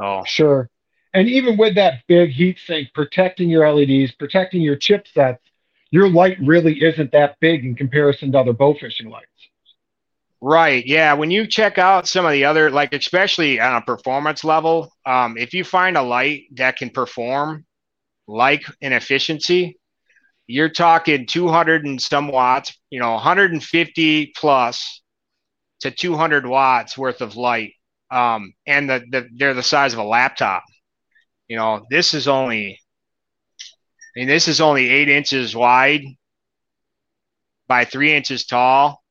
Oh, 0.00 0.22
sure. 0.24 0.68
And 1.12 1.28
even 1.28 1.56
with 1.56 1.76
that 1.76 2.02
big 2.08 2.30
heat 2.30 2.58
sink 2.58 2.92
protecting 2.92 3.48
your 3.48 3.70
LEDs, 3.70 4.12
protecting 4.12 4.62
your 4.62 4.76
chipsets, 4.76 5.38
your 5.90 6.10
light 6.10 6.36
really 6.40 6.82
isn't 6.82 7.12
that 7.12 7.36
big 7.40 7.64
in 7.64 7.76
comparison 7.76 8.32
to 8.32 8.40
other 8.40 8.52
bow 8.52 8.74
fishing 8.74 9.08
lights. 9.08 9.28
Right. 10.40 10.84
Yeah. 10.84 11.14
When 11.14 11.30
you 11.30 11.46
check 11.46 11.78
out 11.78 12.08
some 12.08 12.26
of 12.26 12.32
the 12.32 12.44
other, 12.44 12.70
like 12.70 12.92
especially 12.92 13.60
on 13.60 13.76
a 13.76 13.80
performance 13.80 14.44
level, 14.44 14.92
um, 15.06 15.38
if 15.38 15.54
you 15.54 15.64
find 15.64 15.96
a 15.96 16.02
light 16.02 16.44
that 16.56 16.76
can 16.76 16.90
perform 16.90 17.64
like 18.26 18.64
an 18.82 18.92
efficiency, 18.92 19.78
you're 20.46 20.68
talking 20.68 21.26
200 21.26 21.86
and 21.86 22.00
some 22.00 22.28
watts, 22.28 22.76
you 22.90 23.00
know, 23.00 23.12
150 23.12 24.32
plus 24.36 25.00
to 25.80 25.90
200 25.90 26.44
watts 26.44 26.98
worth 26.98 27.20
of 27.20 27.36
light. 27.36 27.72
Um, 28.14 28.54
and 28.66 28.88
the, 28.88 29.04
the, 29.10 29.28
they're 29.36 29.54
the 29.54 29.62
size 29.62 29.92
of 29.92 29.98
a 29.98 30.04
laptop. 30.04 30.62
You 31.48 31.56
know, 31.56 31.84
this 31.90 32.14
is 32.14 32.28
only 32.28 32.78
I 34.16 34.20
mean, 34.20 34.28
this 34.28 34.46
is 34.46 34.60
only 34.60 34.88
eight 34.88 35.08
inches 35.08 35.56
wide 35.56 36.04
by 37.66 37.84
three 37.84 38.14
inches 38.14 38.46
tall, 38.46 39.02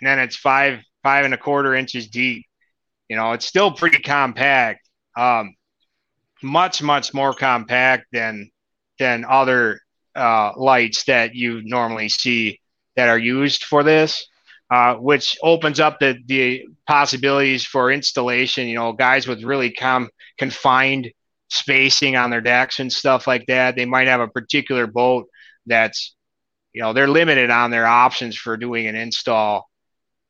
and 0.00 0.06
then 0.06 0.18
it's 0.18 0.36
five 0.36 0.80
five 1.02 1.24
and 1.24 1.32
a 1.32 1.38
quarter 1.38 1.74
inches 1.74 2.08
deep. 2.08 2.44
You 3.08 3.16
know, 3.16 3.32
it's 3.32 3.46
still 3.46 3.72
pretty 3.72 4.00
compact. 4.00 4.86
Um, 5.16 5.54
much 6.42 6.82
much 6.82 7.14
more 7.14 7.32
compact 7.32 8.06
than 8.12 8.50
than 8.98 9.24
other 9.26 9.80
uh, 10.14 10.52
lights 10.56 11.04
that 11.04 11.34
you 11.34 11.62
normally 11.64 12.10
see 12.10 12.60
that 12.96 13.08
are 13.08 13.18
used 13.18 13.64
for 13.64 13.82
this, 13.82 14.26
uh, 14.70 14.96
which 14.96 15.38
opens 15.42 15.80
up 15.80 15.98
the 15.98 16.18
the 16.26 16.66
possibilities 16.86 17.64
for 17.64 17.90
installation. 17.90 18.68
You 18.68 18.76
know, 18.76 18.92
guys 18.92 19.26
with 19.26 19.42
really 19.42 19.72
com- 19.72 20.10
confined 20.38 21.10
spacing 21.48 22.16
on 22.16 22.30
their 22.30 22.40
decks 22.40 22.80
and 22.80 22.92
stuff 22.92 23.26
like 23.26 23.46
that. 23.46 23.76
They 23.76 23.84
might 23.84 24.08
have 24.08 24.20
a 24.20 24.28
particular 24.28 24.86
boat 24.86 25.26
that's, 25.66 26.14
you 26.72 26.82
know, 26.82 26.92
they're 26.92 27.08
limited 27.08 27.50
on 27.50 27.70
their 27.70 27.86
options 27.86 28.36
for 28.36 28.56
doing 28.56 28.86
an 28.86 28.96
install. 28.96 29.68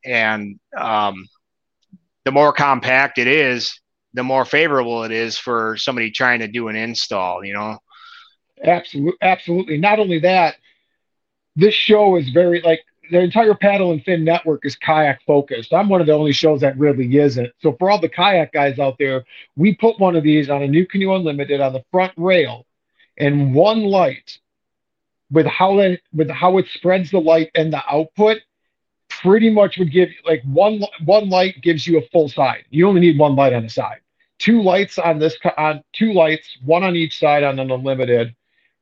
And 0.05 0.59
um, 0.77 1.27
the 2.25 2.33
more 2.33 2.53
compact 2.53 3.19
it 3.19 3.27
is, 3.27 3.81
the 4.13 4.23
more 4.23 4.45
favorable 4.45 5.05
it 5.05 5.13
is 5.13 5.39
for 5.39 5.77
somebody 5.77 6.11
trying 6.11 6.41
to 6.41 6.49
do 6.49 6.69
an 6.69 6.77
install, 6.77 7.45
you 7.45 7.55
know? 7.55 7.79
Absolutely. 8.63 9.19
Absolutely. 9.23 9.79
Not 9.79 9.99
only 9.99 10.21
that, 10.21 10.57
this 11.57 11.75
show 11.75 12.17
is 12.17 12.31
very 12.31 12.61
like 12.61 12.81
the 13.11 13.21
entire 13.21 13.55
Paddle 13.55 13.93
N 13.93 14.01
Fin 14.01 14.25
network 14.25 14.65
is 14.65 14.77
kayak 14.77 15.21
focused. 15.27 15.73
I'm 15.73 15.89
one 15.89 16.01
of 16.01 16.07
the 16.07 16.13
only 16.13 16.33
shows 16.33 16.61
that 16.61 16.79
really 16.79 17.17
isn't. 17.19 17.53
So 17.61 17.75
for 17.79 17.91
all 17.91 18.01
the 18.01 18.09
kayak 18.09 18.53
guys 18.53 18.79
out 18.79 18.97
there, 18.99 19.25
we 19.57 19.75
put 19.75 19.99
one 20.01 20.17
of 20.17 20.23
these 20.23 20.51
on 20.51 20.63
a 20.63 20.67
NuCanoe 20.67 21.17
Unlimited 21.17 21.61
on 21.61 21.73
the 21.73 21.85
front 21.91 22.13
rail, 22.17 22.67
and 23.19 23.55
one 23.55 23.83
light 23.83 24.39
with 25.31 25.47
how 25.47 25.79
it 25.79 26.01
with 26.13 26.31
how 26.31 26.59
it 26.59 26.67
spreads 26.69 27.11
the 27.11 27.21
light 27.21 27.51
and 27.55 27.73
the 27.73 27.83
output 27.91 28.39
pretty 29.09 29.51
much 29.51 29.79
would 29.79 29.93
give 29.93 30.09
like 30.27 30.43
one 30.45 30.83
one 31.05 31.29
light 31.29 31.61
gives 31.63 31.87
you 31.87 31.99
a 31.99 32.03
full 32.13 32.29
side. 32.29 32.65
You 32.71 32.89
only 32.89 33.01
need 33.01 33.19
one 33.19 33.37
light 33.37 33.53
on 33.53 33.63
the 33.63 33.69
side. 33.69 34.01
Two 34.39 34.63
lights 34.63 34.99
on 34.99 35.19
this 35.19 35.37
on 35.57 35.83
two 35.93 36.13
lights, 36.13 36.59
one 36.65 36.83
on 36.83 36.97
each 36.97 37.19
side 37.19 37.45
on 37.45 37.59
an 37.59 37.71
unlimited 37.71 38.35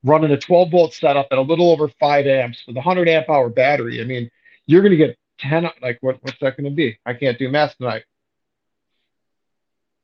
running 0.05 0.31
a 0.31 0.39
12 0.39 0.71
volt 0.71 0.95
setup 0.95 1.29
at 1.31 1.39
a 1.39 1.43
little 1.43 1.71
over 1.71 1.89
five 2.01 2.27
amps 2.27 2.63
with 2.67 2.77
a 2.77 2.81
100 2.81 3.09
amp 3.09 3.29
hour 3.29 3.49
battery. 3.49 4.01
I 4.01 4.05
mean, 4.05 4.31
you're 4.67 4.83
going 4.83 4.93
to 4.93 4.97
get 4.97 5.17
10, 5.39 5.69
like 5.81 5.99
what, 6.01 6.19
what's 6.23 6.39
that 6.41 6.57
going 6.57 6.71
to 6.71 6.75
be? 6.75 6.99
I 7.07 7.15
can't 7.15 7.39
do 7.39 7.49
math 7.49 7.77
tonight. 7.77 8.05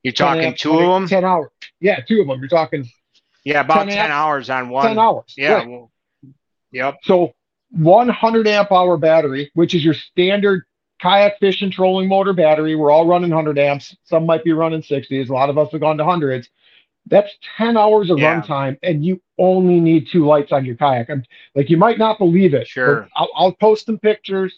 You're 0.03 0.13
talking 0.13 0.55
two 0.55 0.69
20, 0.69 0.85
of 0.85 0.93
them? 0.93 1.07
10 1.09 1.25
hours. 1.25 1.49
Yeah, 1.79 1.99
two 2.07 2.21
of 2.21 2.27
them. 2.27 2.39
You're 2.39 2.49
talking. 2.49 2.89
Yeah, 3.43 3.61
about 3.61 3.79
10, 3.79 3.89
10 3.89 3.97
amps, 3.97 4.11
hours 4.11 4.49
on 4.49 4.69
one. 4.69 4.87
10 4.87 4.99
hours. 4.99 5.33
Yeah. 5.37 5.53
Right. 5.53 5.69
Well, 5.69 5.91
yep. 6.71 6.97
So 7.03 7.33
100 7.71 8.47
amp 8.47 8.71
hour 8.71 8.97
battery, 8.97 9.51
which 9.53 9.75
is 9.75 9.83
your 9.83 9.93
standard 9.93 10.63
kayak 11.01 11.39
fishing 11.39 11.71
trolling 11.71 12.07
motor 12.07 12.33
battery. 12.33 12.75
We're 12.75 12.91
all 12.91 13.07
running 13.07 13.29
100 13.29 13.57
amps. 13.57 13.95
Some 14.03 14.25
might 14.25 14.43
be 14.43 14.53
running 14.53 14.81
60s. 14.81 15.29
A 15.29 15.33
lot 15.33 15.49
of 15.49 15.57
us 15.57 15.71
have 15.71 15.81
gone 15.81 15.97
to 15.97 16.05
hundreds. 16.05 16.49
That's 17.09 17.31
10 17.57 17.75
hours 17.75 18.09
of 18.09 18.19
yeah. 18.19 18.41
runtime, 18.41 18.77
and 18.83 19.03
you 19.03 19.21
only 19.37 19.79
need 19.79 20.07
two 20.11 20.25
lights 20.25 20.51
on 20.51 20.65
your 20.65 20.75
kayak. 20.75 21.09
I'm, 21.09 21.23
like, 21.55 21.69
you 21.69 21.77
might 21.77 21.97
not 21.97 22.19
believe 22.19 22.53
it. 22.53 22.67
Sure. 22.67 23.07
I'll, 23.15 23.29
I'll 23.35 23.53
post 23.53 23.87
some 23.87 23.97
pictures. 23.97 24.53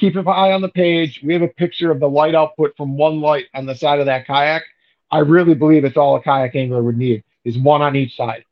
Keep 0.00 0.16
an 0.16 0.26
eye 0.26 0.52
on 0.52 0.62
the 0.62 0.70
page. 0.70 1.20
We 1.22 1.34
have 1.34 1.42
a 1.42 1.48
picture 1.48 1.90
of 1.90 2.00
the 2.00 2.08
light 2.08 2.34
output 2.34 2.76
from 2.76 2.96
one 2.96 3.20
light 3.20 3.46
on 3.54 3.66
the 3.66 3.74
side 3.74 4.00
of 4.00 4.06
that 4.06 4.26
kayak. 4.26 4.62
I 5.10 5.18
really 5.18 5.54
believe 5.54 5.84
it's 5.84 5.96
all 5.96 6.16
a 6.16 6.22
kayak 6.22 6.56
angler 6.56 6.82
would 6.82 6.96
need 6.96 7.22
is 7.44 7.56
one 7.58 7.82
on 7.82 7.94
each 7.94 8.16
side. 8.16 8.44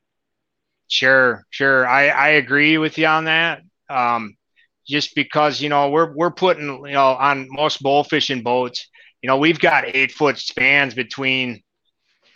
Sure, 0.87 1.45
sure. 1.49 1.87
I, 1.87 2.07
I 2.07 2.29
agree 2.29 2.77
with 2.77 2.97
you 2.97 3.07
on 3.07 3.25
that. 3.25 3.63
Um, 3.89 4.37
just 4.85 5.15
because 5.15 5.61
you 5.61 5.69
know 5.69 5.89
we're 5.89 6.13
we're 6.13 6.31
putting 6.31 6.67
you 6.67 6.93
know 6.93 7.07
on 7.07 7.47
most 7.49 7.81
bow 7.81 8.03
fishing 8.03 8.43
boats, 8.43 8.87
you 9.21 9.27
know 9.27 9.37
we've 9.37 9.59
got 9.59 9.85
eight 9.85 10.11
foot 10.11 10.37
spans 10.37 10.93
between 10.93 11.63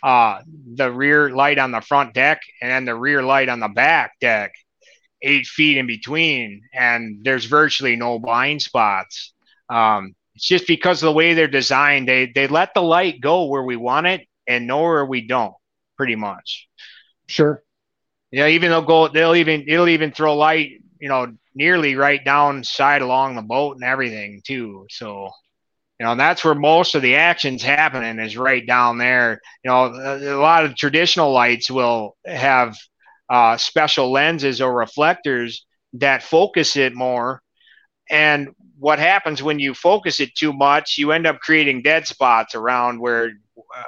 uh, 0.02 0.40
the 0.74 0.90
rear 0.90 1.30
light 1.30 1.58
on 1.58 1.72
the 1.72 1.80
front 1.80 2.14
deck 2.14 2.40
and 2.62 2.70
then 2.70 2.84
the 2.84 2.94
rear 2.94 3.22
light 3.22 3.48
on 3.48 3.60
the 3.60 3.68
back 3.68 4.12
deck, 4.20 4.52
eight 5.22 5.46
feet 5.46 5.76
in 5.78 5.86
between, 5.86 6.62
and 6.72 7.24
there's 7.24 7.46
virtually 7.46 7.96
no 7.96 8.18
blind 8.18 8.62
spots. 8.62 9.32
Um, 9.68 10.14
it's 10.34 10.46
just 10.46 10.66
because 10.66 11.02
of 11.02 11.06
the 11.06 11.12
way 11.12 11.34
they're 11.34 11.48
designed. 11.48 12.08
They 12.08 12.26
they 12.26 12.46
let 12.46 12.74
the 12.74 12.82
light 12.82 13.20
go 13.20 13.46
where 13.46 13.64
we 13.64 13.76
want 13.76 14.06
it 14.06 14.26
and 14.46 14.66
nowhere 14.66 15.04
we 15.04 15.26
don't, 15.26 15.54
pretty 15.96 16.14
much. 16.14 16.68
Sure. 17.26 17.62
Yeah, 18.30 18.46
even 18.48 18.70
they'll 18.70 18.82
go. 18.82 19.08
They'll 19.08 19.34
even 19.34 19.64
it'll 19.66 19.88
even 19.88 20.12
throw 20.12 20.36
light, 20.36 20.82
you 21.00 21.08
know, 21.08 21.34
nearly 21.54 21.96
right 21.96 22.24
down 22.24 22.62
side 22.62 23.02
along 23.02 23.34
the 23.34 23.42
boat 23.42 23.76
and 23.76 23.84
everything 23.84 24.42
too. 24.46 24.86
So 24.90 25.30
you 25.98 26.06
know, 26.06 26.14
that's 26.14 26.44
where 26.44 26.54
most 26.54 26.94
of 26.94 27.02
the 27.02 27.16
action's 27.16 27.62
happening 27.62 28.24
is 28.24 28.36
right 28.36 28.64
down 28.64 28.98
there. 28.98 29.40
You 29.64 29.70
know, 29.70 29.84
a, 29.86 30.36
a 30.36 30.40
lot 30.40 30.64
of 30.64 30.76
traditional 30.76 31.32
lights 31.32 31.70
will 31.70 32.16
have 32.24 32.76
uh, 33.28 33.56
special 33.56 34.12
lenses 34.12 34.60
or 34.60 34.72
reflectors 34.72 35.66
that 35.94 36.22
focus 36.22 36.76
it 36.76 36.94
more. 36.94 37.42
And 38.10 38.50
what 38.78 39.00
happens 39.00 39.42
when 39.42 39.58
you 39.58 39.74
focus 39.74 40.20
it 40.20 40.34
too 40.36 40.52
much, 40.52 40.98
you 40.98 41.10
end 41.10 41.26
up 41.26 41.40
creating 41.40 41.82
dead 41.82 42.06
spots 42.06 42.54
around 42.54 43.00
where 43.00 43.32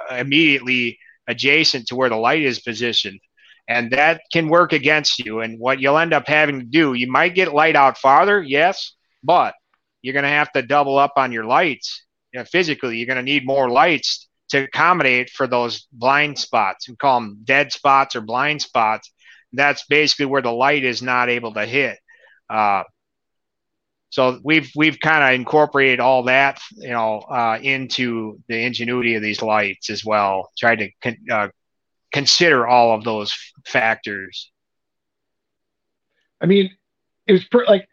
uh, 0.09 0.15
immediately 0.15 0.99
adjacent 1.27 1.87
to 1.87 1.95
where 1.95 2.09
the 2.09 2.17
light 2.17 2.41
is 2.41 2.59
positioned. 2.59 3.19
And 3.69 3.91
that 3.91 4.21
can 4.33 4.49
work 4.49 4.73
against 4.73 5.19
you. 5.19 5.39
And 5.39 5.57
what 5.59 5.79
you'll 5.79 5.97
end 5.97 6.13
up 6.13 6.27
having 6.27 6.59
to 6.59 6.65
do, 6.65 6.93
you 6.93 7.09
might 7.09 7.35
get 7.35 7.53
light 7.53 7.77
out 7.77 7.97
farther, 7.97 8.41
yes, 8.41 8.95
but 9.23 9.53
you're 10.01 10.13
going 10.13 10.23
to 10.23 10.29
have 10.29 10.51
to 10.53 10.61
double 10.61 10.97
up 10.97 11.13
on 11.15 11.31
your 11.31 11.45
lights 11.45 12.03
you 12.33 12.39
know, 12.39 12.45
physically. 12.45 12.97
You're 12.97 13.07
going 13.07 13.17
to 13.17 13.23
need 13.23 13.45
more 13.45 13.69
lights 13.69 14.27
to 14.49 14.63
accommodate 14.63 15.29
for 15.29 15.47
those 15.47 15.87
blind 15.91 16.37
spots. 16.37 16.87
We 16.87 16.95
call 16.95 17.19
them 17.19 17.41
dead 17.43 17.71
spots 17.71 18.15
or 18.15 18.21
blind 18.21 18.61
spots. 18.61 19.11
That's 19.53 19.85
basically 19.85 20.27
where 20.27 20.41
the 20.41 20.51
light 20.51 20.83
is 20.83 21.01
not 21.01 21.29
able 21.29 21.53
to 21.53 21.65
hit. 21.65 21.97
Uh, 22.49 22.83
so 24.09 24.39
we've 24.43 24.69
we've 24.75 24.99
kind 24.99 25.23
of 25.23 25.39
incorporated 25.39 26.01
all 26.01 26.23
that, 26.23 26.59
you 26.75 26.89
know, 26.89 27.19
uh, 27.19 27.57
into 27.61 28.39
the 28.49 28.59
ingenuity 28.59 29.15
of 29.15 29.21
these 29.21 29.41
lights 29.41 29.89
as 29.89 30.03
well. 30.03 30.51
Tried 30.57 30.79
to 30.79 30.89
con- 31.01 31.17
uh, 31.31 31.47
consider 32.11 32.67
all 32.67 32.93
of 32.93 33.05
those 33.05 33.33
factors. 33.65 34.51
I 36.41 36.45
mean, 36.45 36.71
it 37.25 37.31
was 37.31 37.45
pretty 37.45 37.71
like 37.71 37.87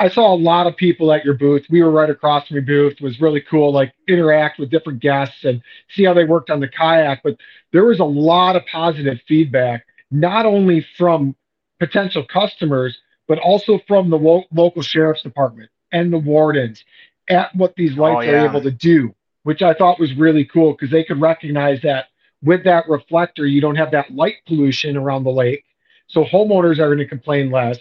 I 0.00 0.08
saw 0.08 0.32
a 0.32 0.34
lot 0.34 0.66
of 0.66 0.78
people 0.78 1.12
at 1.12 1.26
your 1.26 1.34
booth. 1.34 1.66
We 1.68 1.82
were 1.82 1.90
right 1.90 2.08
across 2.08 2.48
from 2.48 2.54
your 2.54 2.64
booth. 2.64 2.94
It 2.94 3.02
was 3.02 3.20
really 3.20 3.42
cool, 3.42 3.70
like 3.70 3.92
interact 4.08 4.58
with 4.58 4.70
different 4.70 5.00
guests 5.00 5.44
and 5.44 5.60
see 5.90 6.04
how 6.04 6.14
they 6.14 6.24
worked 6.24 6.48
on 6.48 6.58
the 6.58 6.68
kayak. 6.68 7.22
But 7.22 7.36
there 7.74 7.84
was 7.84 8.00
a 8.00 8.04
lot 8.04 8.56
of 8.56 8.64
positive 8.64 9.18
feedback, 9.28 9.84
not 10.10 10.46
only 10.46 10.86
from 10.96 11.36
potential 11.78 12.24
customers, 12.24 12.98
but 13.28 13.38
also 13.40 13.78
from 13.86 14.08
the 14.08 14.16
lo- 14.16 14.44
local 14.54 14.80
sheriff's 14.80 15.22
department 15.22 15.68
and 15.92 16.10
the 16.10 16.18
wardens 16.18 16.82
at 17.28 17.54
what 17.54 17.74
these 17.76 17.98
oh, 17.98 18.02
lights 18.02 18.26
oh, 18.26 18.32
yeah. 18.32 18.42
are 18.42 18.48
able 18.48 18.62
to 18.62 18.70
do, 18.70 19.14
which 19.42 19.60
I 19.60 19.74
thought 19.74 20.00
was 20.00 20.14
really 20.14 20.46
cool 20.46 20.72
because 20.72 20.90
they 20.90 21.04
could 21.04 21.20
recognize 21.20 21.82
that 21.82 22.06
with 22.42 22.64
that 22.64 22.88
reflector, 22.88 23.46
you 23.46 23.60
don't 23.60 23.76
have 23.76 23.90
that 23.90 24.10
light 24.14 24.36
pollution 24.46 24.96
around 24.96 25.24
the 25.24 25.30
lake. 25.30 25.64
So 26.08 26.24
homeowners 26.24 26.78
are 26.78 26.88
going 26.88 26.98
to 26.98 27.06
complain 27.06 27.50
less 27.50 27.78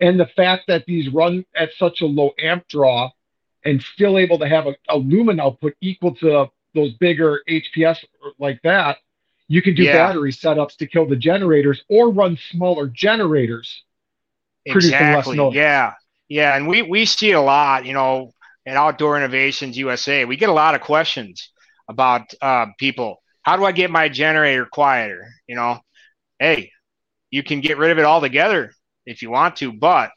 and 0.00 0.20
the 0.20 0.26
fact 0.26 0.64
that 0.68 0.84
these 0.86 1.08
run 1.08 1.44
at 1.54 1.70
such 1.78 2.00
a 2.00 2.06
low 2.06 2.32
amp 2.38 2.66
draw 2.68 3.10
and 3.64 3.82
still 3.82 4.18
able 4.18 4.38
to 4.38 4.48
have 4.48 4.66
a, 4.66 4.74
a 4.88 4.96
lumen 4.96 5.40
output 5.40 5.74
equal 5.80 6.14
to 6.16 6.46
those 6.74 6.92
bigger 6.94 7.40
HPS 7.48 8.04
like 8.38 8.60
that, 8.62 8.98
you 9.48 9.62
can 9.62 9.74
do 9.74 9.84
yeah. 9.84 9.92
battery 9.92 10.32
setups 10.32 10.76
to 10.76 10.86
kill 10.86 11.06
the 11.06 11.16
generators 11.16 11.82
or 11.88 12.10
run 12.10 12.38
smaller 12.50 12.86
generators. 12.88 13.84
Exactly. 14.64 15.38
Yeah. 15.52 15.94
Yeah. 16.28 16.56
And 16.56 16.68
we, 16.68 16.82
we 16.82 17.06
see 17.06 17.32
a 17.32 17.40
lot, 17.40 17.86
you 17.86 17.92
know, 17.92 18.32
at 18.66 18.76
Outdoor 18.76 19.16
Innovations 19.16 19.78
USA, 19.78 20.24
we 20.24 20.36
get 20.36 20.48
a 20.48 20.52
lot 20.52 20.74
of 20.74 20.80
questions 20.80 21.50
about 21.88 22.34
uh, 22.42 22.66
people. 22.78 23.22
How 23.42 23.56
do 23.56 23.64
I 23.64 23.70
get 23.70 23.92
my 23.92 24.08
generator 24.08 24.66
quieter? 24.66 25.28
You 25.46 25.54
know, 25.54 25.78
hey, 26.40 26.72
you 27.30 27.44
can 27.44 27.60
get 27.60 27.78
rid 27.78 27.92
of 27.92 27.98
it 27.98 28.04
altogether 28.04 28.72
if 29.06 29.22
you 29.22 29.30
want 29.30 29.56
to, 29.56 29.72
but 29.72 30.10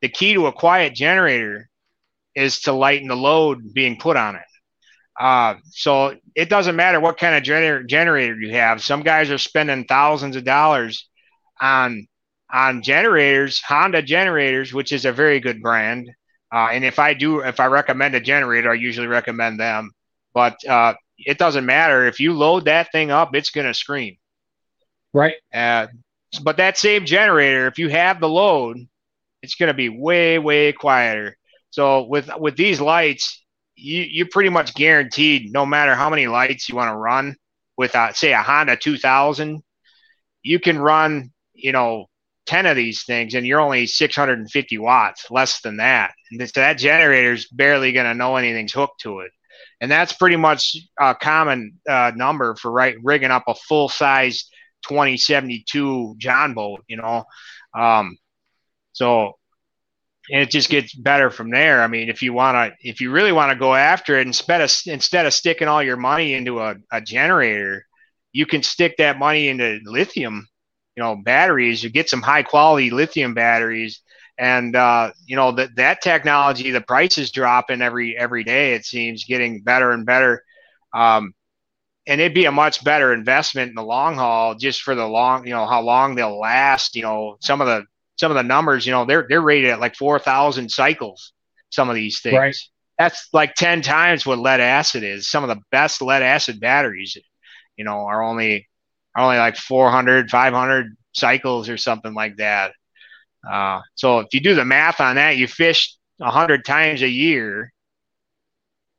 the 0.00 0.08
key 0.08 0.34
to 0.34 0.46
a 0.46 0.52
quiet 0.52 0.94
generator 0.94 1.68
is 2.34 2.60
to 2.60 2.72
lighten 2.72 3.08
the 3.08 3.16
load 3.16 3.72
being 3.74 3.98
put 3.98 4.16
on 4.16 4.36
it. 4.36 4.42
Uh, 5.18 5.54
so 5.64 6.14
it 6.34 6.48
doesn't 6.48 6.76
matter 6.76 7.00
what 7.00 7.18
kind 7.18 7.34
of 7.34 7.42
generator 7.42 7.82
generator 7.82 8.34
you 8.34 8.52
have. 8.52 8.82
Some 8.82 9.02
guys 9.02 9.30
are 9.30 9.38
spending 9.38 9.84
thousands 9.84 10.36
of 10.36 10.44
dollars 10.44 11.08
on 11.60 12.06
on 12.52 12.82
generators, 12.82 13.60
Honda 13.66 14.02
generators, 14.02 14.72
which 14.72 14.92
is 14.92 15.04
a 15.04 15.12
very 15.12 15.40
good 15.40 15.62
brand. 15.62 16.10
Uh, 16.54 16.68
and 16.70 16.84
if 16.84 16.98
I 16.98 17.14
do, 17.14 17.40
if 17.40 17.58
I 17.58 17.66
recommend 17.66 18.14
a 18.14 18.20
generator, 18.20 18.70
I 18.70 18.74
usually 18.74 19.08
recommend 19.08 19.58
them. 19.58 19.90
But 20.32 20.56
uh, 20.68 20.94
it 21.18 21.38
doesn't 21.38 21.66
matter 21.66 22.06
if 22.06 22.20
you 22.20 22.34
load 22.34 22.66
that 22.66 22.92
thing 22.92 23.10
up, 23.10 23.34
it's 23.34 23.50
going 23.50 23.66
to 23.66 23.74
scream. 23.74 24.16
Right. 25.12 25.34
Uh, 25.52 25.88
but 26.42 26.58
that 26.58 26.78
same 26.78 27.04
generator, 27.04 27.66
if 27.66 27.78
you 27.78 27.88
have 27.88 28.20
the 28.20 28.28
load, 28.28 28.78
it's 29.42 29.54
going 29.54 29.68
to 29.68 29.74
be 29.74 29.88
way, 29.88 30.38
way 30.38 30.72
quieter. 30.72 31.36
So 31.70 32.04
with 32.04 32.30
with 32.38 32.56
these 32.56 32.80
lights, 32.80 33.44
you 33.74 34.02
you're 34.02 34.28
pretty 34.30 34.50
much 34.50 34.74
guaranteed 34.74 35.52
no 35.52 35.66
matter 35.66 35.94
how 35.94 36.10
many 36.10 36.26
lights 36.26 36.68
you 36.68 36.76
want 36.76 36.90
to 36.90 36.96
run 36.96 37.36
with 37.76 37.94
a, 37.94 38.14
say 38.14 38.32
a 38.32 38.42
Honda 38.42 38.76
2000, 38.76 39.62
you 40.42 40.58
can 40.58 40.78
run 40.78 41.32
you 41.52 41.72
know 41.72 42.06
10 42.46 42.66
of 42.66 42.76
these 42.76 43.04
things 43.04 43.34
and 43.34 43.46
you're 43.46 43.60
only 43.60 43.86
650 43.86 44.78
watts, 44.78 45.30
less 45.30 45.60
than 45.60 45.78
that. 45.78 46.14
And 46.30 46.40
so 46.48 46.60
that 46.60 46.78
generator's 46.78 47.46
barely 47.48 47.92
going 47.92 48.06
to 48.06 48.14
know 48.14 48.36
anything's 48.36 48.72
hooked 48.72 49.00
to 49.00 49.20
it. 49.20 49.32
And 49.80 49.90
that's 49.90 50.12
pretty 50.12 50.36
much 50.36 50.76
a 50.98 51.14
common 51.14 51.78
uh, 51.88 52.12
number 52.14 52.54
for 52.54 52.70
right 52.70 52.96
rigging 53.02 53.30
up 53.30 53.44
a 53.46 53.54
full 53.54 53.88
size 53.88 54.48
2072 54.88 56.14
John 56.18 56.54
boat, 56.54 56.84
you 56.88 56.96
know. 56.96 57.24
Um, 57.74 58.16
so 58.92 59.34
and 60.30 60.42
it 60.42 60.50
just 60.50 60.68
gets 60.68 60.94
better 60.94 61.30
from 61.30 61.50
there. 61.50 61.82
I 61.82 61.86
mean, 61.86 62.08
if 62.08 62.22
you 62.22 62.32
want 62.32 62.56
to, 62.56 62.88
if 62.88 63.00
you 63.00 63.10
really 63.10 63.32
want 63.32 63.52
to 63.52 63.58
go 63.58 63.74
after 63.74 64.18
it, 64.18 64.26
instead 64.26 64.60
of 64.60 64.72
instead 64.86 65.26
of 65.26 65.32
sticking 65.34 65.68
all 65.68 65.82
your 65.82 65.96
money 65.96 66.34
into 66.34 66.60
a, 66.60 66.76
a 66.90 67.00
generator, 67.00 67.86
you 68.32 68.46
can 68.46 68.62
stick 68.62 68.96
that 68.98 69.18
money 69.18 69.48
into 69.48 69.78
lithium, 69.84 70.48
you 70.96 71.02
know, 71.02 71.16
batteries. 71.16 71.82
You 71.82 71.90
get 71.90 72.10
some 72.10 72.22
high 72.22 72.42
quality 72.42 72.90
lithium 72.90 73.34
batteries, 73.34 74.00
and 74.36 74.74
uh, 74.74 75.12
you 75.26 75.36
know 75.36 75.52
that 75.52 75.76
that 75.76 76.02
technology, 76.02 76.72
the 76.72 76.80
price 76.80 77.18
is 77.18 77.30
dropping 77.30 77.80
every 77.80 78.16
every 78.16 78.42
day. 78.42 78.74
It 78.74 78.84
seems 78.84 79.24
getting 79.24 79.62
better 79.62 79.92
and 79.92 80.04
better. 80.04 80.42
Um, 80.92 81.34
and 82.06 82.20
it'd 82.20 82.34
be 82.34 82.44
a 82.44 82.52
much 82.52 82.84
better 82.84 83.12
investment 83.12 83.68
in 83.68 83.74
the 83.74 83.82
long 83.82 84.14
haul 84.14 84.54
just 84.54 84.82
for 84.82 84.94
the 84.94 85.06
long 85.06 85.46
you 85.46 85.52
know 85.52 85.66
how 85.66 85.80
long 85.80 86.14
they'll 86.14 86.38
last 86.38 86.96
you 86.96 87.02
know 87.02 87.36
some 87.40 87.60
of 87.60 87.66
the 87.66 87.84
some 88.16 88.30
of 88.30 88.36
the 88.36 88.42
numbers 88.42 88.86
you 88.86 88.92
know 88.92 89.04
they're 89.04 89.26
they're 89.28 89.40
rated 89.40 89.70
at 89.70 89.80
like 89.80 89.96
4000 89.96 90.70
cycles 90.70 91.32
some 91.70 91.88
of 91.88 91.94
these 91.94 92.20
things. 92.20 92.34
Right. 92.34 92.56
that's 92.98 93.28
like 93.32 93.54
10 93.54 93.82
times 93.82 94.24
what 94.24 94.38
lead 94.38 94.60
acid 94.60 95.02
is. 95.02 95.28
Some 95.28 95.42
of 95.42 95.48
the 95.48 95.60
best 95.70 96.00
lead 96.00 96.22
acid 96.22 96.60
batteries 96.60 97.16
you 97.76 97.84
know 97.84 98.06
are 98.06 98.22
only 98.22 98.68
are 99.14 99.24
only 99.24 99.36
like 99.36 99.56
400 99.56 100.30
500 100.30 100.96
cycles 101.12 101.68
or 101.68 101.76
something 101.76 102.14
like 102.14 102.36
that. 102.36 102.72
Uh, 103.48 103.80
so 103.94 104.20
if 104.20 104.28
you 104.32 104.40
do 104.40 104.54
the 104.54 104.64
math 104.64 105.00
on 105.00 105.16
that 105.16 105.36
you 105.36 105.46
fish 105.46 105.96
100 106.18 106.64
times 106.64 107.02
a 107.02 107.08
year 107.08 107.72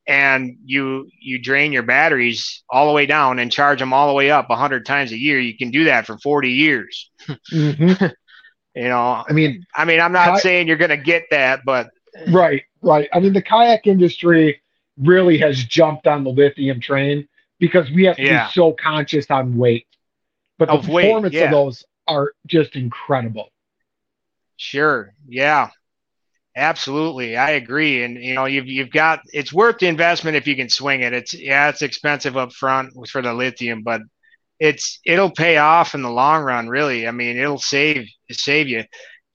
and 0.07 0.57
you 0.63 1.09
you 1.19 1.37
drain 1.37 1.73
your 1.73 1.83
batteries 1.83 2.63
all 2.69 2.87
the 2.87 2.93
way 2.93 3.05
down 3.05 3.39
and 3.39 3.51
charge 3.51 3.79
them 3.79 3.91
all 3.93 4.07
the 4.07 4.13
way 4.13 4.31
up 4.31 4.49
100 4.49 4.85
times 4.85 5.11
a 5.11 5.17
year 5.17 5.39
you 5.39 5.55
can 5.55 5.69
do 5.69 5.83
that 5.83 6.05
for 6.05 6.17
40 6.17 6.49
years 6.49 7.11
mm-hmm. 7.51 8.05
you 8.75 8.87
know 8.87 9.23
i 9.27 9.33
mean 9.33 9.65
i 9.75 9.83
mean 9.85 9.99
i'm 9.99 10.13
not 10.13 10.39
saying 10.39 10.67
you're 10.67 10.77
going 10.77 10.89
to 10.89 10.97
get 10.97 11.25
that 11.31 11.59
but 11.65 11.89
right 12.29 12.63
right 12.81 13.09
i 13.13 13.19
mean 13.19 13.33
the 13.33 13.41
kayak 13.41 13.85
industry 13.85 14.61
really 14.97 15.37
has 15.37 15.63
jumped 15.63 16.07
on 16.07 16.23
the 16.23 16.31
lithium 16.31 16.79
train 16.79 17.27
because 17.59 17.91
we 17.91 18.05
have 18.05 18.15
to 18.15 18.23
yeah. 18.23 18.47
be 18.47 18.51
so 18.53 18.71
conscious 18.71 19.29
on 19.29 19.57
weight 19.57 19.85
but 20.57 20.69
the 20.69 20.73
of 20.73 20.85
performance 20.85 21.33
weight, 21.33 21.39
yeah. 21.39 21.45
of 21.45 21.51
those 21.51 21.83
are 22.07 22.31
just 22.45 22.75
incredible 22.75 23.49
sure 24.55 25.13
yeah 25.27 25.69
Absolutely, 26.57 27.37
I 27.37 27.51
agree. 27.51 28.03
And 28.03 28.17
you 28.23 28.33
know, 28.33 28.45
you've 28.45 28.67
you've 28.67 28.89
got 28.91 29.21
it's 29.31 29.53
worth 29.53 29.79
the 29.79 29.87
investment 29.87 30.37
if 30.37 30.47
you 30.47 30.55
can 30.55 30.69
swing 30.69 31.01
it. 31.01 31.13
It's 31.13 31.33
yeah, 31.35 31.69
it's 31.69 31.83
expensive 31.83 32.35
up 32.35 32.51
front 32.53 32.93
for 33.09 33.21
the 33.21 33.33
lithium, 33.33 33.83
but 33.83 34.01
it's 34.59 34.99
it'll 35.05 35.31
pay 35.31 35.57
off 35.57 35.95
in 35.95 36.03
the 36.03 36.11
long 36.11 36.43
run. 36.43 36.69
Really, 36.69 37.07
I 37.07 37.11
mean, 37.11 37.37
it'll 37.37 37.59
save 37.59 38.07
save 38.31 38.69
you. 38.69 38.85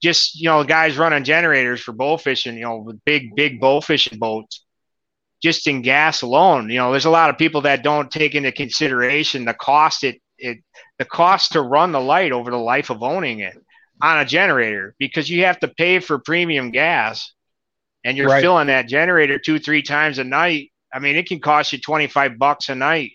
Just 0.01 0.35
you 0.39 0.49
know, 0.49 0.63
guys 0.65 0.97
running 0.97 1.23
generators 1.25 1.81
for 1.81 1.93
bow 1.93 2.17
fishing, 2.17 2.55
you 2.57 2.63
know, 2.63 2.79
with 2.79 2.99
big 3.05 3.35
big 3.35 3.61
bow 3.61 3.81
fishing 3.81 4.19
boats, 4.19 4.65
just 5.41 5.67
in 5.67 5.81
gas 5.81 6.21
alone. 6.23 6.69
You 6.69 6.77
know, 6.77 6.91
there's 6.91 7.05
a 7.05 7.09
lot 7.11 7.29
of 7.29 7.37
people 7.37 7.61
that 7.61 7.83
don't 7.83 8.11
take 8.11 8.35
into 8.35 8.51
consideration 8.51 9.45
the 9.45 9.53
cost 9.53 10.03
it 10.03 10.17
it 10.37 10.59
the 10.99 11.05
cost 11.05 11.53
to 11.53 11.61
run 11.61 11.91
the 11.93 12.01
light 12.01 12.31
over 12.31 12.51
the 12.51 12.57
life 12.57 12.89
of 12.89 13.03
owning 13.03 13.39
it 13.39 13.55
on 14.01 14.19
a 14.19 14.25
generator 14.25 14.95
because 14.99 15.29
you 15.29 15.45
have 15.45 15.59
to 15.59 15.67
pay 15.67 15.99
for 15.99 16.19
premium 16.19 16.71
gas 16.71 17.33
and 18.03 18.17
you're 18.17 18.27
right. 18.27 18.41
filling 18.41 18.67
that 18.67 18.87
generator 18.87 19.39
two, 19.39 19.59
three 19.59 19.81
times 19.81 20.19
a 20.19 20.23
night. 20.23 20.71
I 20.93 20.99
mean, 20.99 21.15
it 21.15 21.27
can 21.27 21.39
cost 21.39 21.73
you 21.73 21.79
25 21.79 22.37
bucks 22.37 22.69
a 22.69 22.75
night 22.75 23.13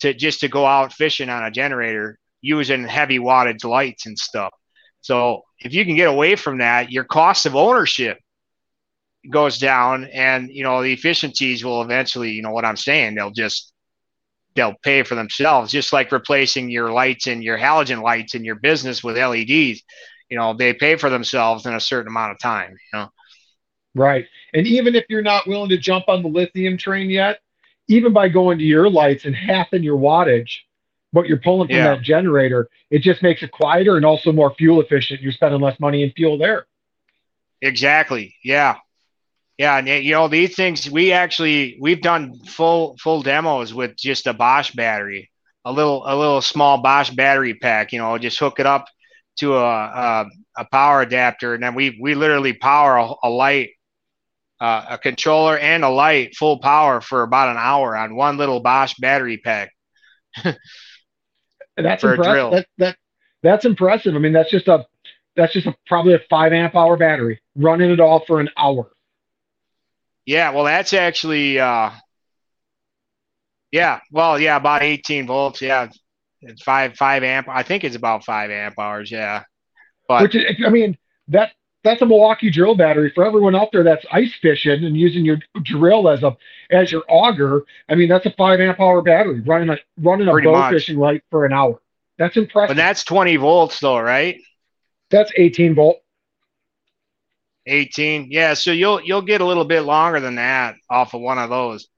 to 0.00 0.14
just 0.14 0.40
to 0.40 0.48
go 0.48 0.66
out 0.66 0.92
fishing 0.92 1.28
on 1.28 1.44
a 1.44 1.50
generator 1.50 2.18
using 2.40 2.86
heavy 2.86 3.18
wattage 3.18 3.64
lights 3.64 4.06
and 4.06 4.18
stuff. 4.18 4.52
So 5.00 5.42
if 5.60 5.72
you 5.72 5.84
can 5.84 5.96
get 5.96 6.08
away 6.08 6.36
from 6.36 6.58
that, 6.58 6.92
your 6.92 7.04
cost 7.04 7.46
of 7.46 7.56
ownership 7.56 8.18
goes 9.30 9.58
down 9.58 10.04
and 10.04 10.48
you 10.50 10.62
know 10.62 10.82
the 10.82 10.92
efficiencies 10.92 11.64
will 11.64 11.82
eventually, 11.82 12.32
you 12.32 12.42
know 12.42 12.50
what 12.50 12.64
I'm 12.64 12.76
saying, 12.76 13.14
they'll 13.14 13.30
just 13.30 13.72
they'll 14.58 14.74
pay 14.82 15.02
for 15.02 15.14
themselves, 15.14 15.72
just 15.72 15.92
like 15.92 16.12
replacing 16.12 16.68
your 16.68 16.92
lights 16.92 17.26
and 17.26 17.42
your 17.42 17.56
halogen 17.56 18.02
lights 18.02 18.34
in 18.34 18.44
your 18.44 18.56
business 18.56 19.02
with 19.02 19.16
LEDs 19.16 19.82
you 20.28 20.36
know 20.36 20.54
they 20.54 20.72
pay 20.72 20.96
for 20.96 21.10
themselves 21.10 21.66
in 21.66 21.74
a 21.74 21.80
certain 21.80 22.08
amount 22.08 22.32
of 22.32 22.38
time 22.38 22.70
you 22.70 22.98
know? 22.98 23.08
Right. 23.94 24.26
And 24.54 24.66
even 24.66 24.94
if 24.94 25.06
you're 25.08 25.22
not 25.22 25.48
willing 25.48 25.70
to 25.70 25.78
jump 25.78 26.04
on 26.08 26.22
the 26.22 26.28
lithium 26.28 26.76
train 26.76 27.10
yet 27.10 27.40
even 27.88 28.12
by 28.12 28.28
going 28.28 28.58
to 28.58 28.64
your 28.64 28.88
lights 28.88 29.24
and 29.24 29.34
half 29.34 29.72
in 29.72 29.82
your 29.82 29.98
wattage 29.98 30.50
what 31.12 31.26
you're 31.26 31.38
pulling 31.38 31.68
from 31.68 31.76
yeah. 31.76 31.94
that 31.94 32.02
generator 32.02 32.68
it 32.90 33.00
just 33.00 33.22
makes 33.22 33.42
it 33.42 33.50
quieter 33.50 33.96
and 33.96 34.04
also 34.04 34.32
more 34.32 34.54
fuel 34.54 34.80
efficient. 34.80 35.20
You're 35.20 35.32
spending 35.32 35.60
less 35.60 35.78
money 35.80 36.02
in 36.02 36.12
fuel 36.12 36.38
there. 36.38 36.66
Exactly. 37.60 38.34
Yeah 38.44 38.76
yeah 39.58 39.78
and 39.78 39.88
you 39.88 40.12
know 40.12 40.28
these 40.28 40.54
things 40.54 40.90
we 40.90 41.12
actually 41.12 41.76
we've 41.80 42.00
done 42.00 42.34
full 42.46 42.96
full 42.98 43.22
demos 43.22 43.74
with 43.74 43.96
just 43.96 44.26
a 44.26 44.32
bosch 44.32 44.72
battery 44.72 45.30
a 45.64 45.72
little 45.72 46.02
a 46.06 46.14
little 46.16 46.40
small 46.40 46.78
bosch 46.78 47.10
battery 47.10 47.54
pack 47.54 47.92
you 47.92 47.98
know 47.98 48.16
just 48.16 48.38
hook 48.38 48.58
it 48.58 48.66
up 48.66 48.86
to 49.38 49.54
a, 49.56 49.74
a, 49.74 50.26
a 50.56 50.64
power 50.66 51.00
adapter, 51.00 51.54
and 51.54 51.62
then 51.62 51.74
we 51.74 51.98
we 52.00 52.14
literally 52.14 52.52
power 52.52 52.96
a, 52.96 53.28
a 53.28 53.30
light, 53.30 53.70
uh, 54.60 54.84
a 54.90 54.98
controller 54.98 55.56
and 55.56 55.84
a 55.84 55.88
light 55.88 56.36
full 56.36 56.58
power 56.58 57.00
for 57.00 57.22
about 57.22 57.48
an 57.48 57.56
hour 57.56 57.96
on 57.96 58.14
one 58.14 58.36
little 58.36 58.60
Bosch 58.60 58.94
battery 58.98 59.38
pack. 59.38 59.72
that's 61.76 62.04
impressive. 62.04 62.50
That, 62.50 62.66
that 62.78 62.96
that's 63.42 63.64
impressive. 63.64 64.14
I 64.14 64.18
mean, 64.18 64.32
that's 64.32 64.50
just 64.50 64.68
a 64.68 64.86
that's 65.36 65.52
just 65.52 65.66
a, 65.66 65.74
probably 65.86 66.14
a 66.14 66.20
five 66.28 66.52
amp 66.52 66.74
hour 66.74 66.96
battery 66.96 67.40
running 67.56 67.90
it 67.90 68.00
all 68.00 68.24
for 68.26 68.40
an 68.40 68.50
hour. 68.56 68.90
Yeah, 70.28 70.50
well, 70.50 70.64
that's 70.64 70.92
actually, 70.92 71.58
uh, 71.58 71.90
yeah, 73.72 74.00
well, 74.12 74.38
yeah, 74.38 74.56
about 74.56 74.82
18 74.82 75.26
volts. 75.26 75.62
Yeah, 75.62 75.88
it's 76.42 76.62
five 76.62 76.96
five 76.96 77.22
amp. 77.22 77.48
I 77.48 77.62
think 77.62 77.82
it's 77.82 77.96
about 77.96 78.26
five 78.26 78.50
amp 78.50 78.78
hours. 78.78 79.10
Yeah, 79.10 79.44
but 80.06 80.20
which 80.20 80.36
I 80.66 80.68
mean 80.68 80.98
that 81.28 81.52
that's 81.82 82.02
a 82.02 82.06
Milwaukee 82.06 82.50
drill 82.50 82.74
battery 82.74 83.10
for 83.14 83.24
everyone 83.24 83.56
out 83.56 83.70
there 83.72 83.82
that's 83.82 84.04
ice 84.12 84.34
fishing 84.42 84.84
and 84.84 84.94
using 84.94 85.24
your 85.24 85.38
drill 85.62 86.10
as 86.10 86.22
a 86.22 86.36
as 86.70 86.92
your 86.92 87.04
auger. 87.08 87.64
I 87.88 87.94
mean 87.94 88.10
that's 88.10 88.26
a 88.26 88.30
five 88.32 88.60
amp 88.60 88.80
hour 88.80 89.00
battery 89.00 89.40
running 89.40 89.70
a 89.70 89.78
running 89.96 90.28
a 90.28 90.32
bow 90.32 90.52
much. 90.52 90.74
fishing 90.74 90.98
light 90.98 91.22
for 91.30 91.46
an 91.46 91.54
hour. 91.54 91.80
That's 92.18 92.36
impressive. 92.36 92.76
But 92.76 92.82
that's 92.82 93.02
20 93.02 93.36
volts 93.36 93.80
though, 93.80 93.98
right? 93.98 94.38
That's 95.08 95.32
18 95.34 95.74
volt. 95.74 96.02
18. 97.68 98.28
Yeah, 98.30 98.54
so 98.54 98.72
you'll 98.72 99.02
you'll 99.02 99.22
get 99.22 99.40
a 99.40 99.46
little 99.46 99.64
bit 99.64 99.82
longer 99.82 100.20
than 100.20 100.36
that 100.36 100.76
off 100.90 101.14
of 101.14 101.20
one 101.20 101.38
of 101.38 101.50
those. 101.50 101.88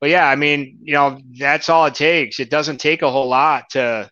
But 0.00 0.10
yeah, 0.10 0.26
I 0.26 0.36
mean, 0.36 0.78
you 0.82 0.94
know, 0.94 1.20
that's 1.38 1.68
all 1.68 1.86
it 1.86 1.94
takes. 1.94 2.40
It 2.40 2.50
doesn't 2.50 2.78
take 2.78 3.02
a 3.02 3.10
whole 3.10 3.28
lot 3.28 3.70
to 3.70 4.10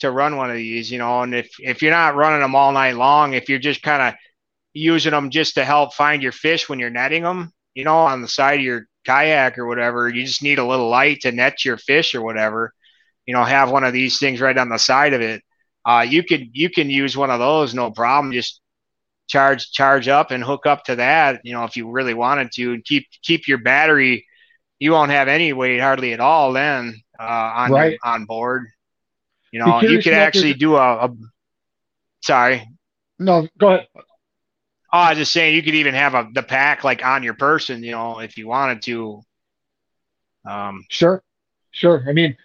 to 0.00 0.10
run 0.10 0.36
one 0.36 0.50
of 0.50 0.56
these, 0.56 0.90
you 0.90 0.98
know, 0.98 1.22
and 1.22 1.34
if 1.34 1.50
if 1.60 1.82
you're 1.82 1.92
not 1.92 2.16
running 2.16 2.40
them 2.40 2.54
all 2.56 2.72
night 2.72 2.96
long, 2.96 3.34
if 3.34 3.48
you're 3.48 3.58
just 3.60 3.82
kind 3.82 4.02
of 4.02 4.14
using 4.74 5.12
them 5.12 5.30
just 5.30 5.54
to 5.56 5.64
help 5.64 5.94
find 5.94 6.22
your 6.22 6.32
fish 6.32 6.68
when 6.68 6.78
you're 6.80 6.90
netting 6.90 7.22
them, 7.22 7.52
you 7.74 7.84
know, 7.84 7.98
on 7.98 8.22
the 8.22 8.28
side 8.28 8.60
of 8.60 8.64
your 8.64 8.86
kayak 9.06 9.58
or 9.58 9.66
whatever, 9.66 10.08
you 10.08 10.24
just 10.24 10.42
need 10.42 10.58
a 10.58 10.66
little 10.66 10.88
light 10.88 11.20
to 11.22 11.32
net 11.32 11.64
your 11.64 11.76
fish 11.76 12.14
or 12.14 12.22
whatever. 12.22 12.72
You 13.26 13.34
know, 13.34 13.44
have 13.44 13.70
one 13.70 13.84
of 13.84 13.92
these 13.92 14.18
things 14.18 14.40
right 14.40 14.58
on 14.58 14.68
the 14.70 14.78
side 14.78 15.12
of 15.14 15.20
it. 15.20 15.42
Uh, 15.84 16.06
you 16.08 16.24
could 16.24 16.48
you 16.52 16.70
can 16.70 16.90
use 16.90 17.16
one 17.16 17.30
of 17.30 17.40
those, 17.40 17.74
no 17.74 17.90
problem. 17.90 18.32
Just 18.32 18.61
charge 19.32 19.72
charge 19.72 20.08
up 20.08 20.30
and 20.30 20.44
hook 20.44 20.66
up 20.66 20.84
to 20.84 20.96
that. 20.96 21.40
You 21.42 21.54
know, 21.54 21.64
if 21.64 21.76
you 21.76 21.90
really 21.90 22.14
wanted 22.14 22.52
to, 22.52 22.74
and 22.74 22.84
keep 22.84 23.06
keep 23.22 23.48
your 23.48 23.58
battery. 23.58 24.26
You 24.78 24.92
won't 24.92 25.12
have 25.12 25.28
any 25.28 25.52
weight 25.52 25.80
hardly 25.80 26.12
at 26.12 26.20
all 26.20 26.52
then 26.52 27.00
uh, 27.18 27.52
on 27.56 27.70
right. 27.70 27.98
on 28.04 28.26
board. 28.26 28.66
You 29.52 29.60
know, 29.60 29.80
you 29.80 30.02
could 30.02 30.14
actually 30.14 30.54
do 30.54 30.76
a, 30.76 31.06
a. 31.06 31.16
Sorry. 32.22 32.66
No, 33.18 33.48
go 33.58 33.68
ahead. 33.68 33.86
Oh, 33.94 34.98
I 34.98 35.10
was 35.10 35.18
just 35.18 35.32
saying 35.32 35.54
you 35.54 35.62
could 35.62 35.74
even 35.74 35.94
have 35.94 36.14
a 36.14 36.28
the 36.32 36.42
pack 36.42 36.84
like 36.84 37.04
on 37.04 37.22
your 37.22 37.34
person, 37.34 37.82
you 37.82 37.92
know, 37.92 38.18
if 38.18 38.36
you 38.36 38.46
wanted 38.46 38.82
to. 38.82 39.22
Um, 40.44 40.84
sure, 40.90 41.22
sure. 41.70 42.04
I 42.08 42.12
mean, 42.12 42.36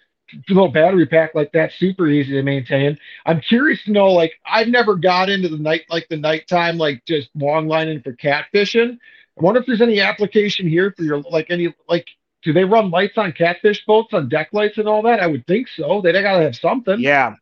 little 0.48 0.68
battery 0.70 1.06
pack 1.06 1.34
like 1.34 1.52
that, 1.52 1.72
super 1.72 2.08
easy 2.08 2.32
to 2.32 2.42
maintain. 2.42 2.98
I'm 3.26 3.40
curious 3.40 3.82
to 3.84 3.92
know, 3.92 4.12
like, 4.12 4.32
I've 4.46 4.68
never 4.68 4.94
got 4.96 5.28
into 5.28 5.48
the 5.48 5.58
night, 5.58 5.82
like 5.88 6.08
the 6.08 6.16
nighttime, 6.16 6.78
like 6.78 7.04
just 7.06 7.28
long 7.34 7.68
lining 7.68 8.02
for 8.02 8.12
catfishing. 8.12 8.92
I 8.92 9.42
wonder 9.42 9.60
if 9.60 9.66
there's 9.66 9.82
any 9.82 10.00
application 10.00 10.68
here 10.68 10.92
for 10.96 11.02
your, 11.02 11.18
like, 11.22 11.46
any, 11.50 11.74
like, 11.88 12.06
do 12.42 12.52
they 12.52 12.64
run 12.64 12.90
lights 12.90 13.18
on 13.18 13.32
catfish 13.32 13.84
boats 13.84 14.14
on 14.14 14.28
deck 14.28 14.48
lights 14.52 14.78
and 14.78 14.88
all 14.88 15.02
that? 15.02 15.20
I 15.20 15.26
would 15.26 15.46
think 15.46 15.68
so. 15.68 16.00
They, 16.00 16.12
they 16.12 16.22
got 16.22 16.38
to 16.38 16.42
have 16.44 16.56
something. 16.56 17.00
Yeah. 17.00 17.34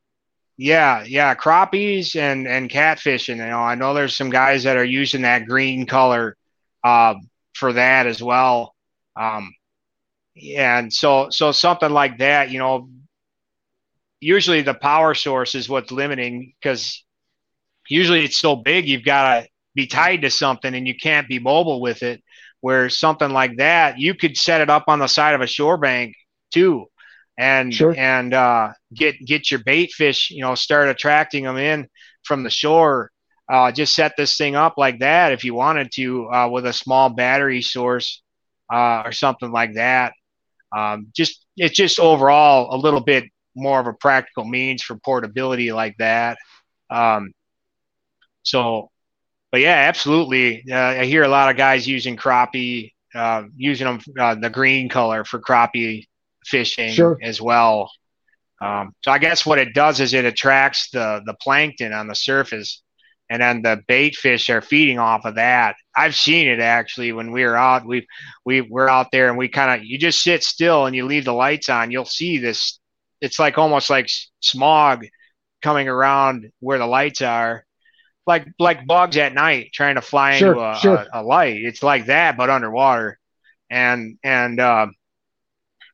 Yeah, 0.58 1.04
yeah, 1.04 1.34
crappies 1.34 2.16
and 2.16 2.48
and 2.48 2.70
catfish, 2.70 3.28
and 3.28 3.36
you 3.40 3.46
know, 3.46 3.58
I 3.58 3.74
know 3.74 3.92
there's 3.92 4.16
some 4.16 4.30
guys 4.30 4.64
that 4.64 4.78
are 4.78 4.86
using 4.86 5.20
that 5.20 5.44
green 5.44 5.84
color 5.84 6.34
uh, 6.82 7.12
for 7.52 7.74
that 7.74 8.06
as 8.06 8.22
well. 8.22 8.74
Um, 9.16 9.54
and 10.56 10.92
so 10.92 11.28
so 11.30 11.52
something 11.52 11.90
like 11.90 12.18
that, 12.18 12.50
you 12.50 12.58
know, 12.58 12.88
usually 14.20 14.62
the 14.62 14.74
power 14.74 15.14
source 15.14 15.54
is 15.54 15.68
what's 15.68 15.90
limiting 15.90 16.54
because 16.60 17.04
usually 17.88 18.24
it's 18.24 18.38
so 18.38 18.56
big 18.56 18.88
you've 18.88 19.04
got 19.04 19.40
to 19.40 19.48
be 19.74 19.86
tied 19.86 20.22
to 20.22 20.30
something 20.30 20.74
and 20.74 20.86
you 20.86 20.94
can't 20.94 21.28
be 21.28 21.38
mobile 21.38 21.80
with 21.80 22.02
it. 22.02 22.22
Where 22.60 22.88
something 22.88 23.30
like 23.30 23.58
that, 23.58 23.98
you 23.98 24.14
could 24.14 24.36
set 24.36 24.60
it 24.60 24.70
up 24.70 24.84
on 24.88 24.98
the 24.98 25.06
side 25.06 25.34
of 25.34 25.40
a 25.40 25.46
shore 25.46 25.76
bank 25.76 26.14
too 26.50 26.86
and 27.38 27.74
sure. 27.74 27.94
and 27.96 28.32
uh, 28.32 28.72
get 28.94 29.16
get 29.24 29.50
your 29.50 29.60
bait 29.64 29.92
fish. 29.92 30.30
You 30.30 30.42
know, 30.42 30.54
start 30.54 30.88
attracting 30.88 31.44
them 31.44 31.56
in 31.56 31.88
from 32.24 32.42
the 32.42 32.50
shore. 32.50 33.10
Uh, 33.48 33.70
just 33.70 33.94
set 33.94 34.14
this 34.16 34.36
thing 34.36 34.56
up 34.56 34.74
like 34.76 34.98
that 35.00 35.32
if 35.32 35.44
you 35.44 35.54
wanted 35.54 35.92
to 35.92 36.28
uh, 36.30 36.48
with 36.50 36.66
a 36.66 36.72
small 36.72 37.10
battery 37.10 37.62
source 37.62 38.22
uh, 38.72 39.02
or 39.04 39.12
something 39.12 39.52
like 39.52 39.74
that. 39.74 40.14
Um, 40.74 41.08
just 41.14 41.44
it's 41.56 41.76
just 41.76 41.98
overall 41.98 42.74
a 42.74 42.78
little 42.78 43.00
bit 43.00 43.24
more 43.54 43.80
of 43.80 43.86
a 43.86 43.92
practical 43.92 44.44
means 44.44 44.82
for 44.82 44.96
portability 44.96 45.72
like 45.72 45.96
that. 45.98 46.38
Um, 46.90 47.32
so, 48.42 48.90
but 49.50 49.60
yeah, 49.60 49.86
absolutely. 49.88 50.64
Uh, 50.70 50.76
I 50.76 51.04
hear 51.04 51.24
a 51.24 51.28
lot 51.28 51.50
of 51.50 51.56
guys 51.56 51.86
using 51.86 52.16
crappie, 52.16 52.92
uh, 53.14 53.44
using 53.56 53.86
them 53.86 54.00
uh, 54.18 54.34
the 54.34 54.50
green 54.50 54.88
color 54.88 55.24
for 55.24 55.40
crappie 55.40 56.06
fishing 56.44 56.92
sure. 56.92 57.18
as 57.22 57.40
well. 57.40 57.90
Um, 58.60 58.94
so 59.02 59.10
I 59.10 59.18
guess 59.18 59.44
what 59.44 59.58
it 59.58 59.74
does 59.74 60.00
is 60.00 60.14
it 60.14 60.24
attracts 60.24 60.90
the 60.90 61.22
the 61.26 61.34
plankton 61.34 61.92
on 61.92 62.06
the 62.06 62.14
surface, 62.14 62.82
and 63.28 63.42
then 63.42 63.62
the 63.62 63.82
bait 63.88 64.14
fish 64.14 64.48
are 64.50 64.60
feeding 64.60 64.98
off 64.98 65.24
of 65.24 65.34
that. 65.34 65.76
I've 65.96 66.14
seen 66.14 66.46
it 66.48 66.60
actually 66.60 67.12
when 67.12 67.32
we 67.32 67.44
were 67.44 67.56
out. 67.56 67.86
We 67.86 68.06
we 68.44 68.60
we're 68.60 68.88
out 68.88 69.10
there 69.10 69.28
and 69.28 69.36
we 69.36 69.48
kind 69.48 69.80
of 69.80 69.84
you 69.84 69.98
just 69.98 70.22
sit 70.22 70.44
still 70.44 70.86
and 70.86 70.94
you 70.94 71.04
leave 71.04 71.24
the 71.24 71.32
lights 71.32 71.68
on. 71.68 71.90
You'll 71.90 72.04
see 72.04 72.38
this. 72.38 72.78
It's 73.20 73.38
like 73.38 73.58
almost 73.58 73.90
like 73.90 74.08
smog 74.40 75.06
coming 75.62 75.88
around 75.88 76.50
where 76.60 76.78
the 76.78 76.86
lights 76.86 77.22
are, 77.22 77.64
like 78.26 78.46
like 78.58 78.86
bugs 78.86 79.16
at 79.16 79.34
night 79.34 79.70
trying 79.72 79.96
to 79.96 80.02
fly 80.02 80.36
sure, 80.36 80.52
into 80.52 80.70
a, 80.70 80.76
sure. 80.76 81.06
a, 81.12 81.20
a, 81.20 81.22
light. 81.22 81.60
It's 81.62 81.82
like 81.82 82.06
that 82.06 82.36
but 82.36 82.50
underwater, 82.50 83.18
and 83.70 84.18
and 84.22 84.60
uh, 84.60 84.86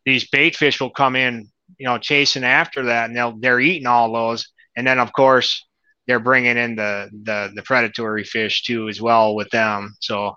these 0.05 0.29
bait 0.29 0.57
fish 0.57 0.81
will 0.81 0.91
come 0.91 1.17
in, 1.17 1.49
you 1.79 1.87
know, 1.87 1.97
chasing 1.97 2.45
after 2.45 2.87
that, 2.87 3.07
and 3.07 3.17
they'll 3.17 3.39
they're 3.39 3.61
eating 3.61 3.87
all 3.87 4.13
those, 4.13 4.49
and 4.77 4.87
then 4.87 4.99
of 4.99 5.15
course 5.15 5.65
they're 6.07 6.21
bringing 6.21 6.57
in 6.57 6.77
the 6.77 7.11
the 7.25 7.53
the 7.55 7.63
predatory 7.63 8.25
fish 8.25 8.63
too 8.63 8.89
as 8.89 9.01
well 9.01 9.35
with 9.35 9.51
them. 9.51 9.95
So. 10.01 10.37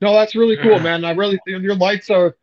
No, 0.00 0.12
that's 0.12 0.34
really 0.34 0.56
cool, 0.62 0.78
man. 0.78 1.04
I 1.04 1.12
really 1.12 1.38
your 1.46 1.74
lights 1.74 2.10
are 2.10 2.36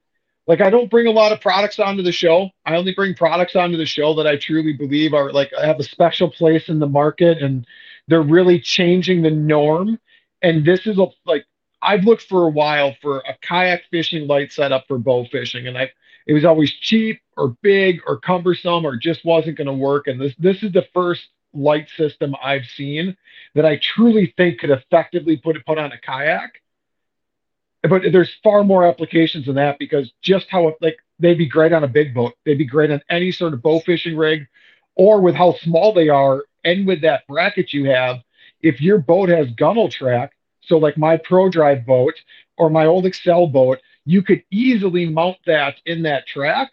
like 0.48 0.62
I 0.62 0.70
don't 0.70 0.90
bring 0.90 1.08
a 1.08 1.12
lot 1.12 1.32
of 1.32 1.42
products 1.42 1.80
onto 1.80 2.04
the 2.04 2.12
show. 2.12 2.50
I 2.66 2.76
only 2.76 2.94
bring 2.94 3.16
products 3.16 3.56
onto 3.56 3.78
the 3.78 3.86
show 3.86 4.14
that 4.16 4.28
I 4.28 4.38
truly 4.38 4.74
believe 4.74 5.14
are 5.14 5.32
like 5.32 5.52
I 5.60 5.66
have 5.66 5.80
a 5.80 5.84
special 5.84 6.30
place 6.30 6.70
in 6.70 6.80
the 6.80 6.88
market 6.88 7.42
and 7.42 7.66
they're 8.08 8.22
really 8.22 8.60
changing 8.60 9.22
the 9.22 9.32
norm. 9.32 10.00
And 10.42 10.66
this 10.66 10.86
is 10.88 10.98
a 10.98 11.08
like 11.26 11.46
I've 11.82 12.06
looked 12.06 12.24
for 12.24 12.46
a 12.46 12.50
while 12.50 12.96
for 13.02 13.20
a 13.20 13.36
kayak 13.42 13.84
fishing 13.92 14.28
light 14.28 14.52
setup 14.52 14.86
for 14.88 14.98
bow 14.98 15.26
fishing, 15.26 15.68
and 15.68 15.78
I 15.78 15.92
it 16.26 16.34
was 16.34 16.46
always 16.46 16.72
cheap 16.72 17.22
or 17.38 17.56
big 17.62 18.02
or 18.08 18.20
cumbersome 18.20 18.86
or 18.86 18.96
just 18.96 19.26
wasn't 19.26 19.58
going 19.58 19.68
to 19.68 19.74
work. 19.74 20.08
And 20.08 20.20
this 20.20 20.34
this 20.38 20.64
is 20.64 20.72
the 20.72 20.86
first 20.94 21.28
light 21.54 21.88
system 21.98 22.36
I've 22.44 22.66
seen 22.66 23.16
that 23.56 23.66
I 23.66 23.80
truly 23.82 24.34
think 24.38 24.60
could 24.60 24.72
effectively 24.72 25.38
put 25.38 25.56
it 25.56 25.66
put 25.66 25.78
on 25.78 25.92
a 25.92 26.00
kayak. 26.00 26.62
But 27.84 28.04
there's 28.12 28.34
far 28.44 28.64
more 28.64 28.86
applications 28.86 29.46
than 29.46 29.56
that 29.56 29.78
because 29.78 30.12
just 30.22 30.48
how 30.50 30.74
like 30.82 30.98
they'd 31.20 31.38
be 31.38 31.48
great 31.48 31.74
on 31.74 31.84
a 31.84 31.88
big 31.88 32.14
boat, 32.14 32.34
they'd 32.46 32.58
be 32.58 32.66
great 32.66 32.92
on 32.92 33.02
any 33.10 33.32
sort 33.32 33.54
of 33.54 33.62
bow 33.62 33.82
fishing 33.82 34.16
rig, 34.16 34.48
or 34.96 35.22
with 35.22 35.36
how 35.36 35.54
small 35.54 35.94
they 35.94 36.10
are 36.10 36.44
and 36.64 36.88
with 36.88 37.02
that 37.02 37.28
bracket 37.28 37.74
you 37.74 37.90
have. 37.90 38.18
If 38.62 38.80
your 38.80 38.98
boat 38.98 39.28
has 39.28 39.52
gunnel 39.52 39.90
track, 39.90 40.32
so, 40.66 40.78
like 40.78 40.98
my 40.98 41.18
Pro 41.18 41.50
Drive 41.50 41.86
boat 41.86 42.14
or 42.58 42.70
my 42.70 42.86
old 42.86 43.06
Excel 43.06 43.48
boat, 43.48 43.80
you 44.06 44.22
could 44.22 44.44
easily 44.52 45.08
mount 45.08 45.38
that 45.46 45.76
in 45.86 46.04
that 46.04 46.28
track, 46.28 46.72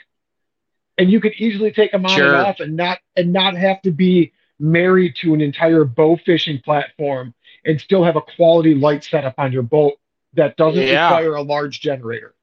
and 0.98 1.10
you 1.10 1.20
could 1.20 1.32
easily 1.34 1.70
take 1.70 1.92
them 1.92 2.04
on 2.04 2.16
sure. 2.16 2.34
and 2.34 2.46
off, 2.46 2.60
and 2.60 2.76
not 2.76 2.98
and 3.16 3.32
not 3.32 3.56
have 3.56 3.80
to 3.82 3.90
be 3.90 4.32
married 4.58 5.16
to 5.16 5.34
an 5.34 5.40
entire 5.40 5.84
bow 5.84 6.18
fishing 6.24 6.60
platform, 6.64 7.34
and 7.64 7.80
still 7.80 8.04
have 8.04 8.16
a 8.16 8.22
quality 8.36 8.74
light 8.74 9.04
setup 9.04 9.34
on 9.38 9.52
your 9.52 9.62
boat 9.62 9.94
that 10.34 10.56
doesn't 10.56 10.86
yeah. 10.86 11.04
require 11.04 11.34
a 11.34 11.42
large 11.42 11.80
generator. 11.80 12.34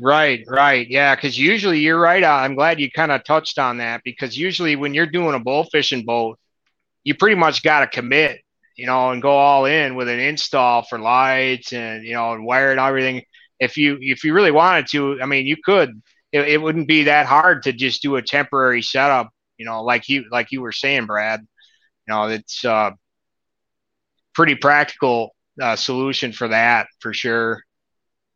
Right, 0.00 0.42
right. 0.48 0.88
Yeah, 0.88 1.14
because 1.14 1.38
usually 1.38 1.80
you're 1.80 2.00
right. 2.00 2.24
I'm 2.24 2.54
glad 2.54 2.80
you 2.80 2.90
kind 2.90 3.12
of 3.12 3.24
touched 3.24 3.58
on 3.58 3.78
that 3.78 4.02
because 4.04 4.36
usually 4.36 4.74
when 4.74 4.94
you're 4.94 5.06
doing 5.06 5.34
a 5.34 5.38
bow 5.38 5.64
fishing 5.64 6.04
boat, 6.04 6.38
you 7.04 7.14
pretty 7.14 7.36
much 7.36 7.62
got 7.62 7.80
to 7.80 7.86
commit 7.86 8.42
you 8.76 8.86
know, 8.86 9.10
and 9.10 9.22
go 9.22 9.30
all 9.30 9.64
in 9.66 9.94
with 9.94 10.08
an 10.08 10.18
install 10.18 10.82
for 10.82 10.98
lights 10.98 11.72
and 11.72 12.04
you 12.04 12.14
know, 12.14 12.32
and 12.32 12.44
wire 12.44 12.70
and 12.70 12.80
everything. 12.80 13.22
If 13.62 13.76
you 13.76 13.96
if 14.00 14.24
you 14.24 14.34
really 14.34 14.50
wanted 14.50 14.88
to, 14.88 15.22
I 15.22 15.26
mean, 15.26 15.46
you 15.46 15.56
could. 15.56 16.02
It, 16.32 16.48
it 16.48 16.62
wouldn't 16.62 16.88
be 16.88 17.04
that 17.04 17.26
hard 17.26 17.62
to 17.64 17.72
just 17.72 18.02
do 18.02 18.16
a 18.16 18.22
temporary 18.22 18.82
setup. 18.82 19.30
You 19.56 19.66
know, 19.66 19.84
like 19.84 20.08
you 20.08 20.24
like 20.30 20.50
you 20.50 20.60
were 20.60 20.72
saying, 20.72 21.06
Brad. 21.06 21.40
You 22.08 22.14
know, 22.14 22.24
it's 22.24 22.64
uh, 22.64 22.90
pretty 24.34 24.56
practical 24.56 25.36
uh, 25.60 25.76
solution 25.76 26.32
for 26.32 26.48
that 26.48 26.88
for 26.98 27.14
sure. 27.14 27.62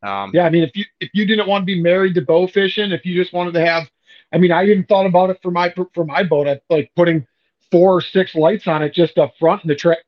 Um, 0.03 0.31
yeah, 0.33 0.45
I 0.45 0.51
mean, 0.51 0.63
if 0.63 0.77
you 0.77 0.85
if 1.01 1.11
you 1.13 1.27
didn't 1.27 1.49
want 1.49 1.63
to 1.63 1.67
be 1.67 1.83
married 1.83 2.15
to 2.15 2.23
bow 2.23 2.47
fishing, 2.47 2.93
if 2.93 3.05
you 3.05 3.21
just 3.21 3.33
wanted 3.33 3.55
to 3.55 3.67
have, 3.67 3.91
I 4.33 4.39
mean, 4.39 4.53
I 4.53 4.65
even 4.67 4.85
thought 4.85 5.07
about 5.07 5.31
it 5.31 5.39
for 5.43 5.51
my 5.51 5.75
for 5.93 6.05
my 6.05 6.23
boat. 6.23 6.47
I 6.47 6.61
like 6.71 6.93
putting 6.95 7.27
four 7.73 7.97
or 7.97 8.01
six 8.01 8.37
lights 8.37 8.69
on 8.69 8.85
it 8.85 8.95
just 8.95 9.19
up 9.19 9.33
front 9.41 9.65
in 9.65 9.69
the 9.69 9.75
track 9.75 9.99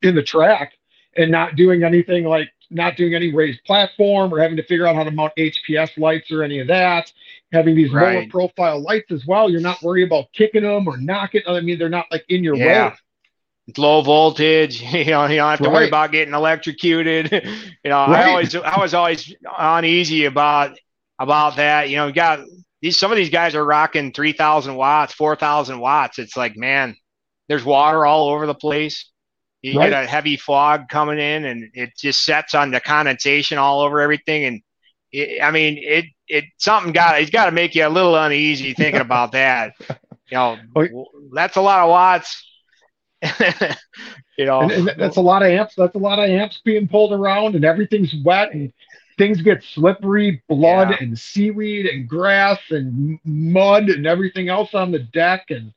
in 0.00 0.14
the 0.14 0.22
track 0.22 0.72
and 1.16 1.30
not 1.30 1.56
doing 1.56 1.84
anything 1.84 2.24
like 2.24 2.48
not 2.72 2.96
doing 2.96 3.14
any 3.14 3.32
raised 3.32 3.62
platform 3.64 4.32
or 4.32 4.40
having 4.40 4.56
to 4.56 4.62
figure 4.64 4.86
out 4.86 4.96
how 4.96 5.04
to 5.04 5.10
mount 5.10 5.32
HPS 5.36 5.96
lights 5.98 6.30
or 6.30 6.42
any 6.42 6.58
of 6.60 6.68
that. 6.68 7.12
Having 7.52 7.76
these 7.76 7.92
right. 7.92 8.14
lower 8.14 8.26
profile 8.28 8.82
lights 8.82 9.12
as 9.12 9.26
well, 9.26 9.50
you're 9.50 9.60
not 9.60 9.82
worried 9.82 10.04
about 10.04 10.32
kicking 10.32 10.62
them 10.62 10.88
or 10.88 10.96
knocking. 10.96 11.42
I 11.46 11.60
mean, 11.60 11.78
they're 11.78 11.88
not 11.88 12.06
like 12.10 12.24
in 12.28 12.42
your 12.42 12.56
yeah. 12.56 12.88
way. 12.88 12.96
It's 13.68 13.78
low 13.78 14.02
voltage. 14.02 14.82
You 14.92 15.04
know, 15.04 15.26
you 15.26 15.36
don't 15.36 15.50
have 15.50 15.58
to 15.60 15.64
right. 15.64 15.72
worry 15.72 15.88
about 15.88 16.12
getting 16.12 16.34
electrocuted. 16.34 17.30
you 17.84 17.90
know, 17.90 18.06
right. 18.06 18.26
I 18.26 18.30
always, 18.30 18.54
I 18.54 18.78
was 18.78 18.94
always 18.94 19.34
uneasy 19.58 20.24
about 20.24 20.78
about 21.18 21.56
that. 21.56 21.88
You 21.88 21.96
know, 21.96 22.06
you 22.08 22.12
got 22.12 22.40
these. 22.80 22.98
Some 22.98 23.12
of 23.12 23.16
these 23.16 23.30
guys 23.30 23.54
are 23.54 23.64
rocking 23.64 24.12
three 24.12 24.32
thousand 24.32 24.74
watts, 24.74 25.14
four 25.14 25.36
thousand 25.36 25.78
watts. 25.78 26.18
It's 26.18 26.36
like, 26.36 26.56
man, 26.56 26.96
there's 27.48 27.64
water 27.64 28.04
all 28.04 28.30
over 28.30 28.46
the 28.46 28.54
place. 28.54 29.11
You 29.62 29.78
right. 29.78 29.90
get 29.90 30.04
a 30.04 30.06
heavy 30.06 30.36
fog 30.36 30.88
coming 30.88 31.20
in, 31.20 31.44
and 31.44 31.70
it 31.72 31.96
just 31.96 32.24
sets 32.24 32.52
on 32.52 32.72
the 32.72 32.80
condensation 32.80 33.58
all 33.58 33.80
over 33.80 34.00
everything. 34.00 34.44
And 34.44 34.62
it, 35.12 35.40
I 35.40 35.52
mean, 35.52 35.78
it 35.80 36.06
it 36.26 36.44
something 36.58 36.92
got 36.92 37.20
it's 37.20 37.30
got 37.30 37.46
to 37.46 37.52
make 37.52 37.76
you 37.76 37.86
a 37.86 37.88
little 37.88 38.16
uneasy 38.16 38.74
thinking 38.74 39.00
about 39.00 39.32
that. 39.32 39.74
You 40.30 40.36
know, 40.36 40.58
oh, 40.74 41.06
that's 41.32 41.56
a 41.56 41.60
lot 41.60 41.80
of 41.80 41.90
watts. 41.90 42.44
you 44.36 44.46
know, 44.46 44.62
and, 44.62 44.88
and 44.88 45.00
that's 45.00 45.16
a 45.16 45.20
lot 45.20 45.42
of 45.42 45.48
amps. 45.48 45.74
That's 45.76 45.94
a 45.94 45.98
lot 45.98 46.18
of 46.18 46.28
amps 46.28 46.60
being 46.64 46.88
pulled 46.88 47.12
around, 47.12 47.54
and 47.54 47.64
everything's 47.64 48.14
wet, 48.24 48.52
and 48.52 48.72
things 49.16 49.42
get 49.42 49.62
slippery, 49.62 50.42
blood 50.48 50.90
yeah. 50.90 50.96
and 50.98 51.16
seaweed 51.16 51.86
and 51.86 52.08
grass 52.08 52.58
and 52.70 53.20
mud 53.24 53.90
and 53.90 54.08
everything 54.08 54.48
else 54.48 54.74
on 54.74 54.90
the 54.90 54.98
deck, 54.98 55.50
and 55.50 55.72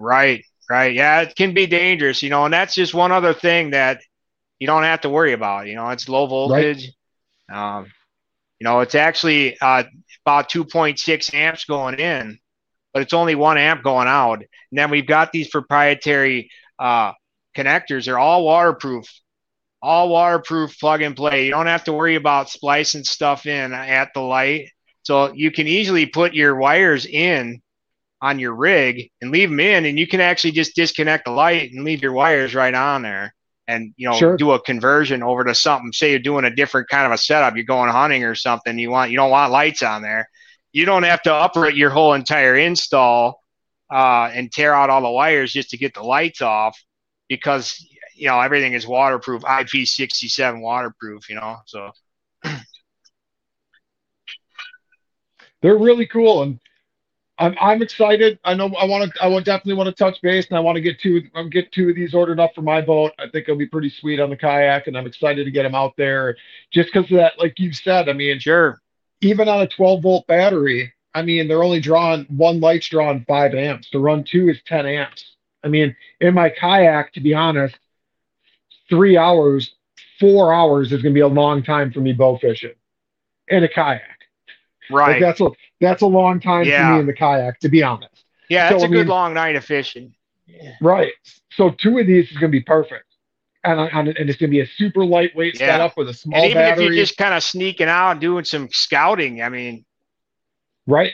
right 0.00 0.44
right? 0.68 0.94
Yeah, 0.94 1.22
it 1.22 1.34
can 1.36 1.54
be 1.54 1.66
dangerous, 1.66 2.22
you 2.22 2.30
know, 2.30 2.44
and 2.44 2.52
that's 2.52 2.74
just 2.74 2.94
one 2.94 3.12
other 3.12 3.34
thing 3.34 3.70
that 3.70 4.00
you 4.58 4.66
don't 4.66 4.82
have 4.82 5.02
to 5.02 5.08
worry 5.08 5.32
about. 5.32 5.66
You 5.66 5.76
know, 5.76 5.88
it's 5.90 6.08
low 6.08 6.26
voltage. 6.26 6.92
Right. 7.48 7.78
Um, 7.78 7.86
you 8.58 8.64
know, 8.64 8.80
it's 8.80 8.94
actually 8.94 9.58
uh, 9.60 9.84
about 10.24 10.50
2.6 10.50 11.34
amps 11.34 11.64
going 11.64 11.94
in, 11.94 12.38
but 12.92 13.02
it's 13.02 13.12
only 13.12 13.34
one 13.34 13.56
amp 13.56 13.82
going 13.82 14.08
out. 14.08 14.38
And 14.40 14.78
then 14.78 14.90
we've 14.90 15.06
got 15.06 15.32
these 15.32 15.48
proprietary 15.48 16.50
uh, 16.78 17.12
connectors. 17.56 18.04
They're 18.04 18.18
all 18.18 18.44
waterproof, 18.44 19.06
all 19.80 20.08
waterproof 20.08 20.78
plug 20.78 21.02
and 21.02 21.16
play. 21.16 21.46
You 21.46 21.52
don't 21.52 21.66
have 21.66 21.84
to 21.84 21.92
worry 21.92 22.16
about 22.16 22.50
splicing 22.50 23.04
stuff 23.04 23.46
in 23.46 23.72
at 23.72 24.12
the 24.12 24.20
light. 24.20 24.70
So 25.04 25.32
you 25.32 25.50
can 25.50 25.68
easily 25.68 26.06
put 26.06 26.34
your 26.34 26.56
wires 26.56 27.06
in 27.06 27.62
on 28.20 28.38
your 28.38 28.54
rig 28.54 29.10
and 29.20 29.30
leave 29.30 29.50
them 29.50 29.60
in, 29.60 29.84
and 29.84 29.98
you 29.98 30.06
can 30.06 30.20
actually 30.20 30.52
just 30.52 30.74
disconnect 30.74 31.24
the 31.24 31.30
light 31.30 31.72
and 31.72 31.84
leave 31.84 32.02
your 32.02 32.12
wires 32.12 32.54
right 32.54 32.74
on 32.74 33.02
there, 33.02 33.34
and 33.66 33.92
you 33.96 34.08
know 34.08 34.16
sure. 34.16 34.36
do 34.36 34.52
a 34.52 34.60
conversion 34.60 35.22
over 35.22 35.44
to 35.44 35.54
something. 35.54 35.92
Say 35.92 36.10
you're 36.10 36.18
doing 36.18 36.44
a 36.44 36.54
different 36.54 36.88
kind 36.88 37.06
of 37.06 37.12
a 37.12 37.18
setup, 37.18 37.54
you're 37.54 37.64
going 37.64 37.90
hunting 37.90 38.24
or 38.24 38.34
something. 38.34 38.78
You 38.78 38.90
want 38.90 39.10
you 39.10 39.16
don't 39.16 39.30
want 39.30 39.52
lights 39.52 39.82
on 39.82 40.02
there. 40.02 40.28
You 40.72 40.84
don't 40.84 41.04
have 41.04 41.22
to 41.22 41.34
uproot 41.34 41.74
your 41.74 41.90
whole 41.90 42.14
entire 42.14 42.56
install 42.56 43.40
uh, 43.90 44.30
and 44.32 44.52
tear 44.52 44.74
out 44.74 44.90
all 44.90 45.02
the 45.02 45.10
wires 45.10 45.52
just 45.52 45.70
to 45.70 45.78
get 45.78 45.94
the 45.94 46.02
lights 46.02 46.42
off 46.42 46.78
because 47.28 47.86
you 48.14 48.28
know 48.28 48.40
everything 48.40 48.72
is 48.72 48.86
waterproof, 48.86 49.42
IP67 49.42 50.60
waterproof. 50.60 51.28
You 51.28 51.36
know, 51.36 51.58
so. 51.66 51.90
They're 55.60 55.76
really 55.76 56.06
cool, 56.06 56.42
and 56.42 56.60
I'm 57.38 57.56
I'm 57.60 57.82
excited. 57.82 58.38
I 58.44 58.54
know 58.54 58.66
I 58.74 58.84
want 58.84 59.12
to. 59.12 59.22
I 59.22 59.28
will 59.28 59.40
definitely 59.40 59.74
want 59.74 59.88
to 59.88 59.94
touch 59.94 60.20
base, 60.22 60.46
and 60.48 60.56
I 60.56 60.60
want 60.60 60.76
to 60.76 60.82
get 60.82 61.00
two 61.00 61.22
um, 61.34 61.48
get 61.48 61.70
two 61.70 61.88
of 61.90 61.94
these 61.94 62.14
ordered 62.14 62.40
up 62.40 62.54
for 62.54 62.62
my 62.62 62.80
boat. 62.80 63.12
I 63.18 63.28
think 63.28 63.44
it'll 63.44 63.56
be 63.56 63.66
pretty 63.66 63.90
sweet 63.90 64.18
on 64.18 64.30
the 64.30 64.36
kayak, 64.36 64.88
and 64.88 64.98
I'm 64.98 65.06
excited 65.06 65.44
to 65.44 65.50
get 65.50 65.62
them 65.62 65.74
out 65.74 65.94
there. 65.96 66.36
Just 66.72 66.92
because 66.92 67.10
of 67.10 67.16
that, 67.18 67.38
like 67.38 67.58
you 67.58 67.72
said, 67.72 68.08
I 68.08 68.12
mean, 68.12 68.40
sure. 68.40 68.80
Even 69.20 69.48
on 69.48 69.62
a 69.62 69.66
12 69.66 70.02
volt 70.02 70.26
battery, 70.28 70.92
I 71.12 71.22
mean, 71.22 71.48
they're 71.48 71.64
only 71.64 71.80
drawing 71.80 72.24
one 72.26 72.60
light's 72.60 72.88
drawing 72.88 73.24
five 73.26 73.54
amps. 73.54 73.90
To 73.90 73.98
run 73.98 74.22
two 74.22 74.48
is 74.48 74.60
10 74.66 74.86
amps. 74.86 75.34
I 75.64 75.68
mean, 75.68 75.96
in 76.20 76.34
my 76.34 76.50
kayak, 76.50 77.12
to 77.14 77.20
be 77.20 77.34
honest, 77.34 77.76
three 78.88 79.16
hours, 79.16 79.74
four 80.20 80.54
hours 80.54 80.92
is 80.92 81.02
going 81.02 81.14
to 81.14 81.18
be 81.18 81.22
a 81.22 81.28
long 81.28 81.64
time 81.64 81.92
for 81.92 82.00
me 82.00 82.12
bow 82.12 82.38
fishing 82.38 82.74
in 83.48 83.64
a 83.64 83.68
kayak. 83.68 84.02
Right. 84.90 85.14
Like 85.14 85.20
that's 85.20 85.40
a 85.40 85.50
that's 85.80 86.02
a 86.02 86.06
long 86.06 86.40
time 86.40 86.66
yeah. 86.66 86.88
for 86.88 86.94
me 86.94 87.00
in 87.00 87.06
the 87.06 87.12
kayak, 87.12 87.60
to 87.60 87.68
be 87.68 87.82
honest. 87.82 88.24
Yeah, 88.48 88.70
it's 88.70 88.82
so, 88.82 88.86
a 88.86 88.90
I 88.90 88.92
good 88.92 89.08
long 89.08 89.34
night 89.34 89.56
of 89.56 89.64
fishing. 89.64 90.14
Yeah. 90.46 90.72
Right. 90.80 91.12
So 91.50 91.70
two 91.70 91.98
of 91.98 92.06
these 92.06 92.30
is 92.30 92.38
going 92.38 92.50
to 92.50 92.58
be 92.58 92.62
perfect. 92.62 93.04
And, 93.64 94.08
and 94.08 94.08
it's 94.08 94.38
going 94.38 94.50
to 94.50 94.56
be 94.56 94.60
a 94.60 94.66
super 94.66 95.04
lightweight 95.04 95.58
yeah. 95.60 95.72
setup 95.72 95.96
with 95.96 96.08
a 96.08 96.14
small 96.14 96.40
and 96.40 96.50
even 96.50 96.62
battery. 96.62 96.84
if 96.84 96.92
you're 96.92 97.04
just 97.04 97.18
kind 97.18 97.34
of 97.34 97.42
sneaking 97.42 97.88
out 97.88 98.12
and 98.12 98.20
doing 98.20 98.44
some 98.44 98.68
scouting, 98.70 99.42
I 99.42 99.48
mean, 99.48 99.84
right. 100.86 101.12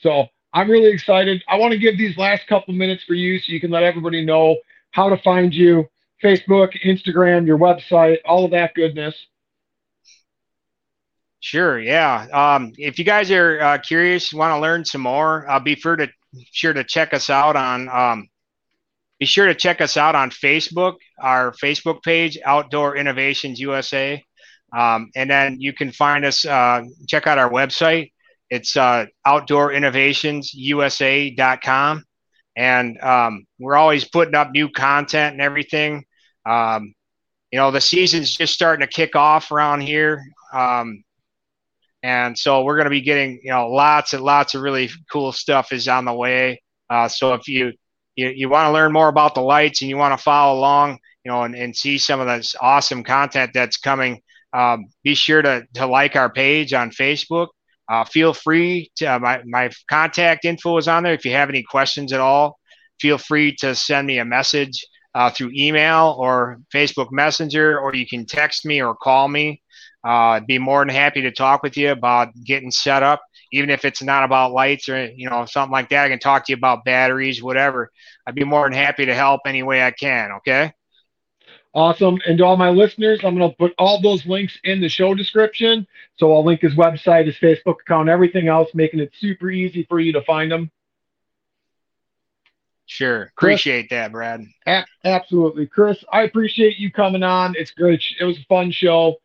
So 0.00 0.26
I'm 0.52 0.68
really 0.68 0.90
excited. 0.90 1.42
I 1.48 1.56
want 1.56 1.72
to 1.72 1.78
give 1.78 1.96
these 1.96 2.18
last 2.18 2.46
couple 2.48 2.74
minutes 2.74 3.04
for 3.04 3.14
you 3.14 3.38
so 3.38 3.52
you 3.52 3.60
can 3.60 3.70
let 3.70 3.84
everybody 3.84 4.24
know 4.24 4.56
how 4.90 5.08
to 5.08 5.16
find 5.18 5.54
you 5.54 5.88
Facebook, 6.22 6.72
Instagram, 6.84 7.46
your 7.46 7.58
website, 7.58 8.18
all 8.24 8.44
of 8.44 8.50
that 8.50 8.74
goodness. 8.74 9.14
Sure. 11.40 11.80
Yeah. 11.80 12.26
Um, 12.32 12.72
if 12.76 12.98
you 12.98 13.04
guys 13.04 13.30
are 13.30 13.60
uh, 13.60 13.78
curious, 13.78 14.32
want 14.32 14.52
to 14.52 14.60
learn 14.60 14.84
some 14.84 15.00
more, 15.00 15.48
uh, 15.50 15.58
be 15.58 15.74
sure 15.74 15.96
to 15.96 16.08
sure 16.52 16.74
to 16.74 16.84
check 16.84 17.12
us 17.14 17.30
out 17.30 17.56
on. 17.56 17.88
Um, 17.88 18.28
be 19.18 19.26
sure 19.26 19.46
to 19.46 19.54
check 19.54 19.80
us 19.80 19.96
out 19.96 20.14
on 20.14 20.30
Facebook, 20.30 20.96
our 21.18 21.50
Facebook 21.52 22.02
page, 22.02 22.38
Outdoor 22.44 22.94
Innovations 22.96 23.58
USA, 23.58 24.22
um, 24.76 25.10
and 25.16 25.30
then 25.30 25.56
you 25.60 25.72
can 25.72 25.92
find 25.92 26.26
us. 26.26 26.44
Uh, 26.44 26.82
check 27.08 27.26
out 27.26 27.38
our 27.38 27.50
website. 27.50 28.12
It's 28.50 28.76
uh, 28.76 29.06
outdoorinnovationsusa.com, 29.26 32.04
and 32.56 33.00
um, 33.00 33.46
we're 33.58 33.76
always 33.76 34.04
putting 34.04 34.34
up 34.34 34.50
new 34.52 34.68
content 34.68 35.32
and 35.32 35.40
everything. 35.40 36.04
Um, 36.44 36.92
you 37.50 37.58
know, 37.58 37.70
the 37.70 37.80
season's 37.80 38.36
just 38.36 38.52
starting 38.52 38.86
to 38.86 38.92
kick 38.92 39.16
off 39.16 39.50
around 39.50 39.80
here. 39.80 40.22
Um, 40.52 41.02
and 42.02 42.36
so 42.38 42.62
we're 42.62 42.76
going 42.76 42.86
to 42.86 42.90
be 42.90 43.02
getting, 43.02 43.40
you 43.42 43.50
know, 43.50 43.68
lots 43.68 44.14
and 44.14 44.22
lots 44.22 44.54
of 44.54 44.62
really 44.62 44.90
cool 45.10 45.32
stuff 45.32 45.72
is 45.72 45.88
on 45.88 46.04
the 46.04 46.12
way. 46.12 46.62
Uh, 46.88 47.08
so 47.08 47.34
if 47.34 47.46
you, 47.46 47.72
you, 48.16 48.28
you 48.28 48.48
want 48.48 48.66
to 48.66 48.72
learn 48.72 48.92
more 48.92 49.08
about 49.08 49.34
the 49.34 49.40
lights 49.40 49.82
and 49.82 49.90
you 49.90 49.96
want 49.96 50.16
to 50.16 50.22
follow 50.22 50.58
along, 50.58 50.98
you 51.24 51.30
know, 51.30 51.42
and, 51.42 51.54
and 51.54 51.76
see 51.76 51.98
some 51.98 52.20
of 52.20 52.26
this 52.26 52.54
awesome 52.60 53.04
content 53.04 53.52
that's 53.52 53.76
coming, 53.76 54.20
um, 54.52 54.86
be 55.04 55.14
sure 55.14 55.42
to, 55.42 55.66
to 55.74 55.86
like 55.86 56.16
our 56.16 56.30
page 56.30 56.72
on 56.72 56.90
Facebook. 56.90 57.48
Uh, 57.88 58.04
feel 58.04 58.32
free 58.32 58.90
to, 58.96 59.04
uh, 59.04 59.18
my, 59.18 59.42
my 59.44 59.70
contact 59.88 60.44
info 60.44 60.78
is 60.78 60.88
on 60.88 61.02
there. 61.02 61.14
If 61.14 61.24
you 61.24 61.32
have 61.32 61.48
any 61.48 61.62
questions 61.62 62.12
at 62.12 62.20
all, 62.20 62.58
feel 63.00 63.18
free 63.18 63.54
to 63.56 63.74
send 63.74 64.06
me 64.06 64.18
a 64.18 64.24
message 64.24 64.86
uh, 65.14 65.30
through 65.30 65.50
email 65.54 66.16
or 66.18 66.60
Facebook 66.72 67.08
Messenger, 67.10 67.78
or 67.78 67.94
you 67.94 68.06
can 68.06 68.26
text 68.26 68.64
me 68.64 68.80
or 68.80 68.94
call 68.94 69.28
me. 69.28 69.60
Uh, 70.04 70.38
I'd 70.38 70.46
be 70.46 70.58
more 70.58 70.80
than 70.80 70.94
happy 70.94 71.22
to 71.22 71.30
talk 71.30 71.62
with 71.62 71.76
you 71.76 71.90
about 71.90 72.28
getting 72.44 72.70
set 72.70 73.02
up, 73.02 73.22
even 73.52 73.68
if 73.68 73.84
it's 73.84 74.02
not 74.02 74.24
about 74.24 74.52
lights 74.52 74.88
or 74.88 75.04
you 75.04 75.28
know 75.28 75.44
something 75.44 75.72
like 75.72 75.90
that. 75.90 76.04
I 76.04 76.08
can 76.08 76.18
talk 76.18 76.46
to 76.46 76.52
you 76.52 76.56
about 76.56 76.84
batteries, 76.84 77.42
whatever. 77.42 77.90
I'd 78.26 78.34
be 78.34 78.44
more 78.44 78.64
than 78.64 78.72
happy 78.72 79.06
to 79.06 79.14
help 79.14 79.42
any 79.46 79.62
way 79.62 79.82
I 79.82 79.90
can. 79.90 80.32
Okay. 80.38 80.72
Awesome. 81.72 82.18
And 82.26 82.38
to 82.38 82.44
all 82.44 82.56
my 82.56 82.70
listeners, 82.70 83.20
I'm 83.22 83.38
going 83.38 83.48
to 83.48 83.56
put 83.56 83.74
all 83.78 84.00
those 84.00 84.26
links 84.26 84.58
in 84.64 84.80
the 84.80 84.88
show 84.88 85.14
description. 85.14 85.86
So 86.16 86.32
I'll 86.34 86.44
link 86.44 86.62
his 86.62 86.74
website, 86.74 87.26
his 87.26 87.36
Facebook 87.36 87.82
account, 87.82 88.08
everything 88.08 88.48
else, 88.48 88.70
making 88.74 88.98
it 88.98 89.12
super 89.20 89.50
easy 89.50 89.84
for 89.84 90.00
you 90.00 90.12
to 90.14 90.22
find 90.22 90.50
him. 90.50 90.70
Sure. 92.86 93.30
Appreciate 93.36 93.88
Chris, 93.88 93.90
that, 93.90 94.10
Brad. 94.10 94.44
A- 94.66 94.84
absolutely. 95.04 95.66
Chris, 95.66 96.02
I 96.12 96.22
appreciate 96.22 96.76
you 96.78 96.90
coming 96.90 97.22
on. 97.22 97.54
It's 97.56 97.70
great. 97.70 98.02
It 98.18 98.24
was 98.24 98.38
a 98.38 98.44
fun 98.48 98.72
show 98.72 99.18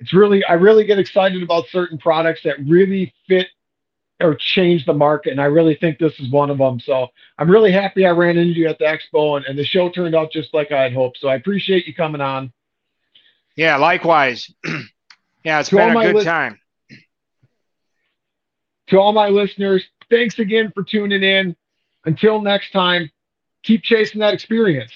it's 0.00 0.14
really 0.14 0.42
I 0.44 0.54
really 0.54 0.84
get 0.84 0.98
excited 0.98 1.42
about 1.42 1.68
certain 1.68 1.98
products 1.98 2.40
that 2.44 2.56
really 2.66 3.14
fit 3.28 3.48
or 4.20 4.34
change 4.34 4.84
the 4.84 4.92
market, 4.92 5.30
and 5.30 5.40
I 5.40 5.46
really 5.46 5.74
think 5.74 5.98
this 5.98 6.18
is 6.20 6.30
one 6.30 6.50
of 6.50 6.58
them. 6.58 6.80
So 6.80 7.08
I'm 7.38 7.50
really 7.50 7.72
happy 7.72 8.04
I 8.04 8.10
ran 8.10 8.36
into 8.36 8.58
you 8.58 8.68
at 8.68 8.78
the 8.78 8.84
expo, 8.84 9.36
and, 9.36 9.46
and 9.46 9.58
the 9.58 9.64
show 9.64 9.88
turned 9.90 10.14
out 10.14 10.32
just 10.32 10.52
like 10.52 10.72
I 10.72 10.82
had 10.82 10.92
hoped. 10.92 11.18
So 11.18 11.28
I 11.28 11.36
appreciate 11.36 11.86
you 11.86 11.94
coming 11.94 12.20
on. 12.20 12.52
Yeah, 13.56 13.76
likewise. 13.76 14.50
yeah, 15.44 15.60
it's 15.60 15.68
to 15.70 15.76
been 15.76 15.96
a 15.96 16.02
good 16.02 16.16
li- 16.16 16.24
time. 16.24 16.58
To 18.88 18.98
all 18.98 19.12
my 19.12 19.28
listeners, 19.28 19.84
thanks 20.10 20.38
again 20.38 20.72
for 20.74 20.82
tuning 20.82 21.22
in. 21.22 21.56
Until 22.04 22.40
next 22.40 22.72
time, 22.72 23.10
keep 23.62 23.82
chasing 23.82 24.20
that 24.20 24.34
experience. 24.34 24.92